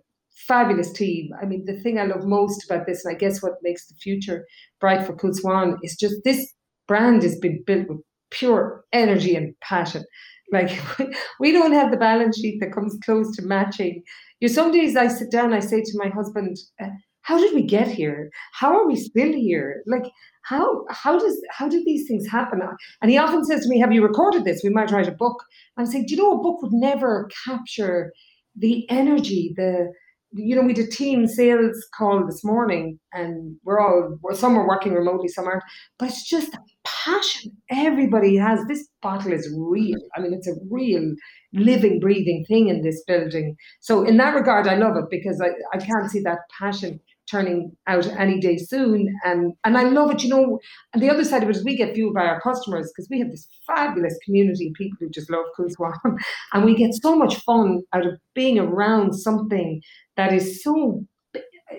fabulous 0.47 0.93
team. 0.93 1.31
I 1.41 1.47
mean, 1.47 1.65
the 1.65 1.81
thing 1.81 1.99
I 1.99 2.05
love 2.05 2.25
most 2.25 2.65
about 2.69 2.87
this, 2.87 3.05
and 3.05 3.15
I 3.15 3.19
guess 3.19 3.43
what 3.43 3.55
makes 3.63 3.87
the 3.87 3.95
future 3.95 4.47
bright 4.81 5.07
for 5.07 5.15
Coole 5.15 5.77
is 5.83 5.97
just 5.97 6.17
this 6.25 6.53
brand 6.87 7.23
has 7.23 7.39
been 7.39 7.63
built 7.67 7.89
with 7.89 8.01
pure 8.31 8.85
energy 8.93 9.37
and 9.37 9.55
passion. 9.61 10.05
Like 10.53 10.71
we 11.41 11.53
don't 11.53 11.73
have 11.73 11.91
the 11.91 11.97
balance 11.97 12.39
sheet 12.39 12.61
that 12.61 12.73
comes 12.73 12.99
close 13.05 13.35
to 13.37 13.43
matching. 13.43 14.03
You 14.41 14.49
know, 14.49 14.55
some 14.55 14.73
days 14.73 14.97
I 14.97 15.09
sit 15.09 15.31
down, 15.31 15.53
I 15.53 15.61
say 15.61 15.81
to 15.81 15.93
my 15.95 16.09
husband, 16.09 16.57
uh, 16.83 16.89
"How 17.23 17.39
did 17.39 17.55
we 17.55 17.63
get 17.63 17.89
here? 17.89 18.31
How 18.53 18.77
are 18.77 18.87
we 18.87 18.97
still 18.97 19.33
here? 19.33 19.83
Like 19.87 20.11
how 20.43 20.85
how 20.91 21.19
does 21.19 21.41
how 21.51 21.69
do 21.69 21.83
these 21.85 22.07
things 22.09 22.27
happen?" 22.29 22.61
And 23.03 23.11
he 23.11 23.19
often 23.19 23.45
says 23.45 23.63
to 23.63 23.69
me, 23.69 23.79
"Have 23.81 23.93
you 23.93 24.03
recorded 24.03 24.45
this? 24.45 24.63
We 24.65 24.71
might 24.71 24.91
write 24.91 25.09
a 25.09 25.13
book." 25.13 25.43
And 25.77 25.87
I'm 25.87 25.91
saying, 25.93 26.07
"Do 26.07 26.15
you 26.15 26.23
know 26.23 26.33
a 26.33 26.43
book 26.43 26.63
would 26.63 26.73
never 26.73 27.29
capture 27.47 28.13
the 28.57 28.89
energy, 28.91 29.53
the 29.57 29.93
you 30.33 30.55
know, 30.55 30.63
we 30.63 30.73
did 30.73 30.91
team 30.91 31.27
sales 31.27 31.77
call 31.97 32.25
this 32.25 32.45
morning, 32.45 32.99
and 33.13 33.57
we're 33.65 33.81
all 33.81 34.17
some 34.33 34.57
are 34.57 34.69
working 34.69 34.93
remotely, 34.93 35.29
some 35.29 35.47
aren't. 35.47 35.65
But 35.99 36.11
it's 36.11 36.29
just 36.29 36.57
passion 36.85 37.53
everybody 37.71 38.37
has. 38.37 38.61
This 38.69 38.89
bottle 39.03 39.33
is 39.33 39.53
real. 39.59 39.99
I 40.17 40.21
mean, 40.21 40.33
it's 40.33 40.47
a 40.47 40.55
real 40.71 41.15
living, 41.53 41.99
breathing 41.99 42.45
thing 42.47 42.69
in 42.69 42.83
this 42.83 43.03
building. 43.07 43.57
So 43.81 44.05
in 44.05 44.19
that 44.19 44.35
regard, 44.35 44.69
I 44.69 44.77
love 44.77 44.97
it 44.97 45.07
because 45.11 45.41
I, 45.41 45.49
I 45.77 45.79
can't 45.79 46.11
see 46.11 46.21
that 46.21 46.39
passion 46.59 47.01
turning 47.31 47.73
out 47.87 48.07
any 48.19 48.41
day 48.41 48.57
soon. 48.57 49.07
And 49.25 49.53
and 49.65 49.77
I 49.77 49.85
love 49.85 50.11
it, 50.11 50.23
you 50.23 50.31
know. 50.31 50.59
And 50.93 51.03
the 51.03 51.11
other 51.11 51.25
side 51.25 51.43
of 51.43 51.49
it 51.49 51.57
is 51.57 51.65
we 51.65 51.77
get 51.77 51.95
fueled 51.95 52.15
by 52.15 52.25
our 52.27 52.41
customers 52.41 52.91
because 52.91 53.09
we 53.11 53.21
have 53.21 53.31
this 53.31 53.47
fabulous 53.67 54.19
community 54.25 54.69
of 54.69 54.75
people 54.75 54.99
who 55.01 55.11
just 55.11 55.31
love 55.31 55.45
Coole 55.57 55.69
and 56.53 56.65
we 56.65 56.75
get 56.75 56.95
so 56.95 57.17
much 57.17 57.37
fun 57.37 57.83
out 57.93 58.07
of 58.07 58.15
being 58.35 58.59
around 58.59 59.15
something 59.15 59.81
that 60.17 60.33
is 60.33 60.63
so 60.63 61.05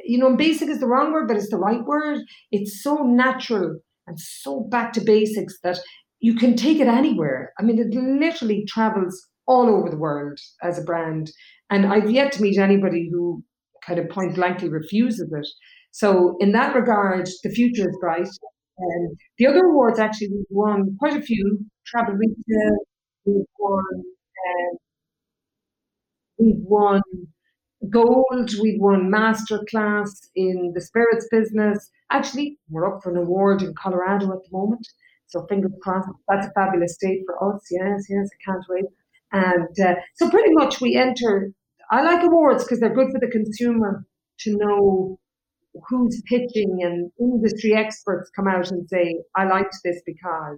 you 0.05 0.17
know, 0.17 0.35
basic 0.35 0.69
is 0.69 0.79
the 0.79 0.87
wrong 0.87 1.11
word, 1.11 1.27
but 1.27 1.37
it's 1.37 1.49
the 1.49 1.57
right 1.57 1.83
word. 1.83 2.19
It's 2.51 2.81
so 2.81 3.03
natural 3.03 3.79
and 4.07 4.19
so 4.19 4.61
back 4.61 4.93
to 4.93 5.01
basics 5.01 5.59
that 5.63 5.79
you 6.19 6.35
can 6.35 6.55
take 6.55 6.79
it 6.79 6.87
anywhere. 6.87 7.53
I 7.59 7.63
mean, 7.63 7.79
it 7.79 7.93
literally 7.93 8.65
travels 8.67 9.27
all 9.47 9.69
over 9.69 9.89
the 9.89 9.97
world 9.97 10.39
as 10.61 10.77
a 10.77 10.83
brand. 10.83 11.31
And 11.69 11.85
I've 11.85 12.11
yet 12.11 12.31
to 12.33 12.41
meet 12.41 12.57
anybody 12.57 13.09
who 13.11 13.43
kind 13.85 13.99
of 13.99 14.09
point 14.09 14.35
blankly 14.35 14.69
refuses 14.69 15.31
it. 15.31 15.47
So 15.91 16.37
in 16.39 16.51
that 16.53 16.75
regard, 16.75 17.27
the 17.43 17.49
future 17.49 17.89
is 17.89 17.97
bright. 17.99 18.27
And 18.77 19.17
the 19.37 19.47
other 19.47 19.65
awards 19.65 19.99
actually 19.99 20.29
we've 20.29 20.45
won 20.49 20.95
quite 20.97 21.17
a 21.17 21.21
few. 21.21 21.59
Travel 21.85 22.15
Retail, 22.15 22.77
we've 23.25 23.45
won. 23.59 24.03
Um, 24.47 24.77
we've 26.39 26.63
won 26.63 27.01
gold. 27.89 28.51
We've 28.61 28.79
won 28.79 29.11
masterclass 29.11 30.09
in 30.35 30.71
the 30.73 30.81
spirits 30.81 31.27
business. 31.31 31.89
Actually, 32.11 32.57
we're 32.69 32.87
up 32.87 33.03
for 33.03 33.11
an 33.11 33.17
award 33.17 33.61
in 33.61 33.73
Colorado 33.75 34.31
at 34.31 34.43
the 34.43 34.57
moment. 34.57 34.87
So 35.27 35.45
fingers 35.47 35.71
crossed. 35.81 36.09
That's 36.27 36.47
a 36.47 36.51
fabulous 36.51 36.95
state 36.95 37.21
for 37.25 37.53
us. 37.53 37.61
Yes, 37.71 38.05
yes, 38.09 38.27
I 38.33 38.51
can't 38.51 38.65
wait. 38.69 38.85
And 39.31 39.79
uh, 39.79 39.95
so 40.15 40.29
pretty 40.29 40.51
much 40.53 40.81
we 40.81 40.97
enter 40.97 41.51
I 41.91 42.01
like 42.01 42.23
awards 42.23 42.63
because 42.63 42.79
they're 42.79 42.93
good 42.93 43.11
for 43.11 43.19
the 43.19 43.27
consumer 43.27 44.05
to 44.41 44.57
know 44.57 45.19
who's 45.89 46.21
pitching 46.25 46.79
and 46.81 47.11
industry 47.19 47.73
experts 47.73 48.29
come 48.35 48.47
out 48.47 48.71
and 48.71 48.87
say, 48.89 49.21
I 49.35 49.45
liked 49.45 49.75
this 49.83 50.01
because. 50.05 50.57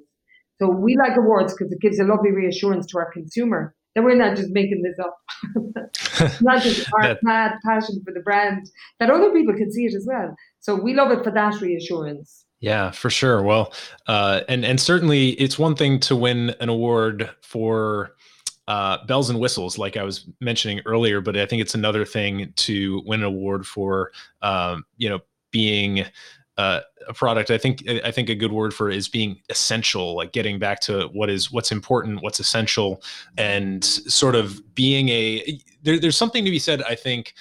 So 0.62 0.70
we 0.70 0.96
like 0.96 1.18
awards 1.18 1.54
because 1.54 1.72
it 1.74 1.82
gives 1.82 2.00
a 2.00 2.04
lovely 2.04 2.32
reassurance 2.32 2.86
to 2.88 3.00
our 3.00 3.12
consumer 3.12 3.76
that 3.96 4.04
we're 4.04 4.16
not 4.16 4.38
just 4.38 4.50
making 4.52 4.84
this 4.84 4.98
up. 5.00 5.18
not 6.42 6.62
just 6.62 6.88
our 6.94 7.18
mad 7.24 7.54
passion 7.66 8.02
for 8.06 8.14
the 8.14 8.22
brand, 8.22 8.70
that 9.00 9.10
other 9.10 9.32
people 9.32 9.54
can 9.56 9.72
see 9.72 9.86
it 9.86 9.94
as 9.94 10.06
well. 10.08 10.36
So 10.60 10.76
we 10.76 10.94
love 10.94 11.12
it 11.12 11.24
for 11.24 11.32
that 11.32 11.60
reassurance. 11.62 12.46
Yeah, 12.60 12.92
for 12.92 13.10
sure. 13.10 13.44
Well, 13.44 13.74
uh, 14.08 14.42
and 14.48 14.64
and 14.64 14.80
certainly 14.80 15.32
it's 15.32 15.60
one 15.60 15.76
thing 15.76 16.00
to 16.02 16.16
win 16.16 16.56
an 16.62 16.70
award 16.70 17.30
for 17.42 18.16
uh, 18.68 19.06
bells 19.06 19.30
and 19.30 19.40
whistles, 19.40 19.78
like 19.78 19.98
I 19.98 20.04
was 20.04 20.26
mentioning 20.40 20.82
earlier. 20.86 21.22
But 21.22 21.38
I 21.38 21.46
think 21.46 21.62
it's 21.62 21.76
another 21.76 22.06
thing 22.06 22.54
to 22.56 23.02
win 23.06 23.22
an 23.22 23.26
award 23.26 23.68
for, 23.68 24.12
um, 24.42 24.86
you 24.98 25.10
know, 25.10 25.20
being 25.52 26.06
uh, 26.58 26.82
a 27.08 27.14
product. 27.14 27.52
I 27.52 27.58
think 27.58 27.88
I 27.88 28.12
think 28.12 28.30
a 28.30 28.36
good 28.36 28.52
word 28.52 28.74
for 28.74 28.90
it 28.90 28.98
is 28.98 29.08
being 29.08 29.40
essential, 29.50 30.16
like 30.16 30.32
getting 30.34 30.60
back 30.60 30.80
to 30.82 31.08
what 31.14 31.30
is 31.30 31.52
what's 31.52 31.72
important, 31.72 32.22
what's 32.22 32.40
essential, 32.40 33.02
and 33.38 33.84
sort 33.84 34.36
of 34.36 34.62
being 34.76 35.10
a. 35.10 35.60
There, 35.82 36.00
there's 36.00 36.18
something 36.18 36.46
to 36.46 36.52
be 36.52 36.60
said, 36.60 36.82
I 36.84 36.96
think, 36.96 37.34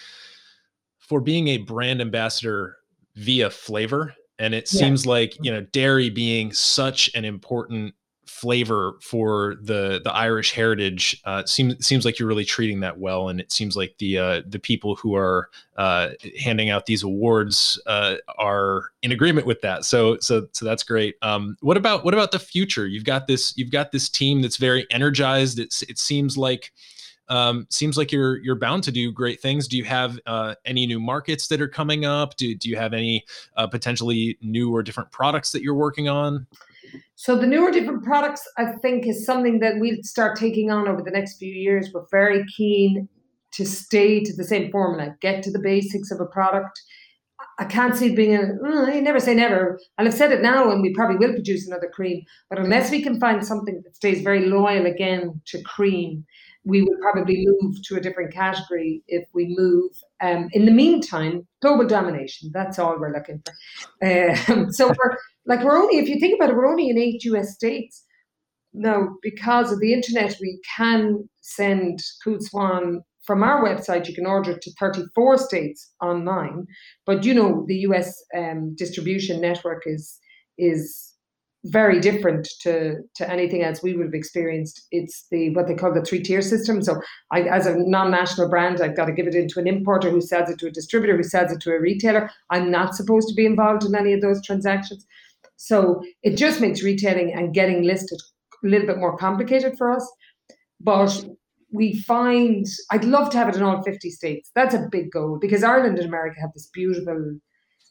for 0.99 1.21
being 1.21 1.49
a 1.49 1.59
brand 1.59 2.01
ambassador 2.01 2.79
via 3.17 3.51
flavor. 3.51 4.15
And 4.39 4.55
it 4.55 4.73
yeah. 4.73 4.81
seems 4.81 5.07
like 5.07 5.37
you 5.45 5.53
know 5.53 5.61
dairy 5.61 6.11
being 6.11 6.53
such 6.53 7.11
an 7.15 7.25
important 7.25 7.95
flavor 8.33 8.95
for 9.01 9.57
the 9.61 10.01
the 10.03 10.13
Irish 10.13 10.53
heritage 10.53 11.21
uh, 11.27 11.45
seems 11.45 11.87
seems 11.87 12.05
like 12.05 12.19
you're 12.19 12.29
really 12.29 12.47
treating 12.47 12.81
that 12.81 12.99
well, 12.99 13.29
and 13.29 13.39
it 13.39 13.53
seems 13.53 13.77
like 13.77 13.95
the 13.99 14.19
uh, 14.19 14.43
the 14.47 14.59
people 14.59 14.97
who 14.97 15.15
are 15.15 15.51
uh, 15.77 16.09
handing 16.41 16.71
out 16.71 16.87
these 16.87 17.03
awards 17.03 17.81
uh, 17.87 18.17
are 18.39 18.91
in 19.03 19.13
agreement 19.13 19.47
with 19.47 19.61
that. 19.61 19.85
So 19.85 20.19
so 20.21 20.49
so 20.53 20.65
that's 20.65 20.83
great. 20.83 21.17
Um, 21.21 21.57
what 21.61 21.77
about 21.77 22.05
what 22.05 22.15
about 22.15 22.33
the 22.33 22.39
future? 22.39 22.87
You've 22.87 23.05
got 23.05 23.27
this 23.27 23.57
you've 23.57 23.71
got 23.71 23.93
this 23.93 24.09
team 24.09 24.41
that's 24.41 24.57
very 24.57 24.87
energized. 24.91 25.59
It's 25.59 25.83
it 25.83 25.99
seems 25.99 26.37
like. 26.37 26.73
Um, 27.29 27.67
seems 27.71 27.97
like 27.97 28.13
you're 28.13 28.43
you're 28.43 28.57
bound 28.57 28.83
to 28.83 28.93
do 28.93 29.11
great 29.11 29.41
things. 29.41 29.67
Do 29.67 29.79
you 29.79 29.85
have 29.85 30.19
uh, 30.27 30.55
any 30.67 30.87
new 30.87 31.01
markets 31.01 31.47
that 31.49 31.63
are 31.63 31.69
coming 31.69 32.05
up? 32.05 32.37
Do, 32.37 32.55
do 32.55 32.69
you 32.69 32.77
have 32.77 32.93
any 32.93 33.25
uh, 33.57 33.67
potentially 33.69 34.37
new 34.43 34.75
or 34.75 34.83
different 34.83 35.11
products 35.13 35.53
that 35.53 35.63
you're 35.63 35.73
working 35.73 36.09
on? 36.09 36.47
So 37.15 37.37
the 37.37 37.47
newer 37.47 37.71
different 37.71 38.03
products, 38.03 38.43
I 38.59 38.73
think, 38.83 39.07
is 39.07 39.25
something 39.25 39.61
that 39.61 39.75
we'll 39.79 39.97
start 40.03 40.37
taking 40.37 40.71
on 40.71 40.89
over 40.89 41.03
the 41.03 41.11
next 41.11 41.39
few 41.39 41.53
years. 41.53 41.91
We're 41.93 42.07
very 42.11 42.45
keen 42.57 43.09
to 43.53 43.67
stay 43.67 44.21
to 44.23 44.35
the 44.35 44.45
same 44.45 44.71
formula, 44.71 45.15
get 45.21 45.43
to 45.45 45.51
the 45.51 45.61
basics 45.61 46.11
of 46.11 46.21
a 46.21 46.27
product. 46.27 46.81
I 47.59 47.65
can't 47.65 47.97
see 47.97 48.07
it 48.07 48.17
being 48.17 48.35
a, 48.35 48.53
oh, 48.65 49.01
never 49.01 49.21
say 49.21 49.35
never. 49.35 49.79
And 49.99 50.09
I've 50.09 50.15
said 50.15 50.33
it 50.33 50.43
now, 50.43 50.71
and 50.71 50.81
we 50.81 50.95
probably 50.95 51.17
will 51.17 51.35
produce 51.35 51.67
another 51.67 51.91
cream. 51.93 52.23
But 52.49 52.59
unless 52.59 52.91
we 52.91 53.03
can 53.03 53.21
find 53.21 53.45
something 53.45 53.83
that 53.85 53.97
stays 53.97 54.23
very 54.23 54.47
loyal 54.47 54.87
again 54.87 55.41
to 55.47 55.63
cream, 55.63 56.25
we 56.65 56.83
would 56.83 57.01
probably 57.01 57.45
move 57.47 57.83
to 57.83 57.97
a 57.97 58.01
different 58.01 58.33
category 58.33 59.03
if 59.09 59.25
we 59.35 59.55
move. 59.59 59.91
Um, 60.21 60.49
in 60.53 60.65
the 60.65 60.73
meantime, 60.73 61.47
global 61.61 61.87
domination, 61.87 62.51
that's 62.55 62.79
all 62.79 62.99
we're 62.99 63.13
looking 63.13 63.43
for. 63.45 64.53
Um, 64.53 64.67
so 64.71 64.89
we're 64.89 65.17
like 65.47 65.65
we're 65.65 65.77
only, 65.77 65.99
if 65.99 66.09
you 66.09 66.21
think 66.21 66.37
about 66.37 66.51
it, 66.51 66.57
we're 66.57 66.71
only 66.71 66.89
in 66.89 66.99
eight 66.99 67.25
US 67.25 67.55
states. 67.55 68.05
Now, 68.73 69.17
because 69.23 69.73
of 69.73 69.81
the 69.81 69.93
internet, 69.93 70.37
we 70.41 70.61
can 70.77 71.29
send 71.41 72.01
Cool 72.25 72.39
Swan 72.41 73.03
from 73.23 73.43
our 73.43 73.63
website. 73.63 74.09
You 74.09 74.15
can 74.15 74.27
order 74.27 74.53
it 74.53 74.63
to 74.63 74.73
34 74.81 75.39
states 75.39 75.91
online. 76.01 76.67
But 77.07 77.25
you 77.25 77.35
know, 77.35 77.65
the 77.67 77.79
US 77.89 78.23
um, 78.37 78.75
distribution 78.77 79.41
network 79.41 79.83
is 79.87 80.19
is 80.59 81.12
very 81.65 82.01
different 82.01 82.49
to 82.61 82.97
to 83.15 83.31
anything 83.31 83.63
else 83.63 83.83
we 83.83 83.95
would 83.95 84.07
have 84.07 84.15
experienced. 84.15 84.87
It's 84.91 85.27
the 85.31 85.55
what 85.55 85.69
they 85.69 85.75
call 85.75 85.95
the 85.95 86.03
three 86.03 86.23
tier 86.23 86.43
system. 86.43 86.83
So, 86.83 87.01
I, 87.31 87.43
as 87.43 87.67
a 87.67 87.77
non-national 87.79 88.49
brand, 88.49 88.81
I've 88.81 88.97
got 88.97 89.07
to 89.07 89.13
give 89.13 89.27
it 89.27 89.35
into 89.35 89.61
an 89.61 89.69
importer 89.69 90.11
who 90.11 90.21
sells 90.21 90.51
it 90.51 90.59
to 90.59 90.67
a 90.67 90.73
distributor 90.73 91.17
who 91.17 91.23
sells 91.23 91.53
it 91.53 91.61
to 91.61 91.73
a 91.73 91.81
retailer. 91.81 92.31
I'm 92.51 92.71
not 92.71 92.95
supposed 92.95 93.29
to 93.29 93.35
be 93.35 93.47
involved 93.47 93.85
in 93.85 93.95
any 93.95 94.13
of 94.13 94.21
those 94.21 94.45
transactions. 94.45 95.07
So 95.57 96.03
it 96.23 96.37
just 96.37 96.61
makes 96.61 96.83
retailing 96.83 97.33
and 97.33 97.55
getting 97.55 97.85
listed 97.85 98.19
a 98.65 98.67
little 98.67 98.87
bit 98.87 98.99
more 98.99 99.17
complicated 99.17 99.75
for 99.79 99.93
us. 99.93 100.11
But 100.81 101.25
we 101.73 102.01
find 102.03 102.67
I'd 102.91 103.05
love 103.05 103.31
to 103.31 103.39
have 103.39 103.49
it 103.49 103.57
in 103.57 103.63
all 103.63 103.83
50 103.83 104.11
states. 104.11 104.51
That's 104.55 104.75
a 104.75 104.89
big 104.91 105.13
goal 105.13 105.39
because 105.41 105.63
Ireland 105.63 105.99
and 105.99 106.09
America 106.09 106.41
have 106.41 106.51
this 106.55 106.69
beautiful 106.75 107.39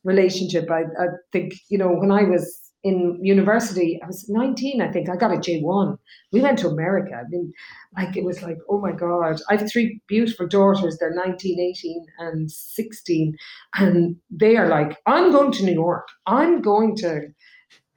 relationship. 0.04 0.70
I, 0.70 0.82
I 0.82 1.08
think, 1.32 1.54
you 1.70 1.78
know, 1.78 1.90
when 1.90 2.12
I 2.12 2.24
was 2.24 2.71
in 2.84 3.20
university, 3.22 4.00
I 4.04 4.08
was 4.08 4.28
19, 4.28 4.82
I 4.82 4.92
think. 4.92 5.10
I 5.10 5.16
got 5.16 5.34
a 5.34 5.38
J1. 5.38 5.98
We 6.32 6.42
went 6.42 6.58
to 6.60 6.68
America. 6.68 7.14
I 7.16 7.28
mean, 7.30 7.54
like, 7.96 8.18
it 8.18 8.24
was 8.24 8.42
like, 8.42 8.58
oh 8.70 8.80
my 8.80 8.92
God. 8.92 9.40
I 9.50 9.58
have 9.58 9.72
three 9.72 10.02
beautiful 10.08 10.48
daughters. 10.48 10.98
They're 10.98 11.14
19, 11.14 11.60
18, 11.60 12.06
and 12.20 12.52
16. 12.52 13.36
And 13.76 14.16
they 14.32 14.58
are 14.58 14.68
like, 14.68 14.98
I'm 15.06 15.32
going 15.32 15.52
to 15.54 15.66
New 15.66 15.74
York. 15.74 16.08
I'm 16.26 16.62
going 16.62 16.96
to 16.98 17.28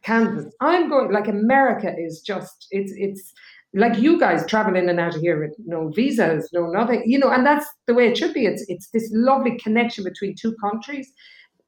Kansas. 0.03 0.53
I'm 0.61 0.91
going, 0.91 1.13
like, 1.13 1.29
America 1.29 1.95
is 1.97 2.21
just, 2.21 2.67
it's, 2.71 2.93
it's, 2.97 3.33
like 3.77 3.99
you 3.99 4.21
guys 4.21 4.47
travel 4.47 4.77
in 4.77 4.89
and 4.89 5.01
out 5.01 5.17
of 5.17 5.21
here 5.21 5.41
with 5.41 5.57
no 5.67 5.89
visas, 5.89 6.49
no 6.53 6.67
nothing, 6.67 7.03
you 7.07 7.19
know, 7.19 7.31
and 7.31 7.45
that's 7.45 7.67
the 7.87 7.95
way 7.95 8.07
it 8.07 8.17
should 8.17 8.33
be. 8.33 8.47
It's 8.47 8.65
it's 8.69 8.91
this 8.91 9.11
lovely 9.13 9.59
connection 9.59 10.05
between 10.05 10.37
two 10.37 10.55
countries. 10.63 11.13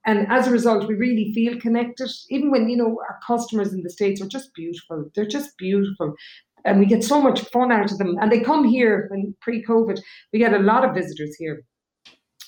And 0.07 0.27
as 0.31 0.47
a 0.47 0.53
result, 0.53 0.87
we 0.87 0.95
really 0.95 1.33
feel 1.35 1.59
connected, 1.61 2.11
even 2.31 2.51
when, 2.51 2.69
you 2.69 2.77
know, 2.77 3.01
our 3.09 3.19
customers 3.27 3.73
in 3.73 3.83
the 3.83 3.91
States 3.91 4.23
are 4.23 4.29
just 4.29 4.55
beautiful. 4.55 5.11
They're 5.15 5.27
just 5.27 5.59
beautiful. 5.59 6.15
And 6.65 6.79
we 6.79 6.87
get 6.87 7.05
so 7.05 7.21
much 7.21 7.41
fun 7.41 7.73
out 7.73 7.91
of 7.91 7.99
them. 7.99 8.17
And 8.21 8.31
they 8.31 8.41
come 8.41 8.65
here 8.65 9.09
when 9.11 9.35
pre 9.41 9.65
COVID, 9.65 10.01
we 10.33 10.39
get 10.39 10.55
a 10.55 10.61
lot 10.61 10.85
of 10.85 10.95
visitors 10.95 11.35
here. 11.37 11.65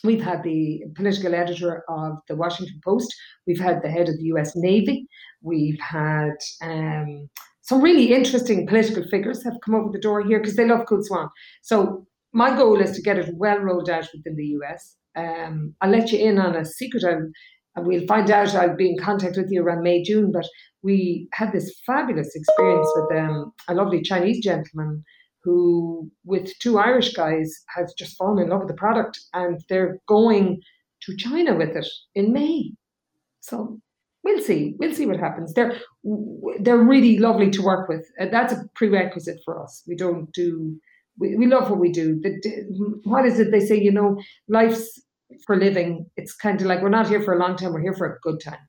We've 0.04 0.22
had 0.22 0.44
the 0.44 0.84
political 0.94 1.34
editor 1.34 1.82
of 1.88 2.18
the 2.28 2.36
Washington 2.36 2.80
Post. 2.84 3.12
We've 3.46 3.60
had 3.60 3.82
the 3.82 3.90
head 3.90 4.08
of 4.08 4.16
the 4.16 4.26
US 4.34 4.54
Navy. 4.54 5.08
We've 5.42 5.80
had 5.80 6.36
um, 6.62 7.28
some 7.62 7.82
really 7.82 8.14
interesting 8.14 8.66
political 8.66 9.02
figures 9.08 9.42
have 9.42 9.58
come 9.64 9.74
over 9.74 9.90
the 9.90 9.98
door 9.98 10.22
here 10.22 10.38
because 10.38 10.56
they 10.56 10.66
love 10.66 10.86
Coole 10.86 11.02
Swan. 11.02 11.28
So 11.62 12.06
my 12.32 12.56
goal 12.56 12.80
is 12.80 12.92
to 12.92 13.02
get 13.02 13.18
it 13.18 13.34
well 13.34 13.58
rolled 13.58 13.90
out 13.90 14.08
within 14.14 14.36
the 14.36 14.56
US. 14.60 14.96
Um, 15.18 15.74
I'll 15.80 15.90
let 15.90 16.12
you 16.12 16.18
in 16.18 16.38
on 16.38 16.56
a 16.56 16.64
secret. 16.64 17.02
and 17.02 17.34
we'll 17.76 18.06
find 18.06 18.30
out. 18.30 18.54
I'll 18.54 18.76
be 18.76 18.90
in 18.90 18.98
contact 18.98 19.36
with 19.36 19.48
you 19.50 19.62
around 19.62 19.82
May, 19.82 20.02
June. 20.02 20.30
But 20.32 20.46
we 20.82 21.28
had 21.32 21.52
this 21.52 21.80
fabulous 21.86 22.34
experience 22.34 22.88
with 22.94 23.18
um, 23.18 23.52
a 23.68 23.74
lovely 23.74 24.02
Chinese 24.02 24.42
gentleman 24.42 25.04
who, 25.42 26.10
with 26.24 26.52
two 26.58 26.78
Irish 26.78 27.14
guys, 27.14 27.52
has 27.74 27.94
just 27.98 28.16
fallen 28.16 28.42
in 28.42 28.50
love 28.50 28.60
with 28.60 28.68
the 28.68 28.74
product 28.74 29.18
and 29.32 29.60
they're 29.68 29.98
going 30.08 30.60
to 31.02 31.16
China 31.16 31.54
with 31.54 31.76
it 31.76 31.86
in 32.14 32.32
May. 32.32 32.72
So 33.40 33.80
we'll 34.24 34.42
see. 34.42 34.74
We'll 34.78 34.94
see 34.94 35.06
what 35.06 35.18
happens. 35.20 35.54
They're 35.54 35.78
they're 36.60 36.78
really 36.78 37.18
lovely 37.18 37.50
to 37.50 37.62
work 37.62 37.88
with. 37.88 38.06
Uh, 38.20 38.26
that's 38.30 38.52
a 38.52 38.64
prerequisite 38.74 39.40
for 39.44 39.62
us. 39.62 39.82
We 39.86 39.96
don't 39.96 40.30
do. 40.32 40.78
We, 41.18 41.36
we 41.36 41.46
love 41.46 41.70
what 41.70 41.80
we 41.80 41.90
do. 41.90 42.20
The, 42.20 43.00
what 43.04 43.26
is 43.26 43.38
it 43.40 43.50
they 43.50 43.60
say? 43.60 43.80
You 43.80 43.92
know, 43.92 44.20
life's 44.48 45.00
for 45.46 45.56
living. 45.56 46.06
It's 46.16 46.34
kind 46.34 46.60
of 46.60 46.66
like 46.66 46.82
we're 46.82 46.88
not 46.88 47.08
here 47.08 47.22
for 47.22 47.34
a 47.34 47.38
long 47.38 47.56
time. 47.56 47.72
We're 47.72 47.80
here 47.80 47.94
for 47.94 48.06
a 48.06 48.18
good 48.22 48.40
time, 48.40 48.60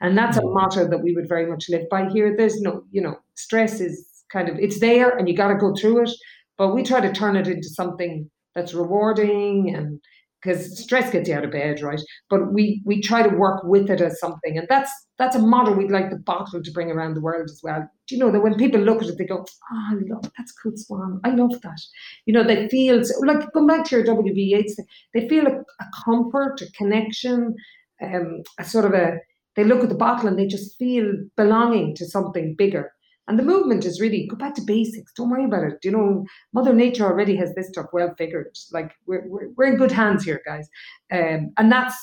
and 0.00 0.16
that's 0.16 0.36
a 0.36 0.40
mm. 0.40 0.54
motto 0.54 0.88
that 0.88 1.02
we 1.02 1.14
would 1.14 1.28
very 1.28 1.46
much 1.46 1.68
live 1.68 1.88
by 1.90 2.08
here. 2.08 2.34
There's 2.36 2.60
no, 2.60 2.82
you 2.90 3.00
know, 3.00 3.16
stress 3.34 3.80
is 3.80 4.06
kind 4.32 4.48
of 4.48 4.56
it's 4.58 4.80
there, 4.80 5.16
and 5.16 5.28
you 5.28 5.36
got 5.36 5.48
to 5.48 5.56
go 5.56 5.74
through 5.74 6.04
it. 6.04 6.10
But 6.58 6.74
we 6.74 6.82
try 6.82 7.00
to 7.00 7.12
turn 7.12 7.36
it 7.36 7.46
into 7.46 7.68
something 7.68 8.30
that's 8.54 8.72
rewarding 8.72 9.74
and 9.74 10.00
because 10.42 10.78
stress 10.78 11.10
gets 11.10 11.28
you 11.28 11.34
out 11.34 11.44
of 11.44 11.50
bed, 11.50 11.80
right? 11.82 12.00
But 12.30 12.52
we 12.52 12.82
we 12.84 13.00
try 13.00 13.22
to 13.22 13.36
work 13.36 13.62
with 13.64 13.90
it 13.90 14.00
as 14.00 14.20
something, 14.20 14.56
and 14.58 14.66
that's 14.68 14.90
that's 15.18 15.36
a 15.36 15.40
model 15.40 15.74
we'd 15.74 15.90
like 15.90 16.10
the 16.10 16.18
bottle 16.18 16.62
to 16.62 16.70
bring 16.72 16.90
around 16.90 17.14
the 17.14 17.20
world 17.20 17.44
as 17.50 17.60
well. 17.62 17.88
Do 18.06 18.14
you 18.14 18.20
know 18.20 18.30
that 18.30 18.42
when 18.42 18.56
people 18.56 18.80
look 18.80 19.02
at 19.02 19.08
it, 19.08 19.18
they 19.18 19.24
go, 19.24 19.44
"Oh, 19.72 19.88
I 19.90 19.94
love 20.08 20.30
that's 20.36 20.52
Coole 20.52 20.72
Swan. 20.76 21.20
I 21.24 21.30
love 21.30 21.60
that." 21.62 21.80
You 22.26 22.34
know, 22.34 22.44
they 22.44 22.68
feel 22.68 23.02
like 23.24 23.50
going 23.52 23.66
back 23.66 23.84
to 23.86 23.96
your 23.96 24.04
WB 24.04 24.36
Yeats, 24.36 24.76
they 25.14 25.28
feel 25.28 25.46
a, 25.46 25.50
a 25.50 25.86
comfort, 26.04 26.60
a 26.62 26.70
connection, 26.72 27.54
um, 28.02 28.42
a 28.58 28.64
sort 28.64 28.84
of 28.84 28.94
a. 28.94 29.18
They 29.56 29.64
look 29.64 29.82
at 29.82 29.88
the 29.88 29.94
bottle 29.94 30.28
and 30.28 30.38
they 30.38 30.46
just 30.46 30.76
feel 30.76 31.10
belonging 31.34 31.94
to 31.96 32.04
something 32.06 32.54
bigger. 32.58 32.92
And 33.28 33.38
the 33.38 33.42
movement 33.42 33.84
is 33.84 34.00
really 34.00 34.26
go 34.28 34.36
back 34.36 34.54
to 34.54 34.62
basics. 34.62 35.12
Don't 35.12 35.30
worry 35.30 35.44
about 35.44 35.64
it. 35.64 35.78
You 35.82 35.90
know, 35.90 36.24
Mother 36.52 36.72
Nature 36.72 37.04
already 37.04 37.36
has 37.36 37.54
this 37.54 37.68
stuff 37.68 37.86
well 37.92 38.14
figured. 38.16 38.56
Like 38.72 38.92
we're, 39.06 39.26
we're, 39.26 39.48
we're 39.56 39.66
in 39.66 39.76
good 39.76 39.92
hands 39.92 40.24
here, 40.24 40.42
guys. 40.46 40.68
Um, 41.12 41.52
and 41.56 41.70
that's 41.70 41.96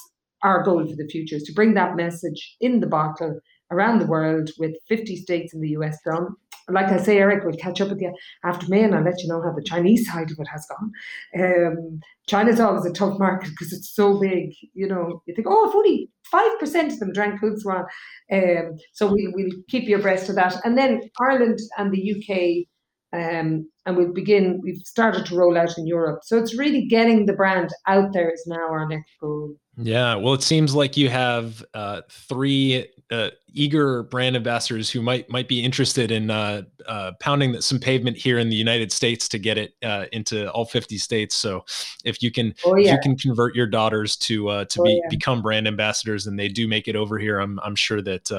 our 0.43 0.63
goal 0.63 0.85
for 0.85 0.95
the 0.95 1.07
future 1.07 1.37
is 1.37 1.43
to 1.43 1.53
bring 1.53 1.73
that 1.73 1.95
message 1.95 2.57
in 2.59 2.81
the 2.81 2.87
bottle 2.87 3.39
around 3.71 3.99
the 3.99 4.05
world 4.05 4.49
with 4.59 4.75
50 4.87 5.15
states 5.15 5.53
in 5.53 5.61
the 5.61 5.69
US 5.69 5.97
done 6.05 6.35
like 6.69 6.87
I 6.87 6.97
say, 6.97 7.17
Eric, 7.17 7.43
we'll 7.43 7.55
catch 7.57 7.81
up 7.81 7.89
with 7.89 8.01
you 8.01 8.13
after 8.43 8.67
May 8.69 8.83
and 8.83 8.95
I'll 8.95 9.03
let 9.03 9.21
you 9.21 9.27
know 9.27 9.41
how 9.41 9.53
the 9.53 9.63
Chinese 9.63 10.07
side 10.07 10.31
of 10.31 10.37
it 10.39 10.47
has 10.47 10.65
gone. 10.67 10.91
Um, 11.37 11.99
China's 12.27 12.59
always 12.59 12.85
a 12.85 12.93
tough 12.93 13.19
market 13.19 13.49
because 13.49 13.73
it's 13.73 13.93
so 13.93 14.19
big. 14.19 14.53
You 14.73 14.87
know, 14.87 15.21
you 15.25 15.35
think, 15.35 15.47
oh, 15.49 15.69
if 15.69 15.75
only 15.75 16.09
5% 16.33 16.93
of 16.93 16.99
them 16.99 17.13
drank 17.13 17.39
Coole. 17.39 17.85
Um, 18.31 18.77
so 18.93 19.07
we, 19.07 19.31
we'll 19.33 19.51
keep 19.69 19.87
you 19.87 19.97
abreast 19.97 20.29
of 20.29 20.35
that. 20.35 20.55
And 20.63 20.77
then 20.77 21.01
Ireland 21.19 21.59
and 21.77 21.91
the 21.91 22.13
UK, 22.15 22.65
um, 23.13 23.69
and 23.85 23.97
we'll 23.97 24.13
begin, 24.13 24.59
we've 24.63 24.81
started 24.85 25.25
to 25.27 25.35
roll 25.35 25.57
out 25.57 25.77
in 25.77 25.85
Europe. 25.85 26.21
So 26.23 26.37
it's 26.37 26.57
really 26.57 26.85
getting 26.85 27.25
the 27.25 27.33
brand 27.33 27.69
out 27.87 28.13
there 28.13 28.31
is 28.31 28.43
now 28.47 28.69
our 28.69 28.87
next 28.87 29.11
goal. 29.19 29.55
Yeah, 29.77 30.15
well, 30.15 30.33
it 30.33 30.43
seems 30.43 30.73
like 30.73 30.97
you 30.97 31.09
have 31.09 31.63
uh, 31.73 32.01
three 32.09 32.87
uh, 33.13 33.29
eager 33.53 34.03
brand 34.03 34.35
ambassadors 34.35 34.89
who 34.89 34.99
might 34.99 35.29
might 35.29 35.47
be 35.47 35.63
interested 35.63 36.09
in 36.09 36.31
uh, 36.31 36.63
uh 36.87 37.11
pounding 37.19 37.61
some 37.61 37.79
pavement 37.79 38.17
here 38.17 38.39
in 38.39 38.49
the 38.49 38.55
United 38.55 38.91
States 38.91 39.29
to 39.29 39.37
get 39.37 39.57
it 39.57 39.75
uh, 39.83 40.05
into 40.11 40.51
all 40.51 40.65
50 40.65 40.97
states. 40.97 41.35
So, 41.35 41.63
if 42.03 42.23
you 42.23 42.31
can, 42.31 42.55
oh, 42.65 42.75
yeah. 42.75 42.87
if 42.87 42.93
you 42.93 42.99
can 43.03 43.17
convert 43.17 43.55
your 43.55 43.67
daughters 43.67 44.17
to 44.17 44.49
uh, 44.49 44.65
to 44.65 44.81
oh, 44.81 44.83
be 44.83 44.99
yeah. 45.03 45.09
become 45.09 45.43
brand 45.43 45.67
ambassadors, 45.67 46.25
and 46.25 46.39
they 46.39 46.47
do 46.47 46.67
make 46.67 46.87
it 46.87 46.95
over 46.95 47.19
here, 47.19 47.39
I'm 47.39 47.59
I'm 47.63 47.75
sure 47.75 48.01
that 48.01 48.31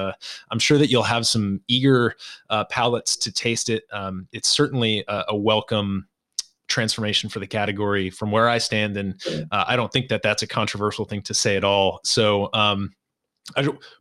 I'm 0.51 0.59
sure 0.59 0.77
that 0.77 0.89
you'll 0.89 1.03
have 1.03 1.25
some 1.25 1.61
eager 1.67 2.15
palates 2.69 3.15
to 3.17 3.31
taste 3.31 3.69
it. 3.69 3.83
Um, 3.93 4.27
it's 4.33 4.49
certainly 4.49 5.05
a, 5.07 5.23
a 5.29 5.35
welcome 5.37 6.07
transformation 6.67 7.29
for 7.29 7.39
the 7.39 7.47
category 7.47 8.09
from 8.09 8.31
where 8.31 8.49
I 8.49 8.57
stand. 8.57 8.97
And 8.97 9.21
uh, 9.51 9.65
I 9.67 9.75
don't 9.75 9.91
think 9.93 10.09
that 10.09 10.23
that's 10.23 10.43
a 10.43 10.47
controversial 10.47 11.05
thing 11.05 11.21
to 11.21 11.33
say 11.33 11.55
at 11.55 11.63
all. 11.63 11.99
So, 12.03 12.49
um, 12.53 12.91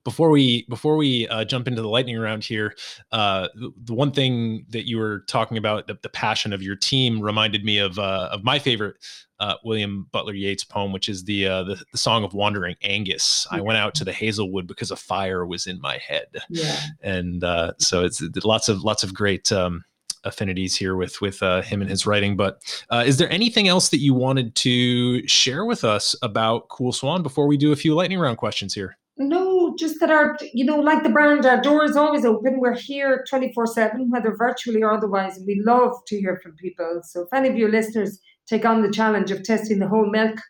before 0.05 0.31
we 0.31 0.65
before 0.69 0.97
we 0.97 1.29
uh, 1.29 1.45
jump 1.45 1.69
into 1.69 1.83
the 1.83 1.89
lightning 1.89 2.19
round 2.19 2.43
here, 2.45 2.75
uh, 3.13 3.49
the, 3.55 3.93
one 3.93 4.11
thing 4.11 4.65
that 4.71 4.89
you 4.89 4.99
were 4.99 5.21
talking 5.29 5.59
about, 5.59 5.87
the, 5.87 5.99
the 6.03 6.09
passion 6.09 6.53
of 6.53 6.63
your 6.63 6.77
team, 6.77 7.21
reminded 7.21 7.65
me 7.65 7.79
of 7.79 7.99
uh, 7.99 8.29
of 8.33 8.43
my 8.43 8.59
favorite 8.59 8.97
uh, 9.41 9.55
William 9.65 10.09
Butler 10.13 10.33
Yeats 10.33 10.65
poem, 10.65 10.93
which 10.93 11.09
is 11.09 11.25
the, 11.25 11.47
uh, 11.47 11.63
the, 11.65 11.83
the 11.93 11.99
song 11.99 12.25
of 12.25 12.33
Wandering 12.33 12.77
Aengus. 12.85 13.47
I 13.51 13.61
went 13.61 13.79
out 13.79 13.95
to 13.97 14.05
the 14.05 14.13
Hazelwood 14.13 14.67
because 14.67 14.91
a 14.91 14.97
fire 14.97 15.45
was 15.45 15.67
in 15.67 15.81
my 15.81 15.99
head, 15.99 16.29
yeah. 16.49 16.81
and 17.03 17.45
uh, 17.45 17.73
so 17.79 18.05
it's 18.05 18.23
lots 18.45 18.69
of 18.69 18.83
lots 18.83 19.03
of 19.03 19.15
great. 19.15 19.53
Um, 19.53 19.85
affinities 20.27 20.75
here 20.75 20.97
with 20.97 21.21
with 21.21 21.43
uh, 21.43 21.61
him 21.61 21.83
and 21.83 21.91
his 21.91 22.07
writing. 22.07 22.35
But 22.35 22.63
uh, 22.89 23.05
is 23.07 23.19
there 23.19 23.31
anything 23.31 23.69
else 23.69 23.91
that 23.91 23.99
you 23.99 24.15
wanted 24.15 24.55
to 24.55 25.29
share 25.29 25.67
with 25.67 25.85
us 25.85 26.17
about 26.23 26.71
Coole 26.71 26.93
Swan 26.93 27.23
before 27.23 27.47
we 27.47 27.59
do 27.59 27.73
a 27.73 27.77
few 27.77 27.95
lightning 27.95 28.19
round 28.19 28.39
questions 28.39 28.73
here? 28.73 28.97
No, 29.17 29.77
just 29.79 30.01
that 30.01 30.11
our, 30.11 30.37
you 30.53 30.65
know, 30.65 30.79
like 30.79 31.05
the 31.05 31.09
brand, 31.09 31.47
our 31.47 31.61
door 31.61 31.85
is 31.85 31.97
always 31.97 32.25
open. 32.25 32.59
We're 32.59 32.77
here 32.77 33.25
24 33.29 33.67
7, 33.69 34.11
whether 34.11 34.35
virtually 34.37 34.83
or 34.83 34.93
otherwise, 34.93 35.37
and 35.37 35.47
we 35.47 35.63
love 35.65 35.93
to 36.09 36.19
hear 36.19 36.41
from 36.43 36.57
people. 36.57 37.01
So 37.05 37.23
if 37.23 37.29
any 37.33 37.49
of 37.49 37.57
your 37.57 37.71
listeners 37.71 38.19
take 38.47 38.65
on 38.65 38.83
the 38.83 38.91
challenge 38.91 39.31
of 39.31 39.45
testing 39.45 39.79
the 39.79 39.89
whole 39.89 40.11
milk 40.11 40.41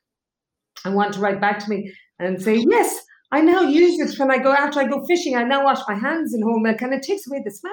and 0.84 0.94
want 0.94 1.12
to 1.14 1.20
write 1.20 1.40
back 1.42 1.58
to 1.60 1.68
me 1.68 1.92
and 2.18 2.40
say, 2.40 2.64
yes, 2.68 3.04
I 3.32 3.42
now 3.42 3.60
use 3.62 3.98
it 4.00 4.18
when 4.18 4.30
I 4.30 4.38
go 4.38 4.52
after 4.52 4.80
I 4.80 4.86
go 4.86 5.04
fishing. 5.06 5.36
I 5.36 5.44
now 5.44 5.64
wash 5.64 5.80
my 5.86 5.94
hands 5.94 6.32
in 6.32 6.40
whole 6.40 6.60
milk 6.60 6.80
and 6.80 6.94
it 6.94 7.02
takes 7.02 7.26
away 7.26 7.42
the 7.44 7.50
smell 7.50 7.72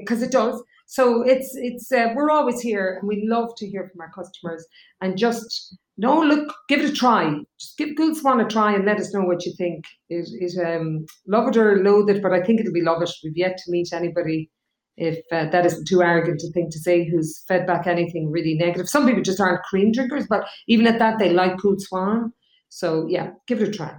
because 0.00 0.22
uh, 0.22 0.26
it 0.26 0.32
does. 0.32 0.62
So 0.86 1.22
it's 1.22 1.52
it's 1.54 1.92
uh, 1.92 2.08
we're 2.16 2.32
always 2.32 2.60
here, 2.60 2.98
and 2.98 3.08
we 3.08 3.24
love 3.28 3.50
to 3.58 3.66
hear 3.66 3.88
from 3.88 4.00
our 4.00 4.10
customers. 4.10 4.66
And 5.00 5.16
just 5.16 5.76
no, 6.00 6.18
look, 6.18 6.54
give 6.66 6.80
it 6.80 6.90
a 6.90 6.94
try. 6.94 7.34
Just 7.58 7.76
give 7.76 7.90
Coole 7.94 8.14
Swan 8.14 8.40
a 8.40 8.48
try, 8.48 8.72
and 8.74 8.86
let 8.86 8.98
us 8.98 9.12
know 9.12 9.20
what 9.20 9.44
you 9.44 9.52
think. 9.58 9.84
Is 10.08 10.34
is 10.40 10.58
um, 10.58 11.04
love 11.26 11.48
it 11.48 11.58
or 11.58 11.82
loathe 11.82 12.08
it? 12.08 12.22
But 12.22 12.32
I 12.32 12.42
think 12.42 12.58
it'll 12.58 12.72
be 12.72 12.80
love 12.80 13.02
it. 13.02 13.10
We've 13.22 13.36
yet 13.36 13.58
to 13.58 13.70
meet 13.70 13.92
anybody 13.92 14.50
if 14.96 15.18
uh, 15.30 15.50
that 15.50 15.66
isn't 15.66 15.86
too 15.86 16.02
arrogant 16.02 16.40
to 16.40 16.50
think 16.52 16.72
to 16.72 16.78
say 16.78 17.04
who's 17.04 17.44
fed 17.46 17.66
back 17.66 17.86
anything 17.86 18.30
really 18.30 18.54
negative. 18.54 18.88
Some 18.88 19.06
people 19.06 19.22
just 19.22 19.40
aren't 19.40 19.62
cream 19.64 19.92
drinkers, 19.92 20.26
but 20.26 20.46
even 20.68 20.86
at 20.86 20.98
that, 21.00 21.18
they 21.18 21.34
like 21.34 21.60
Coole 21.60 21.76
Swan. 21.78 22.32
So 22.70 23.06
yeah, 23.06 23.32
give 23.46 23.60
it 23.60 23.68
a 23.68 23.70
try. 23.70 23.94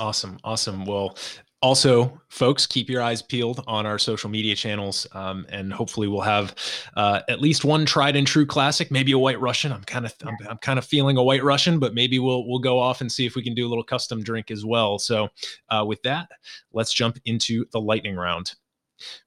Awesome. 0.00 0.38
Awesome. 0.42 0.86
Well, 0.86 1.16
also, 1.64 2.20
folks, 2.28 2.66
keep 2.66 2.90
your 2.90 3.00
eyes 3.00 3.22
peeled 3.22 3.64
on 3.66 3.86
our 3.86 3.98
social 3.98 4.28
media 4.28 4.54
channels, 4.54 5.06
um, 5.12 5.46
and 5.48 5.72
hopefully, 5.72 6.06
we'll 6.08 6.20
have 6.20 6.54
uh, 6.94 7.22
at 7.30 7.40
least 7.40 7.64
one 7.64 7.86
tried 7.86 8.16
and 8.16 8.26
true 8.26 8.44
classic, 8.44 8.90
maybe 8.90 9.12
a 9.12 9.18
White 9.18 9.40
Russian. 9.40 9.72
I'm 9.72 9.82
kind 9.84 10.04
of 10.04 10.14
I'm, 10.26 10.36
I'm, 10.46 10.58
kind 10.58 10.78
of 10.78 10.84
feeling 10.84 11.16
a 11.16 11.22
White 11.22 11.42
Russian, 11.42 11.78
but 11.78 11.94
maybe 11.94 12.18
we'll 12.18 12.46
we'll 12.46 12.58
go 12.58 12.78
off 12.78 13.00
and 13.00 13.10
see 13.10 13.24
if 13.24 13.34
we 13.34 13.42
can 13.42 13.54
do 13.54 13.66
a 13.66 13.70
little 13.70 13.82
custom 13.82 14.22
drink 14.22 14.50
as 14.50 14.62
well. 14.62 14.98
So, 14.98 15.30
uh, 15.70 15.86
with 15.86 16.02
that, 16.02 16.28
let's 16.74 16.92
jump 16.92 17.18
into 17.24 17.64
the 17.72 17.80
lightning 17.80 18.16
round. 18.16 18.52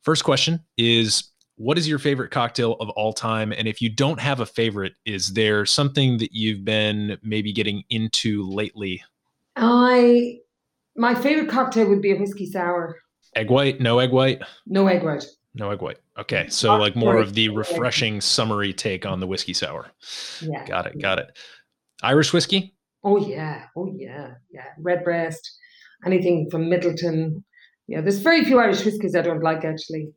First 0.03 0.23
question 0.23 0.63
is 0.77 1.31
what 1.55 1.79
is 1.79 1.89
your 1.89 1.97
favorite 1.97 2.29
cocktail 2.29 2.73
of 2.73 2.89
all 2.91 3.13
time 3.13 3.51
and 3.51 3.67
if 3.67 3.81
you 3.81 3.89
don't 3.89 4.19
have 4.19 4.41
a 4.41 4.45
favorite 4.45 4.93
is 5.05 5.33
there 5.33 5.65
something 5.65 6.19
that 6.19 6.31
you've 6.31 6.63
been 6.63 7.17
maybe 7.23 7.51
getting 7.51 7.83
into 7.89 8.47
lately 8.47 9.03
i 9.55 10.37
my 10.97 11.15
favorite 11.15 11.49
cocktail 11.49 11.87
would 11.89 12.01
be 12.01 12.11
a 12.11 12.17
whiskey 12.17 12.45
sour. 12.45 12.97
Egg 13.35 13.49
white? 13.49 13.79
No 13.79 13.99
egg 13.99 14.11
white? 14.11 14.41
No 14.65 14.87
egg 14.87 15.03
white. 15.03 15.25
No 15.53 15.69
egg 15.71 15.81
white. 15.81 15.99
Okay. 16.17 16.47
So 16.49 16.75
like 16.75 16.95
more 16.95 17.17
of 17.17 17.33
the 17.33 17.49
refreshing 17.49 18.19
summery 18.21 18.73
take 18.73 19.05
on 19.05 19.19
the 19.19 19.27
whiskey 19.27 19.53
sour. 19.53 19.91
Yeah. 20.41 20.65
Got 20.65 20.87
it. 20.87 21.01
Got 21.01 21.19
it. 21.19 21.37
Irish 22.03 22.33
whiskey? 22.33 22.75
Oh 23.03 23.17
yeah. 23.17 23.65
Oh 23.75 23.91
yeah. 23.95 24.33
Yeah. 24.51 24.65
Redbreast. 24.79 25.49
Anything 26.05 26.47
from 26.51 26.65
Midleton. 26.65 27.43
Yeah, 27.87 28.01
there's 28.01 28.19
very 28.19 28.43
few 28.43 28.59
Irish 28.59 28.83
whiskies 28.83 29.15
I 29.15 29.21
don't 29.21 29.41
like 29.43 29.63
actually. 29.63 30.09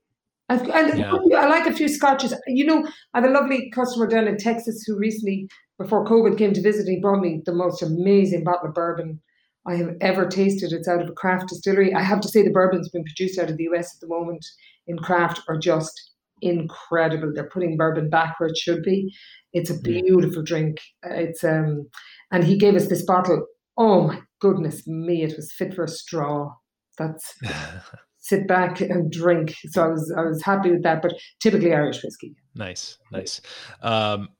I've, 0.48 0.68
and 0.68 0.98
Yeah. 0.98 1.14
I 1.38 1.46
like 1.46 1.66
a 1.66 1.72
few 1.72 1.88
scotches. 1.88 2.34
You 2.48 2.66
know, 2.66 2.86
I 3.14 3.20
have 3.20 3.30
a 3.30 3.32
lovely 3.32 3.70
customer 3.70 4.06
down 4.08 4.26
in 4.26 4.36
Texas 4.36 4.82
who 4.84 4.98
recently, 4.98 5.48
before 5.78 6.04
COVID, 6.04 6.36
came 6.36 6.52
to 6.52 6.60
visit. 6.60 6.88
He 6.88 7.00
brought 7.00 7.20
me 7.20 7.40
the 7.46 7.54
most 7.54 7.82
amazing 7.82 8.42
bottle 8.44 8.68
of 8.68 8.74
bourbon 8.74 9.20
I 9.66 9.74
have 9.76 9.90
ever 10.00 10.26
tasted. 10.26 10.72
It's 10.72 10.88
out 10.88 11.02
of 11.02 11.08
a 11.08 11.12
craft 11.12 11.48
distillery. 11.48 11.92
I 11.94 12.02
have 12.02 12.20
to 12.20 12.28
say, 12.28 12.42
the 12.42 12.50
bourbons 12.50 12.88
being 12.88 13.04
produced 13.04 13.38
out 13.38 13.50
of 13.50 13.56
the 13.56 13.64
US 13.72 13.94
at 13.94 14.00
the 14.00 14.08
moment 14.08 14.44
in 14.86 14.96
craft 14.98 15.40
are 15.48 15.58
just 15.58 16.12
incredible. 16.42 17.32
They're 17.34 17.48
putting 17.50 17.76
bourbon 17.76 18.08
back 18.08 18.38
where 18.40 18.48
it 18.48 18.56
should 18.56 18.82
be. 18.82 19.12
It's 19.52 19.70
a 19.70 19.74
Mm. 19.74 19.82
beautiful 19.82 20.42
drink. 20.42 20.78
It's 21.02 21.44
um, 21.44 21.88
and 22.30 22.44
he 22.44 22.56
gave 22.56 22.74
us 22.74 22.88
this 22.88 23.02
bottle. 23.04 23.46
Oh 23.76 24.08
my 24.08 24.20
goodness 24.40 24.86
me! 24.86 25.22
It 25.22 25.36
was 25.36 25.52
fit 25.52 25.74
for 25.74 25.84
a 25.84 25.88
straw. 25.88 26.52
That's 26.98 27.34
sit 28.18 28.46
back 28.48 28.80
and 28.80 29.10
drink. 29.12 29.54
So 29.70 29.84
I 29.84 29.88
was 29.88 30.14
I 30.16 30.22
was 30.22 30.42
happy 30.42 30.70
with 30.70 30.82
that. 30.84 31.02
But 31.02 31.14
typically 31.40 31.74
Irish 31.74 32.02
whiskey. 32.02 32.34
Nice, 32.54 32.98
nice. 33.12 33.40
Um, 33.82 34.30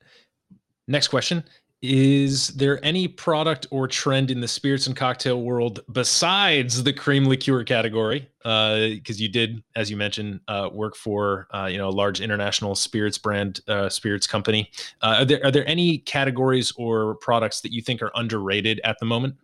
next 0.88 1.08
question: 1.08 1.44
Is 1.82 2.48
there 2.48 2.84
any 2.84 3.08
product 3.08 3.66
or 3.70 3.88
trend 3.88 4.30
in 4.30 4.40
the 4.40 4.48
spirits 4.48 4.86
and 4.86 4.94
cocktail 4.94 5.40
world 5.40 5.80
besides 5.90 6.82
the 6.82 6.92
cream 6.92 7.24
liqueur 7.24 7.64
category? 7.64 8.28
Because 8.42 9.18
you 9.18 9.30
did, 9.30 9.62
as 9.76 9.90
you 9.90 9.96
mentioned, 9.96 10.40
uh, 10.46 10.68
work 10.70 10.94
for 10.94 11.48
uh, 11.54 11.66
you 11.66 11.78
know 11.78 11.88
a 11.88 11.90
large 11.90 12.20
international 12.20 12.74
spirits 12.74 13.16
brand, 13.16 13.60
uh, 13.66 13.88
spirits 13.88 14.26
company. 14.26 14.70
Uh, 15.00 15.16
are 15.20 15.24
there 15.24 15.40
are 15.42 15.50
there 15.50 15.66
any 15.66 15.98
categories 15.98 16.70
or 16.76 17.14
products 17.16 17.62
that 17.62 17.72
you 17.72 17.80
think 17.80 18.02
are 18.02 18.12
underrated 18.14 18.80
at 18.84 18.98
the 18.98 19.06
moment? 19.06 19.36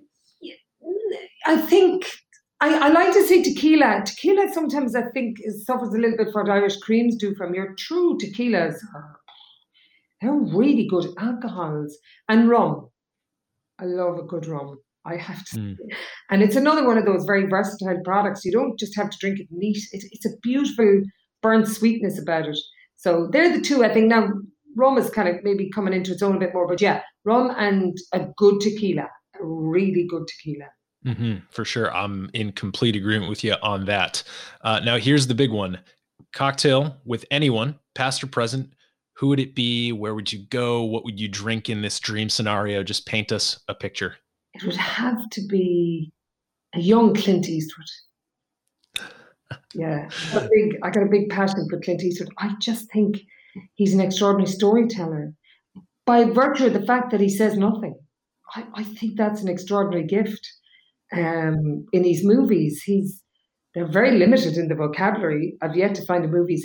I 1.46 1.56
think 1.56 2.04
I, 2.60 2.76
I 2.76 2.88
like 2.88 3.12
to 3.14 3.26
say 3.26 3.42
tequila. 3.42 4.02
Tequila 4.04 4.52
sometimes 4.52 4.94
I 4.94 5.02
think 5.10 5.38
is, 5.40 5.64
suffers 5.64 5.94
a 5.94 5.98
little 5.98 6.16
bit 6.16 6.32
for 6.32 6.42
what 6.42 6.50
Irish 6.50 6.76
creams 6.78 7.16
do 7.16 7.34
from 7.34 7.54
your 7.54 7.74
true 7.74 8.18
tequilas 8.18 8.76
are 8.94 9.20
they're 10.20 10.32
really 10.32 10.86
good 10.86 11.08
alcohols 11.18 11.96
and 12.28 12.48
rum. 12.48 12.88
I 13.78 13.84
love 13.84 14.18
a 14.18 14.22
good 14.22 14.46
rum. 14.46 14.78
I 15.04 15.16
have 15.16 15.44
to 15.46 15.56
Mm. 15.56 15.76
And 16.30 16.42
it's 16.42 16.56
another 16.56 16.84
one 16.84 16.98
of 16.98 17.04
those 17.04 17.24
very 17.24 17.46
versatile 17.46 18.00
products. 18.04 18.44
You 18.44 18.52
don't 18.52 18.78
just 18.78 18.96
have 18.96 19.10
to 19.10 19.18
drink 19.18 19.38
it 19.38 19.46
neat. 19.50 19.78
It's, 19.92 20.06
it's 20.10 20.26
a 20.26 20.36
beautiful 20.42 21.02
burnt 21.42 21.68
sweetness 21.68 22.18
about 22.20 22.48
it. 22.48 22.58
So 22.96 23.28
they're 23.30 23.56
the 23.56 23.62
two 23.62 23.84
I 23.84 23.92
think 23.92 24.08
now 24.08 24.28
rum 24.74 24.98
is 24.98 25.10
kind 25.10 25.28
of 25.28 25.36
maybe 25.44 25.70
coming 25.70 25.94
into 25.94 26.12
its 26.12 26.22
own 26.22 26.36
a 26.36 26.40
bit 26.40 26.54
more, 26.54 26.66
but 26.66 26.80
yeah, 26.80 27.02
rum 27.24 27.52
and 27.56 27.96
a 28.12 28.26
good 28.36 28.60
tequila, 28.60 29.08
a 29.40 29.44
really 29.44 30.06
good 30.08 30.26
tequila. 30.26 30.66
hmm 31.04 31.36
for 31.50 31.64
sure. 31.64 31.94
I'm 31.94 32.30
in 32.34 32.52
complete 32.52 32.96
agreement 32.96 33.30
with 33.30 33.44
you 33.44 33.54
on 33.62 33.84
that. 33.86 34.22
Uh, 34.62 34.80
now, 34.80 34.98
here's 34.98 35.26
the 35.26 35.34
big 35.34 35.52
one 35.52 35.78
cocktail 36.32 36.96
with 37.04 37.24
anyone, 37.30 37.78
past 37.94 38.22
or 38.22 38.26
present. 38.26 38.72
Who 39.16 39.28
would 39.28 39.40
it 39.40 39.54
be? 39.54 39.92
Where 39.92 40.14
would 40.14 40.32
you 40.32 40.46
go? 40.50 40.82
What 40.82 41.04
would 41.04 41.18
you 41.18 41.28
drink 41.28 41.70
in 41.70 41.80
this 41.80 41.98
dream 41.98 42.28
scenario? 42.28 42.82
Just 42.82 43.06
paint 43.06 43.32
us 43.32 43.58
a 43.68 43.74
picture. 43.74 44.16
It 44.52 44.64
would 44.64 44.76
have 44.76 45.28
to 45.30 45.40
be 45.46 46.12
a 46.74 46.80
young 46.80 47.14
Clint 47.14 47.48
Eastwood. 47.48 47.86
Yeah, 49.74 50.08
a 50.34 50.40
big. 50.40 50.76
I 50.82 50.90
got 50.90 51.04
a 51.04 51.08
big 51.08 51.30
passion 51.30 51.68
for 51.70 51.78
Clint 51.78 52.02
Eastwood. 52.02 52.30
I 52.38 52.54
just 52.60 52.90
think 52.90 53.20
he's 53.74 53.94
an 53.94 54.00
extraordinary 54.00 54.50
storyteller. 54.50 55.34
By 56.04 56.24
virtue 56.24 56.66
of 56.66 56.72
the 56.72 56.84
fact 56.84 57.12
that 57.12 57.20
he 57.20 57.28
says 57.28 57.56
nothing, 57.56 57.94
I, 58.56 58.64
I 58.74 58.82
think 58.82 59.16
that's 59.16 59.42
an 59.42 59.48
extraordinary 59.48 60.04
gift. 60.04 60.44
Um, 61.12 61.86
in 61.92 62.02
his 62.02 62.24
movies, 62.24 62.82
he's 62.82 63.22
they're 63.76 63.86
very 63.86 64.12
limited 64.12 64.56
in 64.56 64.68
the 64.68 64.74
vocabulary. 64.74 65.54
I've 65.60 65.76
yet 65.76 65.94
to 65.96 66.06
find 66.06 66.24
a 66.24 66.28
movie 66.28 66.58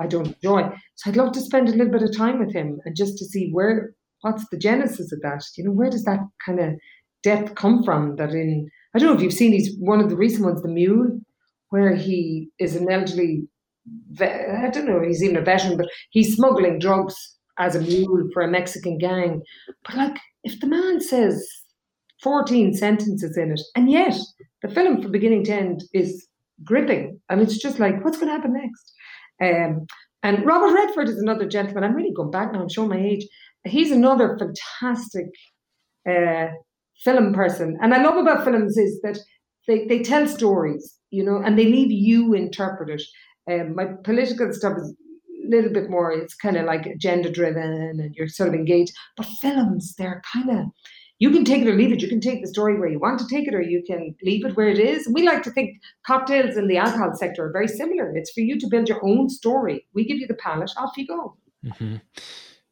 I 0.00 0.06
don't 0.06 0.26
enjoy. 0.26 0.68
So 0.96 1.08
I'd 1.08 1.16
love 1.16 1.32
to 1.32 1.40
spend 1.40 1.68
a 1.68 1.72
little 1.72 1.90
bit 1.90 2.02
of 2.02 2.14
time 2.14 2.38
with 2.38 2.52
him 2.52 2.78
and 2.84 2.94
just 2.94 3.16
to 3.16 3.24
see 3.24 3.48
where 3.52 3.94
what's 4.20 4.46
the 4.50 4.58
genesis 4.58 5.10
of 5.10 5.22
that. 5.22 5.42
You 5.56 5.64
know, 5.64 5.70
where 5.70 5.88
does 5.88 6.04
that 6.04 6.20
kind 6.44 6.60
of 6.60 6.74
depth 7.22 7.54
come 7.54 7.82
from? 7.82 8.16
That 8.16 8.32
in 8.32 8.68
I 8.94 8.98
don't 8.98 9.08
know 9.08 9.14
if 9.14 9.22
you've 9.22 9.32
seen 9.32 9.52
he's 9.52 9.78
one 9.78 9.98
of 9.98 10.10
the 10.10 10.16
recent 10.16 10.44
ones, 10.44 10.60
The 10.60 10.68
Mule, 10.68 11.18
where 11.70 11.94
he 11.94 12.50
is 12.58 12.76
an 12.76 12.92
elderly. 12.92 13.48
I 14.20 14.68
don't 14.70 14.86
know. 14.86 15.00
He's 15.00 15.22
even 15.22 15.38
a 15.38 15.40
veteran, 15.40 15.78
but 15.78 15.88
he's 16.10 16.36
smuggling 16.36 16.78
drugs 16.80 17.16
as 17.58 17.76
a 17.76 17.80
mule 17.80 18.28
for 18.34 18.42
a 18.42 18.50
Mexican 18.50 18.98
gang. 18.98 19.40
But 19.86 19.96
like, 19.96 20.16
if 20.44 20.60
the 20.60 20.66
man 20.66 21.00
says 21.00 21.42
14 22.22 22.74
sentences 22.74 23.38
in 23.38 23.52
it, 23.52 23.60
and 23.74 23.90
yet 23.90 24.18
the 24.60 24.68
film 24.68 25.00
from 25.00 25.12
beginning 25.12 25.44
to 25.44 25.54
end 25.54 25.84
is 25.94 26.28
gripping, 26.64 27.20
and 27.28 27.40
it's 27.40 27.58
just 27.58 27.78
like, 27.78 28.04
what's 28.04 28.18
going 28.18 28.28
to 28.28 28.34
happen 28.34 28.54
next? 28.54 28.92
Um, 29.42 29.86
and 30.22 30.44
Robert 30.44 30.74
Redford 30.74 31.08
is 31.08 31.18
another 31.18 31.46
gentleman. 31.46 31.84
I'm 31.84 31.94
really 31.94 32.12
going 32.12 32.30
back 32.30 32.52
now. 32.52 32.60
I'm 32.60 32.68
showing 32.68 32.88
my 32.88 33.00
age. 33.00 33.26
He's 33.64 33.92
another 33.92 34.36
fantastic 34.38 35.26
uh, 36.08 36.48
film 37.04 37.32
person. 37.32 37.78
And 37.80 37.94
I 37.94 38.02
love 38.02 38.16
about 38.16 38.44
films 38.44 38.76
is 38.76 39.00
that 39.02 39.18
they, 39.66 39.86
they 39.86 40.02
tell 40.02 40.26
stories, 40.26 40.96
you 41.10 41.22
know, 41.22 41.40
and 41.44 41.58
they 41.58 41.66
leave 41.66 41.92
you 41.92 42.34
interpret 42.34 42.90
it. 42.90 43.02
Um, 43.50 43.74
my 43.74 43.86
political 44.02 44.52
stuff 44.52 44.76
is 44.78 44.94
a 45.44 45.48
little 45.48 45.72
bit 45.72 45.88
more, 45.88 46.12
it's 46.12 46.34
kind 46.34 46.56
of 46.56 46.66
like 46.66 46.86
agenda 46.86 47.30
driven 47.30 47.62
and 47.62 48.14
you're 48.14 48.28
sort 48.28 48.48
of 48.48 48.54
engaged. 48.54 48.92
But 49.16 49.26
films, 49.40 49.94
they're 49.96 50.22
kind 50.32 50.50
of, 50.50 50.66
you 51.18 51.30
can 51.30 51.44
take 51.44 51.62
it 51.62 51.68
or 51.68 51.74
leave 51.74 51.92
it. 51.92 52.00
You 52.00 52.08
can 52.08 52.20
take 52.20 52.40
the 52.42 52.48
story 52.48 52.78
where 52.78 52.88
you 52.88 52.98
want 52.98 53.18
to 53.20 53.26
take 53.28 53.48
it 53.48 53.54
or 53.54 53.60
you 53.62 53.82
can 53.86 54.14
leave 54.22 54.44
it 54.44 54.56
where 54.56 54.68
it 54.68 54.78
is. 54.78 55.08
We 55.12 55.26
like 55.26 55.42
to 55.44 55.50
think 55.50 55.80
cocktails 56.06 56.56
in 56.56 56.68
the 56.68 56.78
alcohol 56.78 57.14
sector 57.14 57.46
are 57.46 57.52
very 57.52 57.68
similar. 57.68 58.16
It's 58.16 58.30
for 58.32 58.40
you 58.40 58.58
to 58.60 58.66
build 58.68 58.88
your 58.88 59.04
own 59.04 59.28
story. 59.28 59.86
We 59.94 60.04
give 60.04 60.18
you 60.18 60.26
the 60.26 60.34
palette, 60.34 60.70
off 60.76 60.96
you 60.96 61.06
go. 61.06 61.36
hmm 61.76 61.96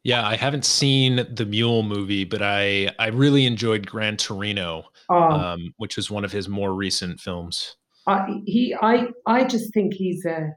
Yeah, 0.03 0.25
I 0.25 0.37
haven't 0.37 0.63
seen 0.65 1.27
the 1.33 1.45
Mule 1.45 1.83
movie, 1.83 2.23
but 2.23 2.41
I 2.41 2.89
I 2.99 3.07
really 3.07 3.45
enjoyed 3.45 3.85
Gran 3.85 4.15
Torino, 4.17 4.85
Oh, 5.09 5.31
um, 5.31 5.73
which 5.77 5.97
was 5.97 6.09
one 6.09 6.23
of 6.25 6.31
his 6.31 6.47
more 6.47 6.73
recent 6.73 7.19
films. 7.19 7.75
I, 8.07 8.41
he, 8.45 8.73
I, 8.81 9.07
I 9.25 9.43
just 9.43 9.73
think 9.73 9.93
he's 9.93 10.23
a, 10.25 10.51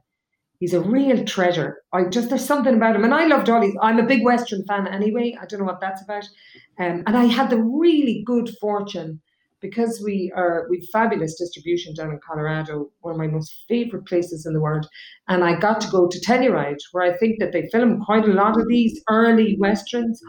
he's 0.61 0.73
a 0.73 0.79
real 0.79 1.25
treasure. 1.25 1.81
I 1.91 2.05
just 2.05 2.29
there's 2.29 2.45
something 2.45 2.75
about 2.75 2.95
him, 2.95 3.03
and 3.03 3.13
I 3.13 3.25
loved 3.25 3.49
all 3.49 3.61
his. 3.61 3.75
I'm 3.81 3.99
a 3.99 4.05
big 4.05 4.23
Western 4.23 4.63
fan 4.65 4.87
anyway. 4.87 5.35
I 5.41 5.45
don't 5.45 5.59
know 5.59 5.65
what 5.65 5.81
that's 5.81 6.01
about, 6.01 6.23
um, 6.79 7.03
and 7.05 7.17
I 7.17 7.25
had 7.25 7.49
the 7.49 7.61
really 7.61 8.23
good 8.25 8.49
fortune 8.61 9.19
because 9.59 10.01
we 10.03 10.31
are 10.35 10.67
we've 10.69 10.87
fabulous 10.93 11.37
distribution 11.37 11.93
down 11.93 12.11
in 12.11 12.19
Colorado, 12.25 12.89
one 13.01 13.13
of 13.13 13.17
my 13.17 13.27
most 13.27 13.65
favorite 13.67 14.05
places 14.05 14.45
in 14.45 14.53
the 14.53 14.61
world, 14.61 14.87
and 15.27 15.43
I 15.43 15.59
got 15.59 15.81
to 15.81 15.91
go 15.91 16.07
to 16.07 16.25
Telluride, 16.25 16.81
where 16.93 17.11
I 17.11 17.17
think 17.17 17.39
that 17.39 17.51
they 17.51 17.67
film 17.71 18.01
quite 18.05 18.25
a 18.25 18.33
lot 18.33 18.57
of 18.57 18.67
these 18.69 19.01
early 19.09 19.57
westerns. 19.59 20.21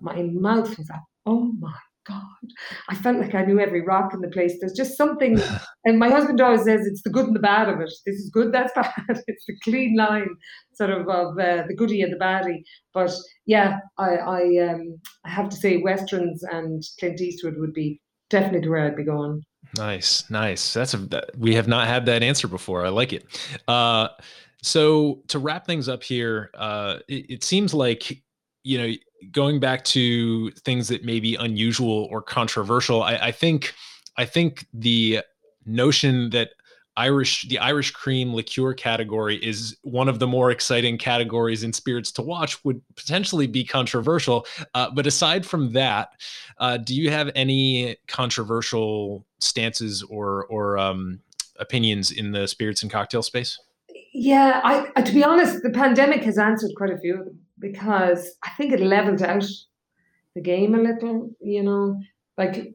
My 0.00 0.22
mouth 0.22 0.76
was 0.76 0.90
up. 0.90 1.04
Oh 1.24 1.52
my 1.58 1.72
God. 2.06 2.52
I 2.88 2.94
felt 2.94 3.18
like 3.18 3.34
I 3.34 3.44
knew 3.44 3.58
every 3.58 3.80
rock 3.80 4.12
in 4.12 4.20
the 4.20 4.28
place. 4.28 4.54
There's 4.60 4.72
just 4.72 4.96
something 4.96 5.40
and 5.84 5.98
my 5.98 6.08
husband 6.10 6.40
always 6.40 6.64
says 6.64 6.86
it's 6.86 7.02
the 7.02 7.10
good 7.10 7.26
and 7.26 7.36
the 7.36 7.40
bad 7.40 7.68
of 7.68 7.80
it. 7.80 7.92
This 8.06 8.16
is 8.16 8.30
good, 8.30 8.52
that's 8.52 8.72
bad. 8.76 8.92
It's 9.08 9.44
the 9.46 9.56
clean 9.62 9.96
line, 9.96 10.28
sort 10.74 10.90
of 10.90 11.08
of 11.08 11.38
uh, 11.38 11.64
the 11.66 11.74
goody 11.76 12.02
and 12.02 12.12
the 12.12 12.18
baddie. 12.18 12.62
But 12.92 13.12
yeah, 13.46 13.78
I 13.98 14.16
I, 14.16 14.40
um, 14.68 15.00
I 15.24 15.30
have 15.30 15.48
to 15.50 15.56
say 15.56 15.78
westerns 15.78 16.42
and 16.42 16.82
Clint 16.98 17.20
Eastwood 17.20 17.54
would 17.58 17.72
be 17.72 18.00
definitely 18.30 18.68
where 18.68 18.86
I'd 18.86 18.96
be 18.96 19.04
going. 19.04 19.42
Nice, 19.76 20.28
nice. 20.30 20.72
That's 20.72 20.94
a 20.94 20.98
that, 20.98 21.36
we 21.36 21.54
have 21.54 21.68
not 21.68 21.88
had 21.88 22.06
that 22.06 22.22
answer 22.22 22.48
before. 22.48 22.84
I 22.84 22.90
like 22.90 23.12
it. 23.12 23.24
Uh, 23.66 24.08
so 24.62 25.22
to 25.28 25.38
wrap 25.38 25.66
things 25.66 25.88
up 25.88 26.02
here, 26.02 26.50
uh, 26.54 26.98
it, 27.08 27.30
it 27.30 27.44
seems 27.44 27.74
like 27.74 28.22
you 28.64 28.78
know 28.78 28.92
going 29.30 29.60
back 29.60 29.84
to 29.84 30.50
things 30.50 30.88
that 30.88 31.04
may 31.04 31.20
be 31.20 31.36
unusual 31.36 32.08
or 32.10 32.20
controversial. 32.20 33.02
I, 33.02 33.14
I 33.16 33.32
think 33.32 33.74
I 34.16 34.24
think 34.24 34.66
the 34.72 35.20
notion 35.66 36.30
that 36.30 36.50
Irish 36.96 37.48
the 37.48 37.58
Irish 37.58 37.90
cream 37.90 38.34
liqueur 38.34 38.72
category 38.74 39.36
is 39.36 39.76
one 39.82 40.08
of 40.08 40.18
the 40.18 40.26
more 40.26 40.50
exciting 40.50 40.96
categories 40.96 41.64
in 41.64 41.72
spirits 41.72 42.12
to 42.12 42.22
watch 42.22 42.64
would 42.64 42.80
potentially 42.94 43.46
be 43.46 43.64
controversial. 43.64 44.46
Uh, 44.74 44.90
but 44.90 45.06
aside 45.06 45.44
from 45.44 45.72
that, 45.72 46.10
uh, 46.58 46.76
do 46.76 46.94
you 46.94 47.10
have 47.10 47.30
any 47.34 47.96
controversial 48.06 49.26
stances 49.40 50.02
or 50.04 50.46
or 50.46 50.78
um, 50.78 51.20
opinions 51.58 52.12
in 52.12 52.30
the 52.30 52.46
spirits 52.46 52.82
and 52.82 52.92
cocktail 52.92 53.22
space? 53.22 53.58
Yeah, 54.12 54.60
I, 54.62 55.00
to 55.00 55.12
be 55.12 55.24
honest, 55.24 55.64
the 55.64 55.70
pandemic 55.70 56.22
has 56.22 56.38
answered 56.38 56.70
quite 56.76 56.90
a 56.90 56.98
few 56.98 57.18
of 57.18 57.24
them 57.24 57.43
because 57.64 58.30
I 58.44 58.50
think 58.50 58.72
it 58.72 58.80
leveled 58.80 59.22
out 59.22 59.46
the 60.34 60.42
game 60.42 60.74
a 60.74 60.78
little. 60.78 61.30
You 61.40 61.62
know, 61.62 61.98
like 62.36 62.74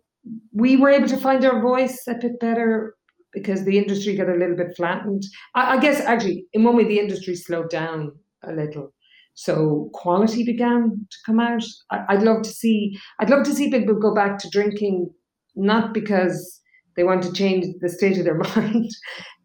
we 0.51 0.75
were 0.75 0.89
able 0.89 1.07
to 1.07 1.17
find 1.17 1.45
our 1.45 1.61
voice 1.61 2.03
a 2.07 2.15
bit 2.15 2.39
better 2.39 2.95
because 3.31 3.63
the 3.63 3.77
industry 3.77 4.15
got 4.15 4.29
a 4.29 4.35
little 4.35 4.57
bit 4.57 4.75
flattened. 4.75 5.23
I, 5.53 5.77
I 5.77 5.79
guess 5.79 6.01
actually, 6.01 6.45
in 6.53 6.63
one 6.63 6.75
way, 6.75 6.85
the 6.85 6.99
industry 6.99 7.35
slowed 7.35 7.69
down 7.69 8.13
a 8.43 8.51
little. 8.51 8.91
So 9.35 9.91
quality 9.93 10.43
began 10.43 11.07
to 11.11 11.17
come 11.25 11.39
out. 11.39 11.63
I, 11.91 12.05
I'd 12.09 12.23
love 12.23 12.41
to 12.41 12.49
see. 12.49 12.97
I'd 13.19 13.29
love 13.29 13.43
to 13.45 13.53
see 13.53 13.69
people 13.69 13.93
go 13.93 14.15
back 14.15 14.39
to 14.39 14.49
drinking, 14.49 15.11
not 15.55 15.93
because 15.93 16.59
they 16.95 17.03
want 17.03 17.21
to 17.23 17.31
change 17.31 17.67
the 17.79 17.89
state 17.89 18.17
of 18.17 18.25
their 18.25 18.37
mind, 18.55 18.89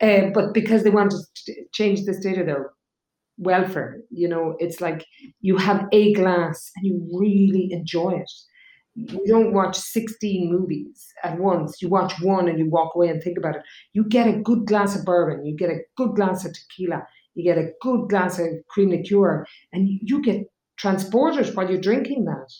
uh, 0.00 0.30
but 0.32 0.54
because 0.54 0.84
they 0.84 0.90
want 0.90 1.10
to 1.10 1.54
change 1.74 2.04
the 2.04 2.14
state 2.14 2.38
of 2.38 2.46
their 2.46 2.70
welfare. 3.38 4.00
You 4.10 4.28
know, 4.28 4.56
it's 4.58 4.80
like 4.80 5.06
you 5.40 5.56
have 5.56 5.86
a 5.92 6.14
glass 6.14 6.70
and 6.76 6.86
you 6.86 7.08
really 7.12 7.68
enjoy 7.72 8.12
it. 8.12 8.30
You 8.94 9.26
don't 9.26 9.52
watch 9.52 9.76
16 9.76 10.52
movies 10.52 11.08
at 11.24 11.38
once. 11.38 11.82
You 11.82 11.88
watch 11.88 12.20
one 12.20 12.48
and 12.48 12.58
you 12.58 12.70
walk 12.70 12.94
away 12.94 13.08
and 13.08 13.20
think 13.22 13.38
about 13.38 13.56
it. 13.56 13.62
You 13.92 14.04
get 14.04 14.28
a 14.28 14.40
good 14.40 14.66
glass 14.66 14.96
of 14.96 15.04
bourbon, 15.04 15.44
you 15.44 15.56
get 15.56 15.70
a 15.70 15.80
good 15.96 16.14
glass 16.14 16.44
of 16.44 16.52
tequila, 16.52 17.02
you 17.34 17.42
get 17.42 17.58
a 17.58 17.70
good 17.80 18.08
glass 18.08 18.38
of 18.38 18.46
cream 18.68 18.90
liqueur, 18.90 19.44
and 19.72 19.88
you 19.88 20.22
get 20.22 20.46
transported 20.76 21.54
while 21.56 21.68
you're 21.68 21.80
drinking 21.80 22.26
that. 22.26 22.52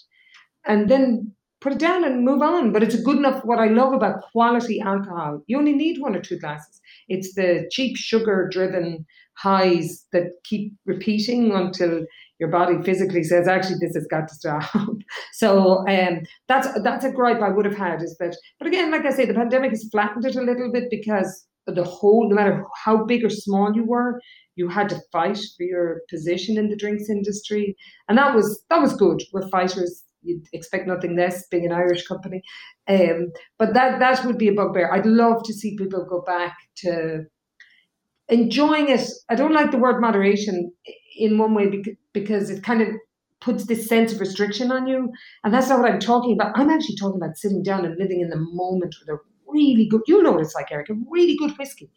And 0.66 0.89
then 0.89 1.34
put 1.64 1.72
it 1.72 1.78
down 1.78 2.04
and 2.04 2.24
move 2.24 2.42
on. 2.42 2.72
But 2.72 2.82
it's 2.82 3.02
good 3.02 3.16
enough. 3.16 3.42
What 3.44 3.58
I 3.58 3.68
love 3.68 3.94
about 3.94 4.22
quality 4.30 4.80
alcohol, 4.80 5.42
you 5.46 5.58
only 5.58 5.72
need 5.72 6.00
one 6.00 6.14
or 6.14 6.20
two 6.20 6.38
glasses. 6.38 6.80
It's 7.08 7.34
the 7.34 7.66
cheap 7.72 7.96
sugar 7.96 8.48
driven 8.52 9.06
highs 9.36 10.06
that 10.12 10.24
keep 10.44 10.74
repeating 10.84 11.52
until 11.52 12.04
your 12.38 12.50
body 12.50 12.82
physically 12.84 13.22
says, 13.22 13.48
actually, 13.48 13.78
this 13.80 13.94
has 13.94 14.06
got 14.10 14.28
to 14.28 14.34
stop. 14.34 14.64
so 15.32 15.88
um, 15.88 16.20
that's 16.48 16.68
that's 16.82 17.04
a 17.04 17.10
gripe 17.10 17.40
I 17.40 17.48
would 17.48 17.64
have 17.64 17.76
had 17.76 18.02
is 18.02 18.14
that. 18.20 18.36
But 18.58 18.68
again, 18.68 18.90
like 18.90 19.06
I 19.06 19.10
say, 19.10 19.24
the 19.24 19.34
pandemic 19.34 19.70
has 19.70 19.88
flattened 19.90 20.26
it 20.26 20.36
a 20.36 20.42
little 20.42 20.70
bit 20.70 20.90
because 20.90 21.46
the 21.66 21.84
whole, 21.84 22.28
no 22.28 22.34
matter 22.34 22.64
how 22.84 23.06
big 23.06 23.24
or 23.24 23.30
small 23.30 23.74
you 23.74 23.86
were, 23.86 24.20
you 24.56 24.68
had 24.68 24.90
to 24.90 25.00
fight 25.10 25.38
for 25.56 25.62
your 25.62 26.02
position 26.10 26.58
in 26.58 26.68
the 26.68 26.76
drinks 26.76 27.08
industry, 27.08 27.74
and 28.08 28.18
that 28.18 28.34
was 28.34 28.62
that 28.68 28.82
was 28.82 28.94
good. 28.94 29.22
We're 29.32 29.48
fighters. 29.48 30.03
You'd 30.25 30.49
expect 30.53 30.87
nothing 30.87 31.16
less, 31.16 31.47
being 31.49 31.66
an 31.66 31.72
Irish 31.72 32.07
company. 32.07 32.43
Um, 32.89 33.33
but 33.59 33.75
that 33.75 33.99
that 34.01 34.25
would 34.25 34.39
be 34.39 34.49
a 34.49 34.53
bugbear. 34.53 34.93
I'd 34.93 35.07
love 35.07 35.43
to 35.45 35.53
see 35.53 35.77
people 35.77 36.05
go 36.05 36.22
back 36.22 36.57
to 36.77 37.25
enjoying 38.29 38.89
it. 38.89 39.09
I 39.29 39.35
don't 39.35 39.53
like 39.53 39.70
the 39.70 39.79
word 39.79 40.01
moderation 40.01 40.72
in 41.16 41.39
one 41.39 41.55
way 41.55 41.83
because 42.12 42.51
it 42.51 42.62
kind 42.62 42.83
of 42.83 42.89
puts 43.41 43.66
this 43.66 43.87
sense 43.87 44.12
of 44.12 44.20
restriction 44.20 44.72
on 44.72 44.87
you. 44.87 45.12
And 45.45 45.53
that's 45.53 45.68
not 45.68 45.81
what 45.81 45.93
I'm 45.93 46.01
talking 46.01 46.33
about. 46.33 46.53
I'm 46.59 46.70
actually 46.70 46.97
talking 46.97 47.20
about 47.20 47.37
sitting 47.37 47.62
down 47.62 47.85
and 47.85 47.97
living 47.99 48.20
in 48.20 48.31
the 48.31 48.39
moment 48.39 48.95
with 48.99 49.09
a 49.09 49.20
really 49.47 49.87
good, 49.87 50.01
you 50.07 50.22
know 50.22 50.33
what 50.33 50.41
it's 50.41 50.55
like, 50.55 50.72
Eric, 50.72 50.89
a 50.89 50.95
really 51.11 51.37
good 51.37 51.57
whiskey. 51.59 51.91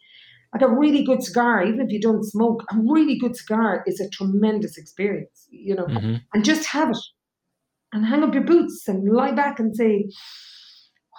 Like 0.52 0.62
a 0.62 0.68
really 0.68 1.04
good 1.04 1.22
cigar, 1.22 1.62
even 1.62 1.80
if 1.80 1.90
you 1.90 2.00
don't 2.00 2.24
smoke, 2.24 2.64
a 2.72 2.76
really 2.78 3.18
good 3.18 3.36
cigar 3.36 3.82
is 3.86 4.00
a 4.00 4.08
tremendous 4.08 4.78
experience, 4.78 5.46
you 5.50 5.74
know, 5.74 5.84
mm-hmm. 5.84 6.16
and 6.32 6.44
just 6.44 6.66
have 6.68 6.90
it 6.90 6.98
and 7.92 8.06
hang 8.06 8.22
up 8.22 8.34
your 8.34 8.44
boots 8.44 8.86
and 8.88 9.10
lie 9.12 9.32
back 9.32 9.58
and 9.58 9.74
say, 9.74 10.08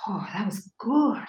Oh, 0.08 0.26
that 0.34 0.46
was 0.46 0.72
good 0.80 1.28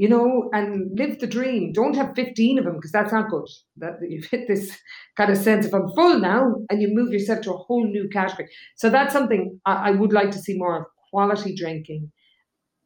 you 0.00 0.08
know, 0.08 0.48
and 0.54 0.98
live 0.98 1.18
the 1.18 1.26
dream. 1.26 1.72
Don't 1.72 1.94
have 1.94 2.14
15 2.16 2.58
of 2.58 2.64
them 2.64 2.76
because 2.76 2.90
that's 2.90 3.12
not 3.12 3.28
good. 3.28 3.44
That 3.76 3.98
you've 4.00 4.24
hit 4.24 4.48
this 4.48 4.74
kind 5.14 5.30
of 5.30 5.36
sense 5.36 5.66
of 5.66 5.74
I'm 5.74 5.90
full 5.94 6.18
now, 6.18 6.54
and 6.70 6.80
you 6.80 6.88
move 6.90 7.12
yourself 7.12 7.42
to 7.42 7.52
a 7.52 7.58
whole 7.58 7.84
new 7.84 8.08
category. 8.08 8.48
So 8.76 8.88
that's 8.88 9.12
something 9.12 9.60
I, 9.66 9.88
I 9.88 9.90
would 9.90 10.14
like 10.14 10.30
to 10.30 10.38
see 10.38 10.56
more 10.56 10.78
of 10.78 10.86
quality 11.10 11.54
drinking 11.54 12.10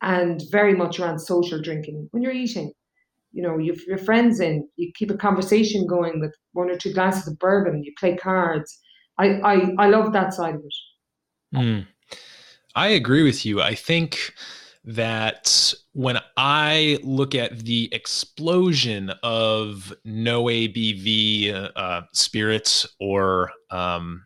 and 0.02 0.42
very 0.50 0.74
much 0.74 0.98
around 0.98 1.20
social 1.20 1.62
drinking 1.62 2.08
when 2.10 2.24
you're 2.24 2.32
eating. 2.32 2.72
You 3.30 3.44
know, 3.44 3.58
you've 3.58 3.84
your 3.86 3.98
friends 3.98 4.40
in, 4.40 4.68
you 4.74 4.90
keep 4.96 5.12
a 5.12 5.16
conversation 5.16 5.86
going 5.86 6.18
with 6.18 6.34
one 6.52 6.68
or 6.68 6.76
two 6.76 6.92
glasses 6.92 7.28
of 7.28 7.38
bourbon, 7.38 7.84
you 7.84 7.92
play 7.96 8.16
cards. 8.16 8.76
I, 9.20 9.38
I, 9.38 9.68
I 9.78 9.88
love 9.88 10.12
that 10.14 10.34
side 10.34 10.56
of 10.56 10.62
it. 10.64 10.74
Mm. 11.54 11.86
I 12.74 12.88
agree 12.88 13.22
with 13.22 13.46
you. 13.46 13.62
I 13.62 13.74
think 13.74 14.34
that 14.84 15.72
when 15.92 16.18
I 16.36 16.98
look 17.02 17.34
at 17.34 17.60
the 17.60 17.88
explosion 17.92 19.10
of 19.22 19.94
no 20.04 20.44
ABV 20.44 21.72
uh, 21.74 22.02
spirits 22.12 22.86
or 23.00 23.50
um, 23.70 24.24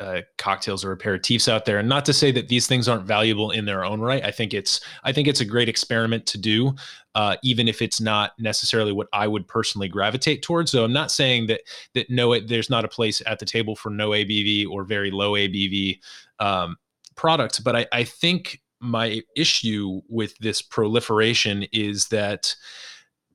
uh, 0.00 0.20
cocktails 0.36 0.84
or 0.84 0.94
aperitifs 0.94 1.48
out 1.48 1.64
there, 1.64 1.78
and 1.78 1.88
not 1.88 2.04
to 2.04 2.12
say 2.12 2.32
that 2.32 2.48
these 2.48 2.66
things 2.66 2.88
aren't 2.88 3.06
valuable 3.06 3.50
in 3.50 3.64
their 3.64 3.84
own 3.84 4.00
right. 4.00 4.24
I 4.24 4.30
think 4.30 4.52
it's 4.52 4.80
I 5.04 5.12
think 5.12 5.28
it's 5.28 5.40
a 5.40 5.44
great 5.44 5.68
experiment 5.68 6.26
to 6.26 6.38
do, 6.38 6.74
uh, 7.14 7.36
even 7.42 7.68
if 7.68 7.80
it's 7.80 8.00
not 8.00 8.32
necessarily 8.38 8.92
what 8.92 9.06
I 9.12 9.28
would 9.28 9.46
personally 9.46 9.88
gravitate 9.88 10.42
towards. 10.42 10.72
So 10.72 10.84
I'm 10.84 10.92
not 10.92 11.12
saying 11.12 11.46
that 11.46 11.60
that 11.94 12.10
no, 12.10 12.38
there's 12.40 12.68
not 12.68 12.84
a 12.84 12.88
place 12.88 13.22
at 13.24 13.38
the 13.38 13.46
table 13.46 13.76
for 13.76 13.88
no 13.88 14.10
ABV 14.10 14.68
or 14.68 14.84
very 14.84 15.12
low 15.12 15.32
ABV 15.32 16.00
um, 16.40 16.76
products, 17.16 17.58
but 17.58 17.76
I, 17.76 17.86
I 17.92 18.04
think 18.04 18.60
my 18.80 19.22
issue 19.36 20.02
with 20.08 20.36
this 20.38 20.60
proliferation 20.60 21.64
is 21.72 22.08
that 22.08 22.54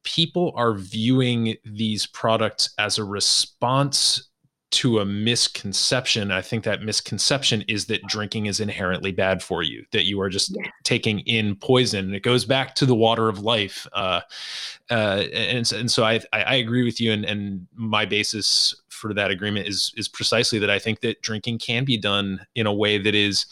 people 0.03 0.53
are 0.55 0.75
viewing 0.75 1.55
these 1.65 2.05
products 2.07 2.73
as 2.77 2.97
a 2.97 3.03
response 3.03 4.29
to 4.71 4.99
a 4.99 5.05
misconception. 5.05 6.31
I 6.31 6.43
think 6.43 6.63
that 6.63 6.83
misconception 6.83 7.63
is 7.67 7.87
that 7.87 8.03
drinking 8.03 8.45
is 8.45 8.59
inherently 8.59 9.11
bad 9.11 9.41
for 9.41 9.63
you, 9.63 9.83
that 9.91 10.05
you 10.05 10.21
are 10.21 10.29
just 10.29 10.55
yeah. 10.55 10.69
taking 10.83 11.21
in 11.21 11.55
poison. 11.55 12.13
It 12.13 12.21
goes 12.21 12.45
back 12.45 12.75
to 12.75 12.85
the 12.85 12.93
water 12.93 13.29
of 13.29 13.39
life. 13.39 13.87
Uh, 13.93 14.21
uh, 14.91 15.23
and, 15.33 15.71
and 15.73 15.91
so 15.91 16.03
I, 16.03 16.19
I 16.33 16.55
agree 16.55 16.83
with 16.83 17.01
you. 17.01 17.11
And, 17.11 17.25
and 17.25 17.67
my 17.73 18.05
basis 18.05 18.75
for 18.99 19.13
that 19.13 19.31
agreement 19.31 19.67
is, 19.67 19.93
is 19.95 20.07
precisely 20.07 20.59
that 20.59 20.69
I 20.69 20.77
think 20.77 20.99
that 21.01 21.21
drinking 21.21 21.59
can 21.59 21.85
be 21.85 21.97
done 21.97 22.45
in 22.55 22.67
a 22.67 22.73
way 22.73 22.97
that 22.97 23.15
is 23.15 23.45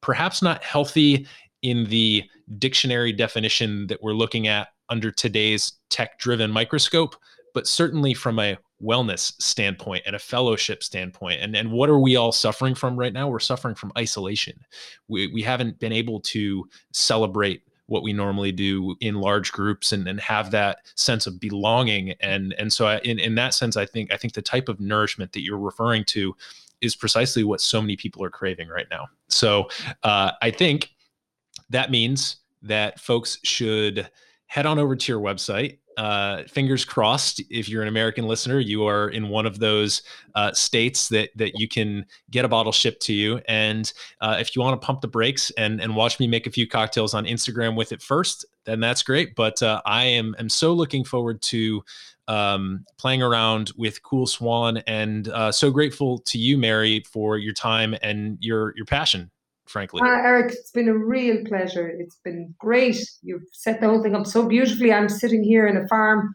perhaps 0.00 0.42
not 0.42 0.64
healthy 0.64 1.26
in 1.62 1.84
the 1.84 2.24
dictionary 2.58 3.12
definition 3.12 3.86
that 3.86 4.02
we're 4.02 4.12
looking 4.12 4.48
at 4.48 4.68
under 4.88 5.10
today's 5.10 5.74
tech 5.90 6.18
driven 6.18 6.50
microscope, 6.50 7.14
but 7.54 7.66
certainly 7.66 8.12
from 8.12 8.38
a 8.38 8.58
wellness 8.82 9.32
standpoint 9.40 10.02
and 10.06 10.16
a 10.16 10.18
fellowship 10.18 10.82
standpoint. 10.82 11.40
And, 11.40 11.54
and 11.54 11.70
what 11.70 11.88
are 11.88 12.00
we 12.00 12.16
all 12.16 12.32
suffering 12.32 12.74
from 12.74 12.98
right 12.98 13.12
now? 13.12 13.28
We're 13.28 13.38
suffering 13.38 13.76
from 13.76 13.92
isolation. 13.96 14.58
We, 15.08 15.28
we 15.28 15.42
haven't 15.42 15.78
been 15.78 15.92
able 15.92 16.20
to 16.20 16.68
celebrate 16.92 17.62
what 17.92 18.02
we 18.02 18.12
normally 18.12 18.52
do 18.52 18.96
in 19.00 19.16
large 19.16 19.52
groups 19.52 19.92
and, 19.92 20.08
and 20.08 20.18
have 20.18 20.50
that 20.50 20.78
sense 20.94 21.26
of 21.26 21.38
belonging. 21.38 22.12
And, 22.20 22.54
and 22.54 22.72
so 22.72 22.86
I, 22.86 22.98
in, 23.00 23.18
in 23.18 23.34
that 23.34 23.52
sense, 23.52 23.76
I 23.76 23.84
think, 23.84 24.10
I 24.10 24.16
think 24.16 24.32
the 24.32 24.40
type 24.40 24.70
of 24.70 24.80
nourishment 24.80 25.32
that 25.32 25.42
you're 25.42 25.58
referring 25.58 26.04
to 26.06 26.34
is 26.80 26.96
precisely 26.96 27.44
what 27.44 27.60
so 27.60 27.82
many 27.82 27.96
people 27.96 28.24
are 28.24 28.30
craving 28.30 28.68
right 28.68 28.86
now. 28.90 29.08
So 29.28 29.68
uh, 30.02 30.32
I 30.40 30.50
think 30.50 30.90
that 31.68 31.90
means 31.90 32.36
that 32.62 32.98
folks 32.98 33.38
should 33.44 34.10
head 34.46 34.64
on 34.64 34.78
over 34.78 34.96
to 34.96 35.12
your 35.12 35.20
website. 35.20 35.78
Uh, 35.96 36.44
fingers 36.44 36.84
crossed, 36.84 37.42
if 37.50 37.68
you're 37.68 37.82
an 37.82 37.88
American 37.88 38.26
listener, 38.26 38.58
you 38.58 38.86
are 38.86 39.08
in 39.08 39.28
one 39.28 39.46
of 39.46 39.58
those 39.58 40.02
uh, 40.34 40.52
states 40.52 41.08
that 41.08 41.30
that 41.36 41.58
you 41.58 41.68
can 41.68 42.06
get 42.30 42.44
a 42.44 42.48
bottle 42.48 42.72
shipped 42.72 43.02
to 43.02 43.12
you. 43.12 43.40
And 43.48 43.92
uh, 44.20 44.36
if 44.40 44.54
you 44.54 44.62
want 44.62 44.80
to 44.80 44.84
pump 44.84 45.00
the 45.00 45.08
brakes 45.08 45.50
and 45.58 45.80
and 45.80 45.94
watch 45.94 46.18
me 46.20 46.26
make 46.26 46.46
a 46.46 46.50
few 46.50 46.66
cocktails 46.66 47.14
on 47.14 47.24
Instagram 47.24 47.76
with 47.76 47.92
it 47.92 48.02
first, 48.02 48.44
then 48.64 48.80
that's 48.80 49.02
great. 49.02 49.34
But 49.34 49.62
uh, 49.62 49.82
I 49.84 50.04
am 50.04 50.34
am 50.38 50.48
so 50.48 50.72
looking 50.72 51.04
forward 51.04 51.42
to 51.42 51.84
um, 52.28 52.84
playing 52.98 53.22
around 53.22 53.72
with 53.76 54.02
Coole 54.02 54.26
Swan, 54.26 54.78
and 54.86 55.28
uh, 55.28 55.52
so 55.52 55.70
grateful 55.70 56.18
to 56.20 56.38
you, 56.38 56.56
Mary, 56.56 57.04
for 57.10 57.38
your 57.38 57.52
time 57.52 57.94
and 58.02 58.38
your 58.40 58.74
your 58.76 58.86
passion. 58.86 59.30
Frankly, 59.72 60.02
uh, 60.02 60.04
Eric, 60.04 60.52
it's 60.52 60.70
been 60.70 60.88
a 60.88 60.94
real 60.94 61.42
pleasure. 61.46 61.88
It's 61.88 62.16
been 62.16 62.54
great. 62.58 63.02
You've 63.22 63.46
set 63.52 63.80
the 63.80 63.88
whole 63.88 64.02
thing 64.02 64.14
up 64.14 64.26
so 64.26 64.46
beautifully. 64.46 64.92
I'm 64.92 65.08
sitting 65.08 65.42
here 65.42 65.66
in 65.66 65.78
a 65.78 65.88
farm, 65.88 66.34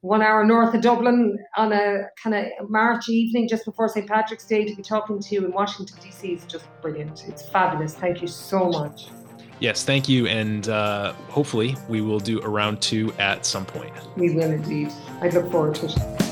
one 0.00 0.20
hour 0.20 0.44
north 0.44 0.74
of 0.74 0.82
Dublin, 0.82 1.38
on 1.56 1.72
a 1.72 2.08
kind 2.20 2.34
of 2.34 2.68
March 2.68 3.08
evening 3.08 3.46
just 3.46 3.64
before 3.64 3.86
St 3.88 4.08
Patrick's 4.08 4.46
Day 4.48 4.64
to 4.64 4.74
be 4.74 4.82
talking 4.82 5.20
to 5.20 5.34
you 5.34 5.44
in 5.44 5.52
Washington 5.52 5.96
DC. 5.98 6.36
is 6.38 6.44
just 6.44 6.64
brilliant. 6.82 7.22
It's 7.28 7.48
fabulous. 7.48 7.94
Thank 7.94 8.20
you 8.20 8.26
so 8.26 8.68
much. 8.68 9.10
Yes, 9.60 9.84
thank 9.84 10.08
you. 10.08 10.26
And 10.26 10.68
uh, 10.68 11.12
hopefully, 11.28 11.76
we 11.88 12.00
will 12.00 12.18
do 12.18 12.40
a 12.42 12.48
round 12.48 12.82
two 12.82 13.12
at 13.20 13.46
some 13.46 13.64
point. 13.64 13.92
We 14.16 14.34
will 14.34 14.50
indeed. 14.50 14.90
I 15.20 15.28
look 15.28 15.52
forward 15.52 15.76
to 15.76 15.86
it. 15.86 16.31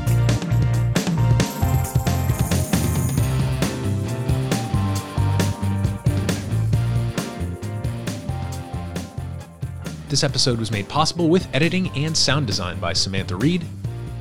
This 10.11 10.25
episode 10.25 10.59
was 10.59 10.71
made 10.71 10.89
possible 10.89 11.29
with 11.29 11.47
editing 11.55 11.89
and 11.95 12.17
sound 12.17 12.45
design 12.45 12.81
by 12.81 12.91
Samantha 12.91 13.37
Reed, 13.37 13.63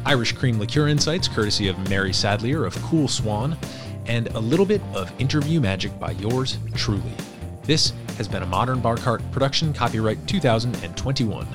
Irish 0.07 0.31
Cream 0.31 0.61
Liqueur 0.61 0.87
Insights, 0.87 1.27
courtesy 1.27 1.67
of 1.67 1.91
Mary 1.91 2.13
Sadlier 2.13 2.65
of 2.65 2.81
Coole 2.83 3.09
Swan, 3.09 3.59
and 4.07 4.29
a 4.29 4.39
little 4.39 4.65
bit 4.65 4.81
of 4.95 5.13
interview 5.21 5.59
magic 5.61 5.99
by 5.99 6.13
yours 6.13 6.59
truly. 6.77 7.13
This 7.65 7.93
has 8.19 8.29
been 8.29 8.45
a 8.45 8.47
Modern 8.47 8.79
Bar 8.79 8.99
Cart 8.99 9.21
production, 9.33 9.73
copyright 9.73 10.25
2021. 10.29 11.49